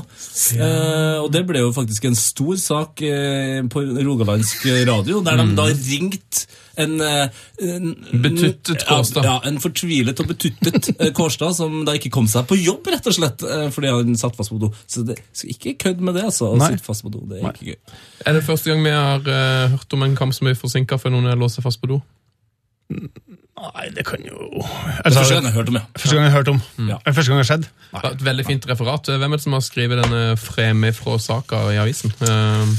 [0.52, 5.48] Eh, og det ble jo faktisk en stor sak eh, på rogalandsk radio, der de
[5.56, 6.44] da ringte
[6.80, 7.90] en, eh, en
[8.22, 9.24] Betuttet Kårstad.
[9.26, 12.88] Ja, ja, en fortvilet og betuttet eh, Kårstad, som da ikke kom seg på jobb,
[12.94, 14.72] rett og slett, eh, fordi han satt fast på do.
[14.90, 16.50] Så det, skal ikke kødd med det, altså.
[16.54, 16.72] Å Nei.
[16.74, 17.22] sitte fast på do.
[17.30, 17.78] Det er ikke gøy.
[18.26, 21.16] Er det første gang vi har uh, hørt om en kamp som er forsinka før
[21.16, 22.02] noen låser seg fast på do?
[23.64, 25.84] Nei, det kan jo Det er første gang jeg har hørt om det.
[25.94, 26.60] Første gang jeg har hørt om.
[26.90, 26.98] Ja.
[27.00, 27.68] Eller Første gang det har skjedd.
[27.94, 29.10] Er Et veldig fint referat.
[29.22, 32.12] Hvem er det som har skrevet denne fremme fra saka i avisen?
[32.20, 32.74] Eh,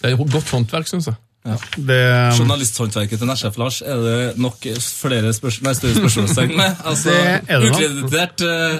[0.00, 1.18] det er jo godt håndverk, syns jeg.
[1.44, 2.00] Det,
[2.38, 6.78] Journalisthåndverket til Nesjef Lars er det nok flere spørs nei, større spørsmålstegn med.
[6.88, 7.80] Altså, Det er det nok.
[7.82, 8.78] Ukreditert uh,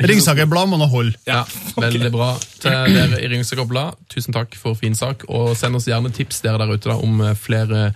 [0.00, 1.12] Ringsaker Blad må nå holde.
[1.28, 1.42] Ja,
[1.84, 2.32] Veldig bra
[2.62, 3.98] til dere i Ringsaker Blad.
[4.10, 5.22] Tusen takk for fin sak.
[5.28, 7.90] Og send oss gjerne tips dere der ute da, om eh, flere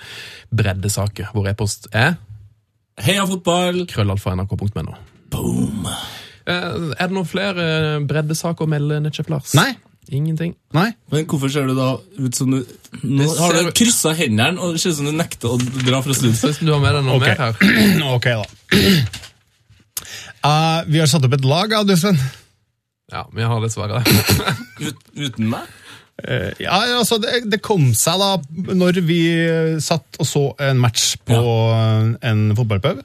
[0.55, 1.33] breddesaker.
[1.35, 2.15] Vår e-post er
[3.03, 3.81] Heia fotball!
[3.91, 4.95] krøllalfa.nrk.no.
[5.35, 5.89] Boom!
[6.47, 7.65] Eh, Er det noen flere
[8.07, 9.57] breddesaker å melde, Netchef Lars?
[9.59, 9.73] Nei.
[10.13, 10.53] Ingenting?
[10.77, 10.91] Nei.
[11.13, 12.59] Men hvorfor ser du da ut som du
[13.03, 16.17] Nå har du kryssa hendene og det ser ut som du nekter å dra fra
[16.17, 16.35] studio.
[16.37, 17.25] Hvis du har med deg noe Ok.
[17.25, 17.55] mer her
[18.17, 18.45] ok, da.
[20.45, 22.19] Uh, vi har satt opp et lag, ja, du, Sven.
[23.13, 24.45] Ja, vi har dessverre det.
[24.91, 25.73] Ut, uten meg?
[26.21, 29.21] Uh, ja, altså, det, det kom seg da når vi
[29.83, 31.41] satt og så en match på
[32.21, 33.01] en fotballpub.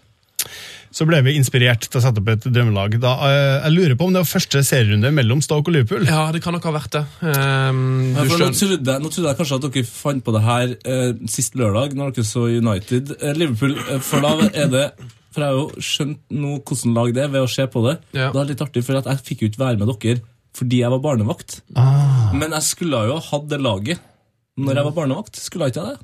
[0.91, 2.95] Så ble vi inspirert til å sette opp et drømmelag.
[3.01, 6.07] Da, eh, jeg lurer på om det var første serierunde mellom Stoke og Liverpool.
[6.09, 7.03] Ja, det kan nok ha vært det.
[7.21, 10.73] Um, Ja, nå, trodde jeg, nå trodde jeg kanskje at dere fant på det her
[10.89, 13.77] eh, sist lørdag, når dere så United eh, Liverpool.
[13.77, 14.87] eh, for da er det
[15.29, 17.99] For jeg har jo skjønt nå hvordan lag det er ved å se på det.
[18.17, 18.31] Ja.
[18.33, 20.21] Det er litt artig, for at jeg fikk jo ikke være med dere
[20.57, 21.59] fordi jeg var barnevakt.
[22.33, 24.01] Men jeg skulle jo hatt det laget
[24.57, 25.37] når jeg var barnevakt.
[25.39, 25.99] Skulle jeg ikke det?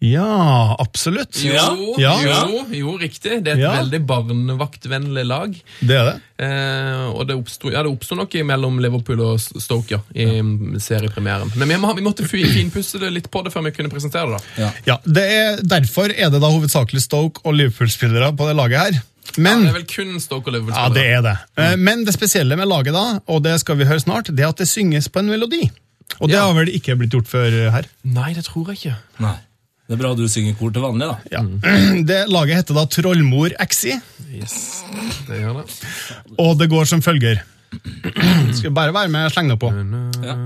[0.00, 1.36] Ja, absolutt.
[1.44, 1.52] Jo,
[2.00, 2.14] Ja.
[2.48, 3.42] jo, jo, riktig.
[3.44, 3.72] Det er et Ja.
[3.82, 5.52] veldig barnevaktvennlig lag.
[5.84, 6.20] Det er det.
[6.40, 10.40] Eh, og det oppsto ja, det oppsto nok mellom Liverpool og Stoke ja, i
[10.80, 11.52] seriepremieren.
[11.54, 14.40] Men vi, må, vi måtte finpusse det litt på det før vi kunne presentere det.
[14.56, 14.72] da.
[14.86, 19.02] Ja, det er, Derfor er det da hovedsakelig Stoke og Liverpool-spillere på det laget her.
[19.36, 20.74] Ja, det er vel kun Stoke og Liverpool.
[20.80, 21.36] Ja, det er det.
[21.58, 24.48] Eh, Men det spesielle med laget, da, og det skal vi høre snart, det er
[24.48, 25.70] at det synges på en melodi.
[26.20, 26.46] Og det Ja.
[26.48, 27.84] har vel ikke blitt gjort før her.
[28.02, 28.96] Nei, det tror jeg ikke.
[29.20, 29.36] Nei.
[29.90, 31.16] Det er bra du synger kor til vanlig, da.
[31.34, 31.40] Ja.
[32.10, 33.96] Det Laget heter da Trollmor XI,
[34.30, 34.84] Yes,
[35.26, 35.64] det gjør det.
[36.38, 37.40] og det går som følger.
[38.54, 39.70] Skal bare være med og slenge på.
[40.22, 40.36] Ja,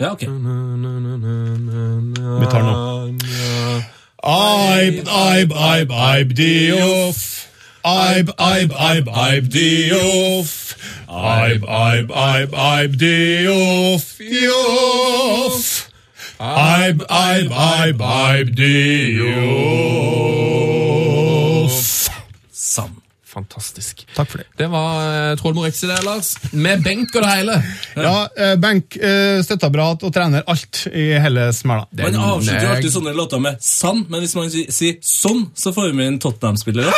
[0.00, 0.24] ja ok.
[2.40, 2.72] Vi tar nå.
[4.24, 7.20] Aib, aib, aib, aib, dioff.
[7.84, 10.74] Aib, aib, aib, aib, dioff.
[11.08, 15.87] Aib, aib, aib, aib, dioff, dioff.
[16.40, 18.68] Aib, I'm, I'm, I'm Dios
[22.52, 22.90] Sann.
[23.28, 24.06] Fantastisk.
[24.16, 24.44] Takk for det.
[24.58, 26.30] Det var uh, Trollmor Exi det, Lars.
[26.52, 27.58] Med benk og det hele.
[27.98, 31.84] Ja, eh, benk, eh, støtteapparat og trener, alt i hele smella.
[32.00, 35.72] Man avslutter jo alltid sånne låter med 'sann', men hvis man si- sier 'sånn', så
[35.74, 36.92] får vi en Tottenham-spillere.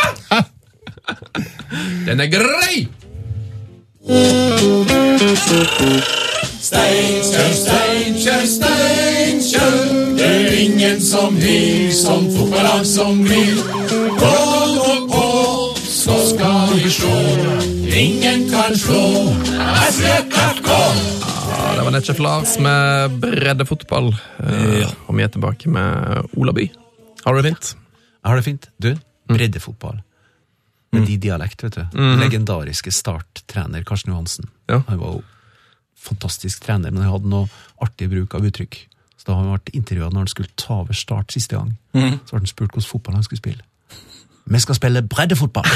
[2.07, 2.89] Den er grei!
[6.71, 9.73] Steinkjer, Steinkjer, Steinkjer.
[10.15, 13.57] Det er ingen som hyr som fotballag som vil.
[14.21, 14.35] Gå
[14.77, 15.23] nå på,
[15.83, 17.17] så skal vi slå.
[17.91, 19.01] Ingen kan slå
[19.97, 20.71] SFK.
[20.71, 24.13] Ja, det var Netchef Lars med breddefotball.
[24.39, 24.93] Ja.
[25.09, 26.69] Og vi er tilbake med Ola By.
[27.25, 27.73] Har du det fint?
[28.21, 28.71] Jeg har det fint.
[28.79, 28.93] Du,
[29.27, 29.99] breddefotball.
[30.95, 32.01] Med de dialekt, vet du.
[32.23, 34.55] Legendariske starttrener Karsten Johansen.
[34.71, 34.85] Ja.
[34.87, 35.27] Han var jo
[36.01, 37.51] fantastisk trener, men han hadde noe
[37.85, 38.79] artig bruk av uttrykk.
[39.21, 42.33] Så da har han vært intervjuet når han skulle ta over Start siste gang, så
[42.33, 43.67] ble han spurt hvordan fotball han skulle spille.
[44.51, 45.67] Vi skal spille breddefotball!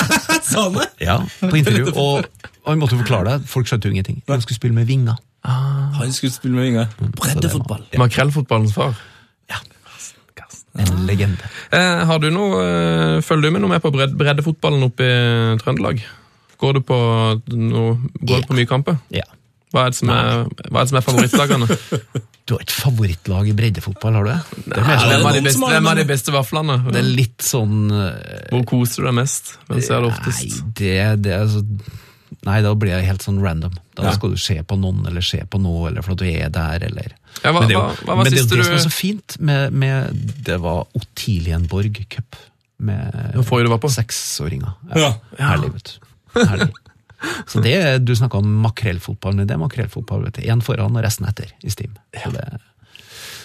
[0.50, 0.88] Sa han det?
[1.04, 1.92] ja, på intervju.
[1.94, 2.24] Og
[2.66, 3.48] han måtte jo forklare det.
[3.48, 4.22] Folk skjønte jo ingenting.
[4.28, 5.20] Han skulle spille med vinger.
[5.44, 6.86] Han skulle spille med vinger.
[7.20, 7.84] Breddefotball.
[8.00, 8.96] Makrellfotballens far.
[9.50, 9.60] Ja.
[10.80, 11.46] En legende.
[11.70, 15.58] Eh, har du noe, eh, følger du med noe med på bred breddefotballen oppe i
[15.60, 16.02] Trøndelag?
[16.58, 16.98] Går du på,
[17.54, 17.84] no,
[18.18, 18.46] går ja.
[18.48, 18.98] på mye kamper?
[19.14, 19.28] Ja.
[19.74, 21.68] Hva er det som er, hva er, det som er favorittlagene?
[22.44, 24.64] Du har et favorittlag i breddefotball, har du det?
[24.66, 26.74] Det Hvem sånn, er de beste, hvem er de beste vaflene?
[26.92, 29.54] det er litt sånn eh, Hvor koser du deg mest?
[29.70, 30.90] Hvem ser du Nei, det,
[31.24, 31.62] det er så
[32.44, 33.72] Nei, da blir jeg helt sånn random.
[33.96, 34.12] Da Ja.
[34.12, 36.84] skal du se på noen, eller se på noe, eller for at du er der,
[36.90, 38.64] eller Ja, hva, Men det hva, hva, hva men det, det du...
[38.66, 42.36] som er så fint med, med Det var Otilienborg Cup
[42.84, 43.38] med
[43.94, 44.74] seksåringer.
[44.98, 45.14] Ja.
[45.38, 46.42] Herlig, vet du.
[46.44, 46.72] Herlig.
[47.46, 50.26] Så det, Du snakka om makrellfotball, men det er makrellfotball.
[50.44, 51.94] Én foran og resten etter i Steam.
[52.22, 52.46] Så det,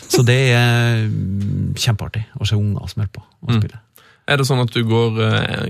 [0.10, 3.60] så det er mm, kjempeartig å se unger som holder på å Mm.
[3.62, 3.80] spille.
[4.30, 5.70] Er det sånn at du går eh,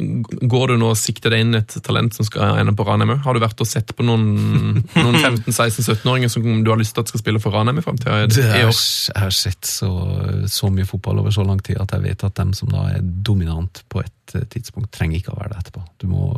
[0.52, 3.14] Går du nå og sikter deg inn et talent som skal ende på Ranheim?
[3.24, 4.26] Har du vært og sett på noen,
[5.00, 8.26] noen 15-16-17-åringer som du har lyst til at skal spille for Ranheim i framtida?
[8.28, 8.68] Jeg
[9.24, 9.90] har sett så,
[10.52, 13.04] så mye fotball over så lang tid at jeg vet at dem som da er
[13.04, 15.86] dominant på et eh, tidspunkt, trenger ikke å være det etterpå.
[16.04, 16.32] Du må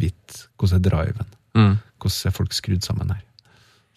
[0.00, 1.72] vite hvordan er driven, Mm.
[1.98, 3.24] hvordan er folk skrudd sammen her.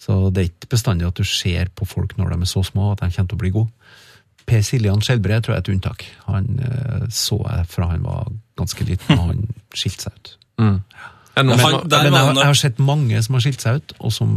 [0.01, 2.89] Så det er ikke bestandig at du ser på folk når de er så små
[2.95, 3.82] at de kommer til å bli gode.
[4.45, 6.05] Per Siljan Skjelbre tror jeg er et unntak.
[6.27, 9.43] Han eh, så jeg fra han var ganske liten, og han
[9.73, 10.33] skilte seg ut.
[10.61, 10.79] Mm.
[11.35, 13.93] Er Ja, som- han- Men jeg, jeg har sett mange som har skilt seg ut,
[13.99, 14.33] og som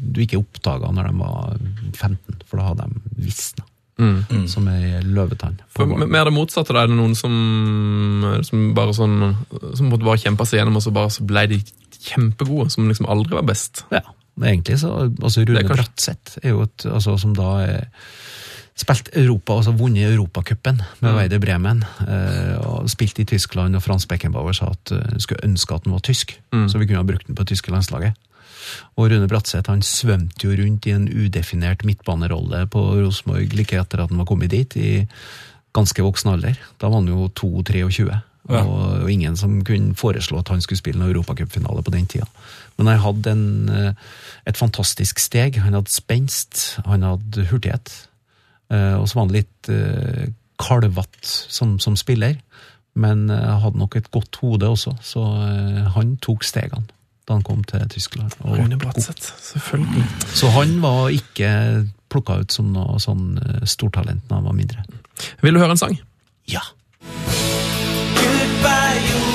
[0.00, 1.58] du ikke oppdaga når de var
[1.92, 3.64] 15, for da hadde de visna.
[3.98, 4.46] Mm.
[4.48, 5.56] Som ei løvetann.
[5.74, 7.32] For, mer det motsatte, da er det noen som,
[8.46, 9.16] som bare sånn
[9.74, 11.58] Som måtte bare kjempe seg gjennom, og så bare så ble de
[12.06, 13.82] kjempegode, som liksom aldri var best.
[13.90, 14.04] Ja,
[14.40, 17.88] egentlig så altså Rune er Bratseth er jo et altså, som da er
[18.78, 21.82] Spilt Europa, altså vunnet Europacupen med Weider Bremen.
[22.06, 25.88] Eh, og Spilt i Tyskland, og Frans Beckenbauer sa at eh, han skulle ønske at
[25.88, 28.14] han var tysk, så vi kunne ha brukt den på det tyske landslaget.
[28.98, 34.02] Og Rune Bratseth han svømte jo rundt i en udefinert midtbanerolle på Rosenborg like etter
[34.02, 35.06] at han var kommet dit, i
[35.76, 36.58] ganske voksen alder.
[36.80, 38.08] Da var han jo 22-23.
[38.48, 38.62] Ja.
[38.64, 42.24] Og, og ingen som kunne foreslå at han skulle spille en europacupfinale på den tida.
[42.78, 43.90] Men han hadde en, eh,
[44.48, 45.58] et fantastisk steg.
[45.60, 47.92] Han hadde spenst, han hadde hurtighet.
[48.72, 50.28] Eh, og så var han litt uh,
[50.58, 52.36] kalvete som, som spiller,
[52.98, 56.88] men eh, hadde nok et godt hode også, så eh, han tok stegene
[57.28, 58.32] da han kom til Tyskland.
[58.40, 60.04] Og, Rune Bratseth, selvfølgelig.
[60.32, 61.50] så han var ikke
[62.08, 64.84] plukka ut som noe sånn eh, stortalent da han var mindre.
[65.44, 65.98] Vil du høre en sang?
[66.48, 66.64] Ja.
[68.16, 69.27] Goodbye, jorda,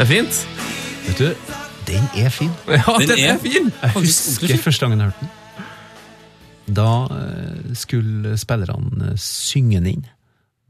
[0.00, 0.36] Det er fint.
[1.06, 1.26] Vet du,
[1.86, 2.52] den er fin.
[2.72, 3.66] Ja, Den den er- er fin!
[3.82, 6.74] Jeg husker første gangen jeg hørte den.
[6.74, 6.86] Da
[7.16, 10.06] eh, skulle spillerne eh, synge den inn.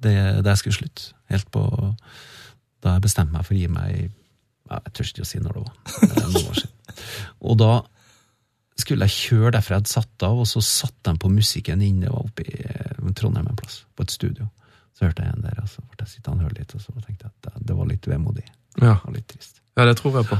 [0.03, 1.11] Det, det jeg skulle slutte.
[1.31, 1.63] Helt på
[2.83, 3.99] Da jeg bestemte meg for å gi meg
[4.71, 5.75] Jeg tør ikke å si når det var.
[6.25, 7.03] Noen år siden.
[7.45, 7.71] Og da
[8.81, 12.01] skulle jeg kjøre derfra jeg hadde satt av, og så satte de på musikken inn.
[12.03, 14.49] Det var oppe i eh, Trondheim en plass, på et studio.
[14.97, 16.95] Så hørte jeg en der, og så ble jeg sittende og høre litt, og så
[17.05, 18.47] tenkte jeg at det, det var litt vemodig.
[18.81, 18.97] Ja.
[19.01, 19.61] Det var litt trist.
[19.77, 20.39] ja, det tror jeg på.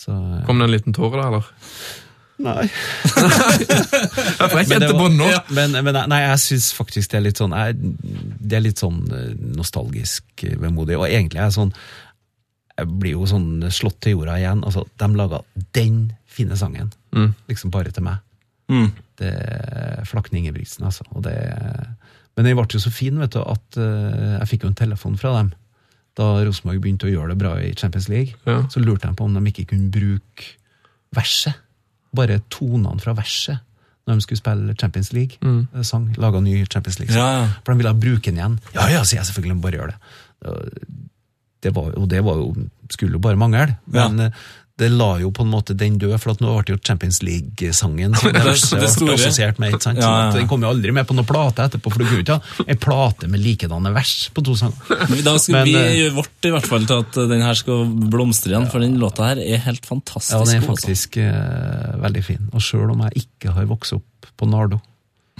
[0.00, 1.50] Så, eh, Kom det en liten tåre da, eller?
[2.40, 2.64] Nei.
[4.40, 5.26] Jeg kjente på den nå.
[5.52, 7.74] Men, men nei, jeg syns faktisk det er litt sånn jeg,
[8.40, 10.96] Det er litt sånn eh, nostalgisk eh, vemodig.
[10.96, 11.74] Og egentlig er jeg sånn
[12.78, 14.64] Jeg blir jo sånn slått til jorda igjen.
[14.64, 15.42] Altså, de laga
[15.76, 16.00] den
[16.30, 16.88] fine sangen.
[17.12, 17.34] Mm.
[17.50, 18.24] Liksom bare til meg.
[18.72, 18.88] Mm.
[19.20, 21.04] Det er Flakne Ingebrigtsen, altså.
[21.20, 21.34] Det,
[22.38, 25.18] men den ble jo så fin, vet du, at eh, jeg fikk jo en telefon
[25.20, 25.50] fra dem.
[26.18, 28.62] Da Rosenborg begynte å gjøre det bra i Champions League, Ja.
[28.68, 30.54] så lurte de på om de ikke kunne bruke
[31.14, 31.54] verset.
[32.14, 33.60] Bare tonene fra verset.
[34.08, 36.08] Når de skulle spille Champions League-sang.
[36.18, 37.20] Laga ny Champions League-sang.
[37.20, 37.48] Ja, ja.
[37.64, 38.58] For de ville bruke den igjen.
[38.74, 39.98] Ja, ja, sier jeg selvfølgelig, bare gjør det.
[41.62, 42.54] det var, og det var jo,
[42.90, 43.76] skulle jo bare mangle.
[43.86, 44.30] Men eh,
[44.80, 48.16] det la jo på en måte den død, for nå ble det jo Champions League-sangen
[48.18, 49.74] som det, Det- assosiert med.
[49.76, 50.00] ikke sant?
[50.00, 50.38] Ja, ja, at.
[50.38, 52.80] Den kom jo aldri med på noen plate etterpå, for du kunne ikke ha en
[52.80, 54.80] plate med likedanne vers på to sanger.
[55.12, 57.58] Men Da skal Men, vi eh, gjøre vårt i hvert fall til at den her
[57.60, 60.32] skal blomstre igjen, for den låta her er helt fantastisk.
[60.36, 60.72] Ja, den er altså.
[60.74, 62.48] faktisk eh, veldig fin.
[62.54, 64.80] Og sjøl om jeg ikke har vokst opp på Nardo,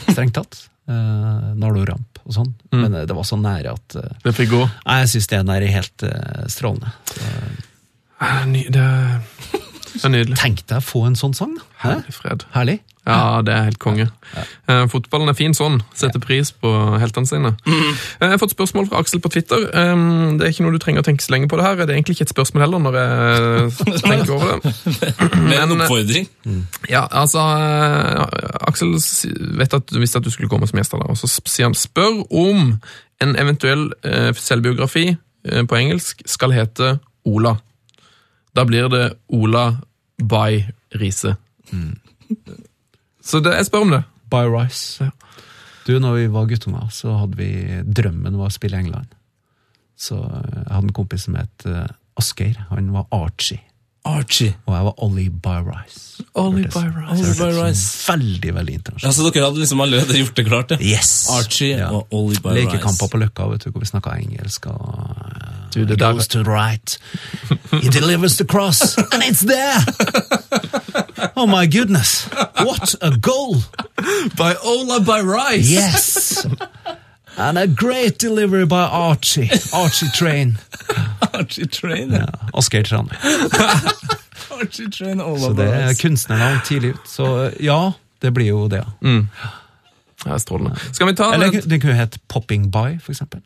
[0.04, 0.60] strengt tatt,
[0.90, 4.60] uh, Nardo-ramp og sånn, men eh, det var så nære at uh, Det fikk gå.
[4.84, 6.92] Jeg syns den er helt uh, strålende.
[7.08, 7.69] Så, Ja,
[8.46, 8.86] ny- Det
[9.90, 10.36] det er nydelig.
[10.38, 11.62] Tenk deg å få en sånn sang, da.
[11.82, 12.44] Herlig fred.
[12.54, 12.78] Herlig.
[13.08, 14.04] Ja, det er helt konge.
[14.68, 15.80] Eh, fotballen er fin sånn.
[15.98, 16.68] Setter pris på
[17.00, 17.50] heltene sine.
[17.66, 19.64] Eh, jeg har fått spørsmål fra Aksel på Twitter.
[19.74, 21.74] Um, det er ikke noe du trenger å tenke så lenge på det her.
[21.80, 24.74] Det er egentlig ikke et spørsmål heller, når jeg tenker over det.
[25.42, 26.28] Med en oppfordring.
[26.44, 26.60] Mm.
[26.92, 28.94] Ja, altså uh, Aksel
[29.58, 32.76] vet at visste at du skulle komme som gjest, og så sier han spør om
[33.20, 36.94] en eventuell eh, selvbiografi eh, på engelsk skal hete
[37.28, 37.56] Ola.
[38.56, 39.64] Da blir det Ola
[40.18, 40.64] by
[41.00, 41.36] Riise.
[43.22, 44.02] Så det, jeg spør om det.
[44.32, 45.04] By Rice.
[45.04, 45.10] Ja.
[45.86, 47.50] Du, når vi var guttunger, så hadde vi
[47.86, 49.14] Drømmen var å spille i England.
[49.98, 51.88] Så jeg hadde en kompis som het eh,
[52.20, 52.58] Asgeir.
[52.70, 53.62] Han var Archie.
[54.04, 54.54] Archie.
[54.66, 56.06] Og jeg var Ollie by Rice.
[56.34, 56.80] Ollie Byrice.
[56.80, 57.10] by Rice.
[57.10, 58.12] Ollie by hørtes Rice.
[58.12, 60.76] Veldig, veldig Ja, så dere hadde liksom allerede gjort det klart, ja?
[60.80, 61.28] Yes!
[61.30, 61.88] Archie Ja.
[61.90, 62.64] og Ollie by Rice.
[62.64, 64.66] Lekekamper på Løkka, vet du, hvor vi snakka engelsk.
[64.66, 66.98] Og, uh, Du, det he goes to the right.
[67.82, 69.84] He delivers the cross, and it's there!
[71.36, 72.26] Oh my goodness!
[72.58, 73.62] What a goal!
[74.36, 75.70] By Ola by Rice!
[75.70, 76.44] Yes!
[77.40, 79.50] And a great delivery by Archie.
[79.72, 80.58] Archie Train.
[81.32, 82.18] Archie Train, ja.
[82.18, 83.08] Ja, Asgeir Trane.
[84.60, 87.08] Archie Train, Ollie Så det er kunstnernavn tidlig ut.
[87.08, 88.84] Så ja, det blir jo det.
[90.24, 90.76] Ja, strålende.
[90.92, 93.40] Skal vi ta Eller det kunne hett Popping By, for eksempel.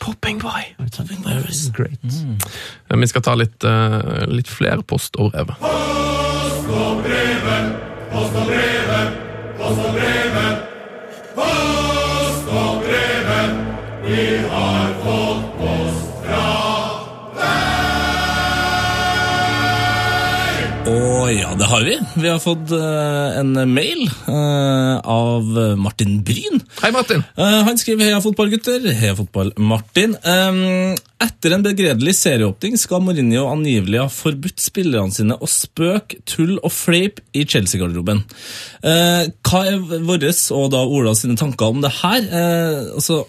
[0.00, 0.74] Popping by?
[0.96, 2.04] Popping by is Great.
[2.88, 5.56] Ja, vi skal ta litt, uh, litt flere post og brev.
[9.96, 10.68] brevet.
[11.36, 11.83] ja,
[21.64, 21.98] det har vi.
[22.14, 25.44] Vi har fått eh, en mail eh, av
[25.78, 26.60] Martin Bryn.
[26.82, 27.22] Hei, Martin!
[27.36, 28.90] Eh, han skriver 'Heia fotballgutter'.
[28.92, 30.16] Heia fotball, Martin.
[30.24, 36.58] Um, etter en begredelig serieåpning skal Mourinho angivelig ha forbudt spillerne sine å spøke, tull
[36.58, 38.24] og fleip i Chelsea-garderoben.
[38.84, 42.28] Eh, hva er våres og da Ola sine tanker om det her?
[42.28, 43.24] Eh, altså,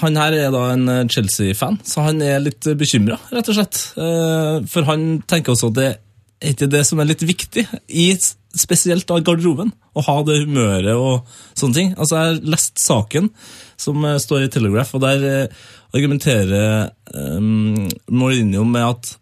[0.00, 3.82] han her er da en eh, Chelsea-fan, så han er litt bekymra, rett og slett.
[4.00, 8.06] Eh, for han tenker også at det er ikke det som er litt viktig, i
[8.52, 11.90] spesielt da garderoben, å ha det humøret og sånne ting.
[11.96, 13.30] Altså, Jeg har lest saken
[13.80, 19.12] som eh, står i Telegraph, og der eh, argumenterer um, Mourinho med at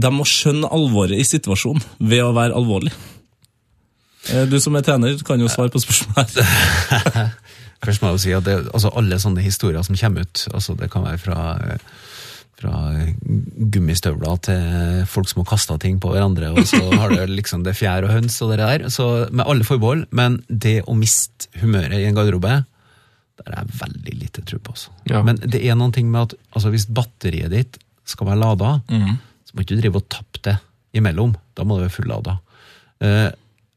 [0.00, 2.92] de må skjønne alvoret i situasjonen ved å være alvorlig.
[4.28, 7.32] Eh, Du som er trener, kan jo svare på spørsmålet her.
[7.84, 10.76] Først må jeg jo si at det, altså alle sånne historier som kommer ut, altså
[10.76, 11.76] det kan være fra,
[12.60, 12.74] fra
[13.72, 17.76] gummistøvler til folk som har kasta ting på hverandre, og så har du liksom det
[17.78, 18.84] fjær og høns og det der.
[18.92, 22.60] Så med alle forbehold, men det å miste humøret i en garderobe,
[23.40, 24.76] der er jeg veldig lite tro på.
[24.76, 24.92] Altså.
[25.08, 25.22] Ja.
[25.24, 28.74] Men det er noen ting med at altså hvis batteriet ditt skal være lada,
[29.48, 30.58] så må du ikke drive og tappe det
[31.00, 31.32] imellom.
[31.56, 32.36] Da må det være fullada.
[33.00, 33.30] Eh,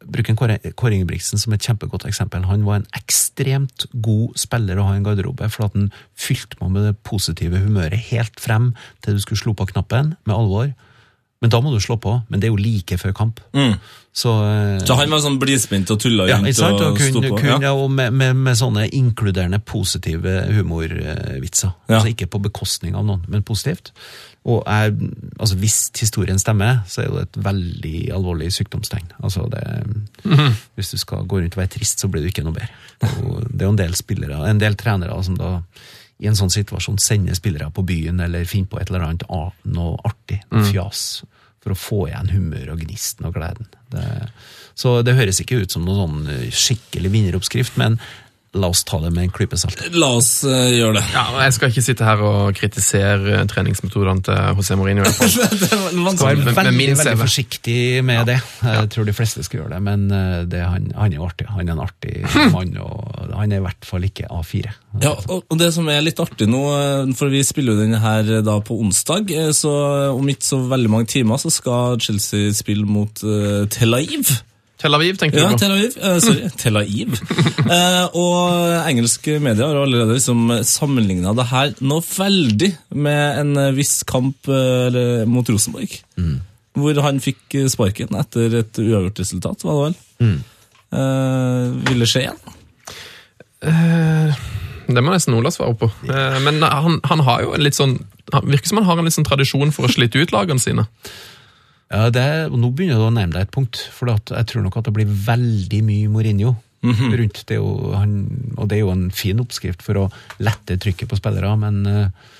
[0.09, 2.45] Bruk en Kåre Kåre Ingebrigtsen som et kjempegodt eksempel.
[2.49, 6.59] Han var en ekstremt god spiller å ha i en garderobe, for at han fylte
[6.61, 8.71] meg med det positive humøret helt frem
[9.05, 10.73] til du skulle slå på knappen med alvor.
[11.43, 12.15] Men da må du slå på.
[12.31, 13.41] Men det er jo like før kamp.
[14.13, 16.79] Så, eh, Så han var sånn blidspent og tulla ja, rundt sant?
[16.79, 17.37] og Og kun, på?
[17.41, 17.57] kun, Ja.
[17.65, 21.73] ja, og med, med, med sånne inkluderende positive humorvitser.
[21.89, 21.97] Ja.
[21.97, 23.91] Altså ikke på bekostning av noen, men positivt.
[24.45, 24.91] Og er,
[25.39, 29.11] altså hvis historien stemmer, så er det et veldig alvorlig sykdomstegn.
[29.23, 29.63] Altså det,
[30.75, 32.69] Hvis du skal gå rundt og være trist, så blir du ikke noe bedre.
[33.23, 35.57] Og det er jo en del spillere, en del trenere som da
[36.21, 39.25] i en sånn situasjon sende spillere på byen eller finne på et eller annet
[39.63, 41.23] noe artig, noe fjas,
[41.63, 43.69] for å få igjen humør og gnisten og gleden.
[43.93, 44.03] Det,
[44.75, 47.99] så det høres ikke ut som noen sånn skikkelig vinneroppskrift, men
[48.53, 49.79] la oss ta det med en klype salt.
[49.97, 51.03] La oss uh, gjøre det.
[51.15, 55.05] Ja, Jeg skal ikke sitte her og kritisere eh, treningsmetodene til José Mourinho.
[55.63, 56.43] det vanskelig.
[56.43, 58.37] med være veldig, veldig forsiktig med det.
[58.61, 61.49] Jeg tror de fleste skal gjøre det, men eh, det, han, han er jo artig.
[61.49, 62.15] Han er en artig
[62.55, 64.77] mann, og han er i hvert fall ikke A4.
[65.01, 66.63] Ja, og det som er litt artig nå,
[67.17, 69.73] for vi spiller jo denne her da på onsdag, så
[70.13, 74.29] om ikke så veldig mange timer så skal Chelsea spille mot uh, Tel Aviv.
[74.83, 75.59] Tel Aviv, tenker Ja, du på?
[75.61, 75.93] Tel Aviv.
[75.95, 77.15] Uh, sorry, Tel Aviv.
[77.63, 82.69] Uh, og engelske medier har allerede liksom sammenligna det her noe veldig
[82.99, 85.95] med en viss kamp uh, mot Rosenborg.
[86.73, 90.39] Hvor han fikk sparken etter et uavgjort resultat, var det vel?
[90.93, 92.39] Eh, ville skje igjen?
[93.63, 95.89] Det må nesten Ola svare på.
[96.43, 97.95] Men han, han har jo en litt sånn
[98.33, 100.87] han Virker som han har en litt sånn tradisjon for å slite ut lagene sine.
[101.93, 104.79] Ja, det, og Nå begynner du å nærme deg et punkt, for jeg tror nok
[104.79, 107.43] at det blir veldig mye Mourinho rundt.
[107.47, 108.15] Det er jo, han,
[108.57, 110.07] og det er jo en fin oppskrift for å
[110.43, 112.31] lette trykket på spillere, men eh,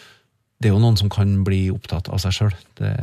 [0.59, 2.55] det er jo noen som kan bli opptatt av seg sjøl.
[2.79, 2.93] Det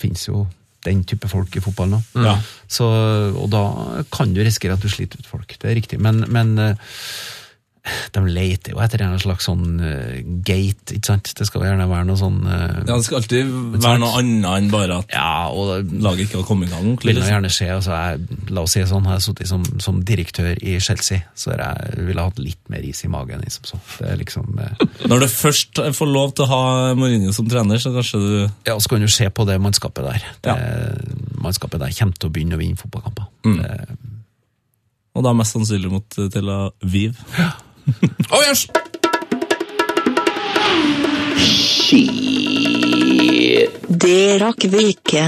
[0.00, 0.46] finnes jo
[0.86, 1.98] den type folk i fotball nå.
[2.24, 2.38] Ja.
[2.80, 3.64] Og da
[4.12, 6.00] kan du risikere at du sliter ut folk, det er riktig.
[6.00, 6.96] Men, men eh,
[8.14, 11.30] de leter jo etter en slags sånn uh, gate, ikke sant?
[11.36, 14.68] Det skal gjerne være noe sånn uh, Ja, Det skal alltid være noe annet enn
[14.72, 17.14] bare at ja, og laget ikke har kommet i gang ordentlig.
[17.14, 17.32] vil liksom.
[17.34, 20.60] gjerne skje, altså jeg, la oss si det sånn, har jeg sittet som, som direktør
[20.60, 23.40] i Chelsea, så har jeg ville hatt litt mer is i magen.
[23.46, 23.80] Liksom, så.
[23.96, 26.62] Det er liksom, uh, Når du først får lov til å ha
[26.98, 28.36] Mourinho som trener, så kanskje du
[28.68, 30.28] ja, så kan du se på det mannskapet der.
[30.44, 30.58] Det,
[31.40, 33.28] Mannskapet der kommer til å begynne å vinne fotballkamper.
[33.46, 33.72] Det,
[35.16, 37.18] Og da mest sannsynlig mot Tel Aviv.
[38.30, 38.66] Oh, yes!
[44.00, 45.24] Det rakk vi ikke.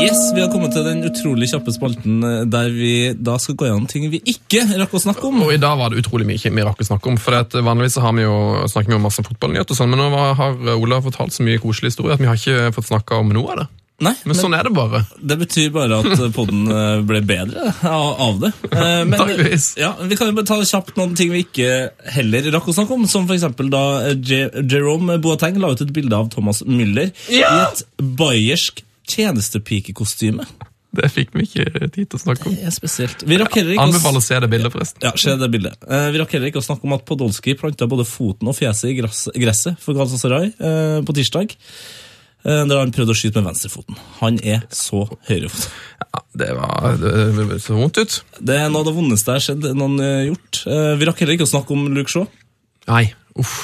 [0.00, 3.66] Yes, Vi har kommet til den utrolig kjappe spalten eh, der vi da skal gå
[3.68, 5.42] gjennom ting vi ikke rakk å snakke om.
[5.44, 7.18] Og i dag var det utrolig mye vi rakk å snakke om.
[7.20, 8.38] For at vanligvis har vi jo,
[8.70, 12.16] snakker vi om masse fotballnyheter, sånn, men nå har Ola fortalt så mye koselig historie
[12.16, 13.68] at vi har ikke fått snakka om noe av det.
[14.00, 15.02] Nei, Men sånn er det bare.
[15.20, 18.52] Det betyr bare at podden eh, ble bedre av det.
[18.72, 19.34] Eh, Men
[19.76, 21.68] ja, vi kan jo bare ta kjapt noen ting vi ikke
[22.16, 23.04] heller rakk å snakke om.
[23.10, 23.44] Som f.eks.
[23.72, 24.16] da eh,
[24.64, 30.48] Jerome Boateng la ut et bilde av Thomas Müller i et bayersk tjenestepikekostyme.
[30.90, 32.54] Det fikk vi ikke tid til å snakke om.
[32.58, 33.20] Det er spesielt.
[33.28, 35.04] Vi rakk heller ikke Anbefaler å se det bildet, forresten.
[35.06, 35.76] Ja, se det bildet.
[35.86, 38.90] Eh, vi rakk heller ikke å snakke om at Podolsky planta både foten og fjeset
[38.90, 38.96] i
[39.44, 41.54] gresset for Galatasaray eh, på tirsdag.
[42.40, 43.98] Eh, der han prøvde å skyte med venstrefoten.
[44.22, 45.66] Han er så høyrefot.
[46.00, 47.12] Ja, det var det,
[47.50, 48.16] det så vondt ut.
[48.40, 50.62] Det er noe av det vondeste jeg har sett noen eh, gjort.
[50.64, 52.24] Eh, vi rakk heller ikke å snakke om Luke Shaw.
[52.88, 53.04] Nei,
[53.40, 53.54] uff.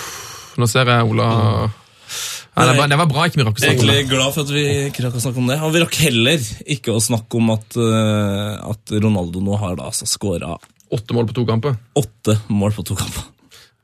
[0.60, 1.26] Nå ser jeg Ola
[2.56, 4.32] Nei, det, var, det var bra ikke vi rakk å snakke om Egentlig er glad
[4.32, 5.56] for at vi ikke rakk å snakke om det.
[5.66, 10.08] Og vi rakk heller ikke å snakke om at, at Ronaldo nå har da altså
[10.08, 10.54] skåra
[10.96, 11.74] Åtte mål på to kamper.
[11.98, 13.26] åtte mål på to kamper.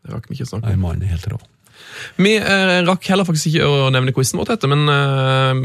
[0.00, 0.70] Det rakk vi ikke å snakke om.
[0.70, 1.40] Nei, mannen er helt rå.
[2.22, 5.64] Vi eh, rakk heller faktisk ikke å nevne quizen vår, Tete, men eh,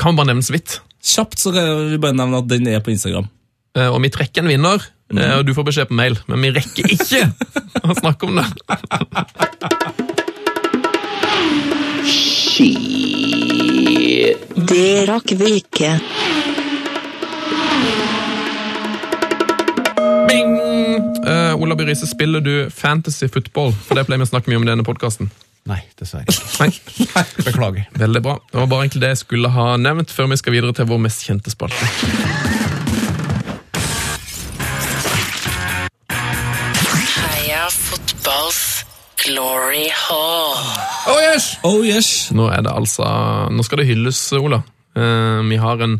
[0.00, 0.78] kan vi bare nevne så vidt.
[1.04, 3.28] Kjapt så kan vi bare nevne at den er på Instagram.
[3.76, 4.84] Eh, og vi trekker en vinner,
[5.14, 7.26] eh, og du får beskjed på mail, men vi rekker ikke
[7.90, 8.46] å snakke om det.
[14.74, 15.96] Det rakk vi ikke.
[20.28, 20.54] Bing!
[21.26, 23.74] Uh, Ola By Riise, spiller du fantasy football?
[23.74, 25.30] For det pleier vi å snakke mye om i denne podkasten.
[25.64, 26.44] Nei, dessverre ikke.
[26.60, 27.22] Nei.
[27.46, 27.84] Beklager.
[27.96, 28.34] Veldig bra.
[28.50, 31.00] Det var bare egentlig det jeg skulle ha nevnt før vi skal videre til vår
[31.06, 31.88] mest kjente spalte.
[37.14, 38.60] Heia fotballs
[39.24, 40.60] glory hall.
[41.08, 41.48] Oh yes!
[41.64, 42.12] Oh yes!
[42.36, 43.08] Nå er det altså
[43.48, 44.60] Nå skal det hylles, Ola.
[44.94, 45.96] Uh, vi har en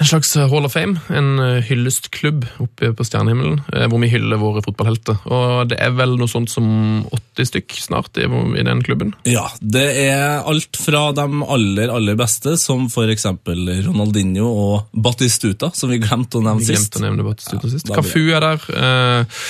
[0.00, 4.38] en slags Hall of Fame, en eh, hyllestklubb oppe på stjernehimmelen, eh, hvor vi hyller
[4.38, 5.18] våre fotballhelter.
[5.26, 6.68] Og det er vel noe sånt som
[7.10, 9.14] 80 stykk snart i, i den klubben.
[9.26, 15.90] Ja, det er alt fra de aller, aller beste, som eksempel Ronaldinho og Batistuta, som
[15.90, 16.92] vi glemte å nevne Vi sist.
[16.92, 17.90] glemte å nevne Batistuta sist.
[17.94, 18.68] Cafu er der.
[18.78, 19.40] eh,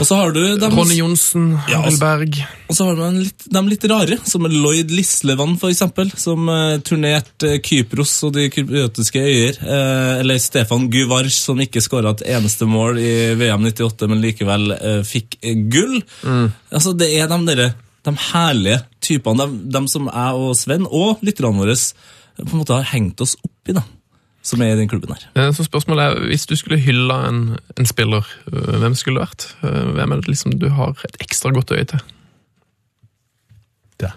[0.00, 2.40] Og så har du dem, Ronny Johnsen, Ja, altså- Berg.
[2.68, 7.52] og så har du litt, de litt rare, som Lloyd Lislevan, eksempel, som eh, turnerte
[7.54, 9.60] eh, Kypros og de kypriotiske øyer.
[9.74, 14.74] Eh, eller Stefan Guvars, som ikke skåra et eneste mål i VM 98, men likevel
[14.76, 15.38] eh, fikk
[15.72, 15.98] gull.
[16.22, 16.50] gull.
[16.70, 17.68] Altså, det er de, dere,
[18.06, 21.76] de herlige typene, de, de som jeg og Sven, og lytterne våre,
[22.40, 23.84] på en måte har hengt oss opp i, da.
[24.44, 25.24] Som er i den klubben her.
[25.40, 27.42] Eh, Så spørsmålet er, hvis du skulle hylla en,
[27.80, 29.48] en spiller, hvem skulle det vært?
[29.96, 32.02] Hvem er det liksom du har et ekstra godt øye til?
[34.02, 34.12] Det.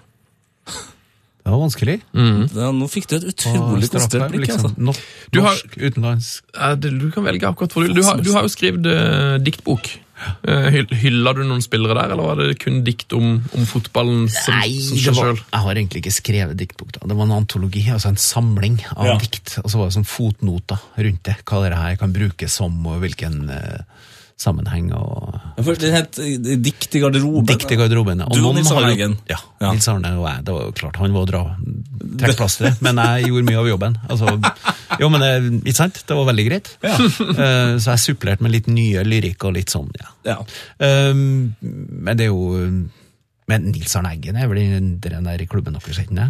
[0.67, 1.97] Det var vanskelig.
[2.13, 4.45] Ja, nå fikk du et utrolig Straffe, blikk.
[4.47, 4.77] liksom, altså.
[4.77, 5.01] norsk,
[5.33, 6.43] Du har- utenlandsk.
[6.79, 7.95] Det- Du kan velge akkurat hvor du vil.
[8.01, 9.89] Du har, du har jo skrevet uh, diktbok.
[10.49, 14.55] Eh, Hylla du noen spillere der, eller var det kun dikt om, om fotballen som,
[14.57, 15.35] Nei, som seg sjøl?
[15.37, 16.91] jeg har egentlig ikke skrevet diktbok.
[16.95, 17.05] da.
[17.05, 19.17] Det var en antologi, altså en samling av Ja.
[19.21, 19.59] dikt.
[19.63, 21.35] Og så var det sånn fotnoter rundt det.
[21.45, 23.83] Hva det her kan brukes som, og hvilken eh,
[24.37, 24.91] sammenheng.
[24.93, 25.33] og...
[25.57, 27.47] Ja, for Det het eh, Dikt i garderoben.
[27.49, 28.21] Dikt i garderoben.
[28.21, 29.17] og Du og Nils Arne Eggen.
[29.29, 29.71] Ja, Ja.
[29.73, 30.43] Nils Arne og jeg.
[30.45, 31.41] Det var jo klart, han var å dra
[32.21, 33.97] trekke plasteret, men jeg gjorde mye av jobben.
[34.07, 34.35] Altså,
[35.01, 35.25] jo, men
[35.63, 36.03] ikke sant?
[36.07, 36.73] Det var veldig greit.
[37.37, 40.07] Eh, så jeg supplerte med litt nye lyrikk og litt sånn, ja.
[40.25, 40.35] Ja.
[40.81, 42.61] Um, men det er jo
[43.47, 44.59] Men Nils Arne Eggen er vel
[45.03, 46.27] den der i klubben deres, ikke?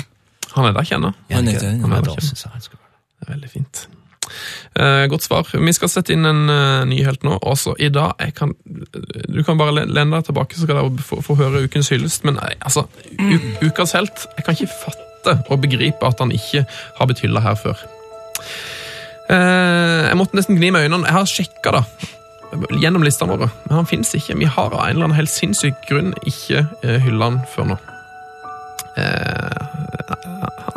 [0.56, 2.78] Han er der, kjenner Er Han er ikke den, han er Ja, der han det.
[3.18, 3.88] Det er veldig fint.
[3.88, 4.07] Eh,
[5.10, 5.48] godt svar.
[5.54, 7.38] Vi skal sette inn en eh, ny helt nå.
[7.42, 8.54] Også i dag kan,
[9.28, 12.26] Du kan bare lene deg tilbake, så skal dere få, høre ukens hyllest.
[12.28, 12.88] Men nei, altså,
[13.18, 13.38] u,
[13.68, 17.58] ukas helt Jeg kan ikke fatte og begripe at han ikke har blitt hylla her
[17.60, 17.82] før.
[19.34, 21.08] Eh, jeg måtte nesten gni med øynene.
[21.08, 21.84] Jeg har sjekka da,
[22.80, 24.38] gjennom listene våre, men han fins ikke.
[24.40, 26.64] Vi har av en eller annen helt sinnssyk grunn ikke
[27.04, 27.80] hylla han før nå.
[28.98, 29.58] Eh,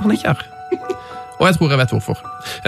[0.01, 0.60] han er ikke her.
[1.41, 2.19] Og jeg tror jeg vet hvorfor.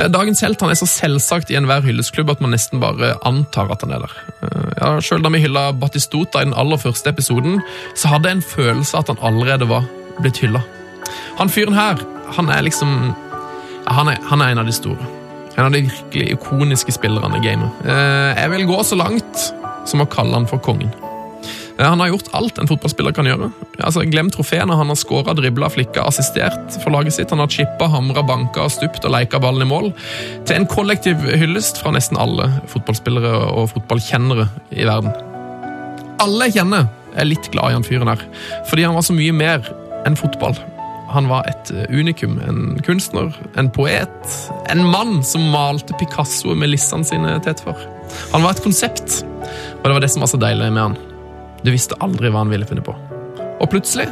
[0.00, 3.70] Eh, Dagens helt han er så selvsagt i enhver hyllesklubb at man nesten bare antar
[3.74, 4.14] at han er der.
[4.42, 7.60] Eh, Ja, Selv da vi hylla Batistota i den aller første episoden,
[7.94, 9.84] så hadde jeg en følelse at han allerede var
[10.20, 10.62] blitt hylla.
[11.38, 12.00] Han fyren her,
[12.36, 13.14] han er liksom
[13.86, 15.04] han, er, han er en av de store.
[15.58, 17.70] En av de virkelig ikoniske spillerne i gamet.
[17.84, 19.52] Eh, Jeg vil gå så langt
[19.86, 20.90] som å kalle han for kongen.
[21.78, 23.50] Eh, Han har gjort alt en fotballspiller kan gjøre.
[23.80, 24.76] Altså, Glem trofeene.
[24.76, 27.30] Han har skåra, dribla, flikka, assistert for laget sitt.
[27.30, 29.92] Han har chippa, hamra, banka, stupt og leika ballen i mål.
[30.46, 35.14] Til en kollektiv hyllest fra nesten alle fotballspillere og fotballkjennere i verden.
[36.22, 38.20] Alle jeg kjenner, er litt glad i han fyren her,
[38.70, 39.66] fordi han var så mye mer
[40.08, 40.56] enn fotball.
[41.12, 44.36] Han var et eh, unikum, en kunstner, en poet,
[44.72, 47.84] en mann som malte Picasso med lissene sine til etterfor.
[48.32, 50.96] Han var et konsept, og det var det som var så deilig med han.
[51.62, 52.94] Du visste aldri hva han ville finne på.
[53.62, 54.08] Og plutselig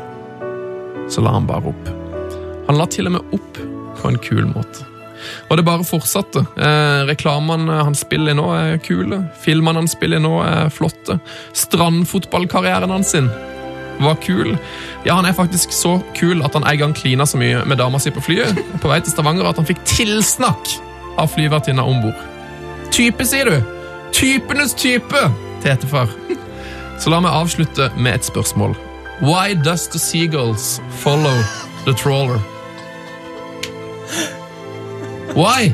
[1.11, 1.91] så la han bare opp.
[2.69, 3.61] Han la til og med opp
[4.01, 4.87] på en kul måte.
[5.51, 6.45] Og det bare fortsatte.
[6.57, 9.25] Eh, reklamene han spiller i nå, er kule.
[9.43, 11.19] Filmene han spiller i nå, er flotte.
[11.53, 13.29] Strandfotballkarrieren hans sin
[14.01, 14.55] var kul.
[15.05, 18.01] Ja, han er faktisk så kul at han en gang klina så mye med dama
[18.01, 20.73] si på flyet på vei til Stavanger at han fikk tilsnakk
[21.21, 22.27] av flyvertinna om bord.
[22.95, 23.77] Type, sier du?
[24.17, 25.29] Typenes type!
[25.61, 26.09] tetefar.
[27.01, 28.75] Så la meg avslutte med et spørsmål.
[29.25, 31.37] Why does the seagulls follow
[31.87, 32.41] the trawler?
[35.33, 35.73] Why?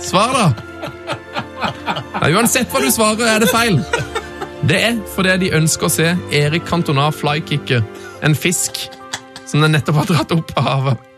[0.00, 0.46] Svar, da!
[2.22, 3.76] Ja, uansett hva du svarer, er det feil.
[4.64, 7.82] Det er fordi de ønsker å se Erik Cantona flykicke
[8.22, 8.78] en fisk
[9.44, 11.08] som den nettopp har dratt opp av havet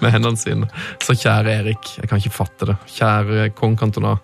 [0.00, 0.70] med hendene sine.
[1.04, 2.78] Så kjære Erik, jeg kan ikke fatte det.
[2.96, 4.16] Kjære kong Cantona,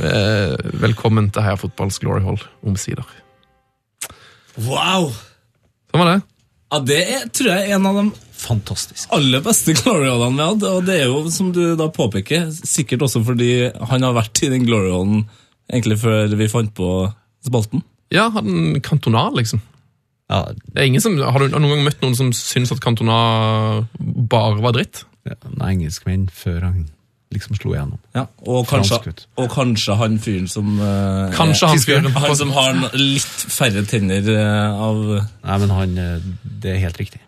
[0.00, 3.06] eh, velkommen til Heia Fotballs Glory Hall omsider.
[4.58, 5.10] Wow!
[5.90, 6.18] Sånn var det.
[6.70, 8.04] Ja, Det er, tror jeg er en av de
[8.40, 9.08] Fantastisk.
[9.12, 10.68] aller beste Glory-Hallene vi hadde.
[10.78, 13.50] Og det er jo, som du da påpeker, sikkert også fordi
[13.90, 15.24] han har vært i den Glory-Hallen
[15.70, 16.88] egentlig før vi fant på
[17.46, 17.82] spalten.
[18.10, 19.60] Ja, han kantonal, liksom.
[20.30, 23.86] Ja, Det er ingen som, har du noen gang møtt noen som syns at kantona
[24.00, 25.04] bare var dritt?
[25.28, 26.86] ja, en engelskmenn før han
[27.30, 27.98] liksom slo igjennom.
[28.16, 32.08] Ja, og kanskje, og kanskje han fyren som uh, Kanskje er han fyren.
[32.16, 36.30] Han som har litt færre tenner uh, av Nei, men han, eh,
[36.62, 37.22] det er helt riktig.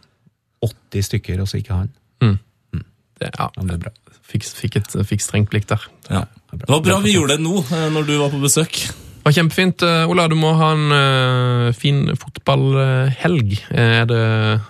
[0.63, 1.93] 80 stykker, og så ikke han.
[2.23, 3.93] Det, ja, Ja, det er bra.
[4.27, 5.89] fikk, fikk, et, fikk strengt blikk der.
[6.11, 6.27] ja.
[6.53, 7.63] Det var bra vi gjorde det nå,
[7.95, 8.75] når du var på besøk.
[8.83, 9.85] Det var kjempefint.
[10.11, 13.55] Ola, du må ha en fin fotballhelg.
[13.71, 14.19] Er det,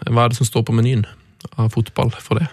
[0.06, 1.02] hva er det som står på menyen
[1.56, 2.46] av fotball for det?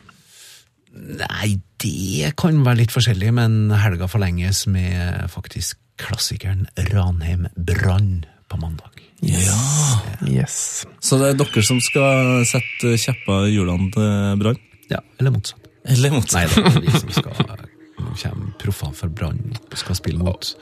[1.19, 8.59] Nei, det kan være litt forskjellig, men helga forlenges med faktisk klassikeren Ranheim Brann på
[8.61, 9.01] mandag.
[9.21, 10.85] Yes.
[11.03, 14.61] Så det er dere som skal sette kjepper i hjulene til Brann?
[14.89, 15.67] Ja, eller motsatt.
[15.89, 16.39] Eller motsatt?
[16.39, 17.67] Nei, det er vi som skal
[17.99, 20.53] Nå kommer proffene fra Brann skal spille mot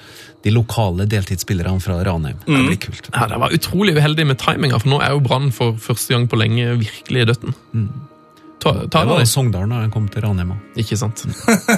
[0.41, 2.39] de lokale deltidsspillerne fra Ranheim.
[2.47, 3.09] Det blir kult.
[3.13, 6.25] Ja, Det var utrolig uheldig med timinga, for nå er jo Brann for første gang
[6.31, 7.53] på lenge virkelig i døtten.
[8.67, 10.53] Ta, ta Det var i Sogndal da jeg kom til Ranheim.
[10.75, 11.23] ikke sant?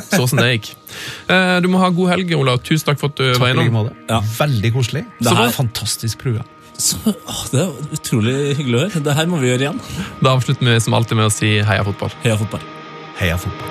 [0.10, 0.72] Så som det gikk.
[1.30, 2.60] Eh, Du må ha god helg, Olav.
[2.66, 3.92] Tusen takk for at du var Takk var innom.
[4.10, 4.20] Ja.
[4.40, 5.06] Veldig koselig.
[5.22, 6.48] Det her- Fantastisk program.
[6.80, 9.04] Så, å, det er utrolig hyggelig å høre.
[9.04, 9.80] Det her må vi gjøre igjen.
[10.24, 12.14] Da avslutter vi som alltid med å si heia fotball.
[12.24, 12.62] Heia fotball.
[13.20, 13.68] Heia fotball.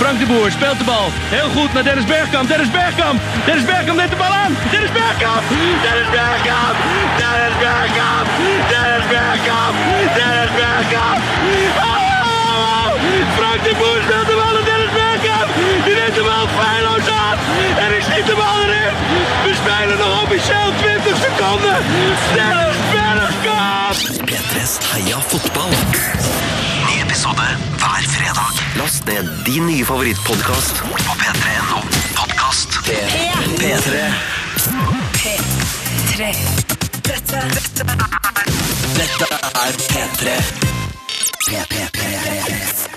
[0.00, 1.12] Frank de Boer speelt de bal.
[1.30, 2.48] Heel goed naar Dennis Bergkamp.
[2.48, 3.20] Dennis Bergkamp.
[3.46, 4.56] Dennis Bergkamp neemt de bal aan.
[4.72, 5.44] Dennis Bergkamp.
[5.84, 6.76] Dennis Bergkamp.
[7.20, 8.28] Dennis Bergkamp.
[8.40, 8.72] Dennis Bergkamp.
[8.72, 9.74] Dennis Bergkamp.
[11.76, 12.90] Oh!
[13.36, 15.48] Frank de Boer speelt de bal naar Dennis Bergkamp.
[15.84, 17.36] Die neemt de bal feilloos aan.
[17.84, 18.92] En ik schiet de bal erin.
[19.44, 21.76] We spelen nog officieel 20 seconden.
[22.34, 23.96] Dennis Bergkamp.
[24.30, 25.72] P3s Heia fotball.
[26.86, 27.46] Ny episode
[27.76, 28.52] hver fredag.
[28.76, 30.72] Last ned din nye favorittpodkast
[31.06, 31.78] på p3.no
[32.14, 32.68] podkast.
[32.82, 33.96] P3.
[35.16, 36.73] P3.
[37.04, 37.84] Dette, dette
[38.94, 40.26] Dette er P3.
[41.46, 42.93] P3.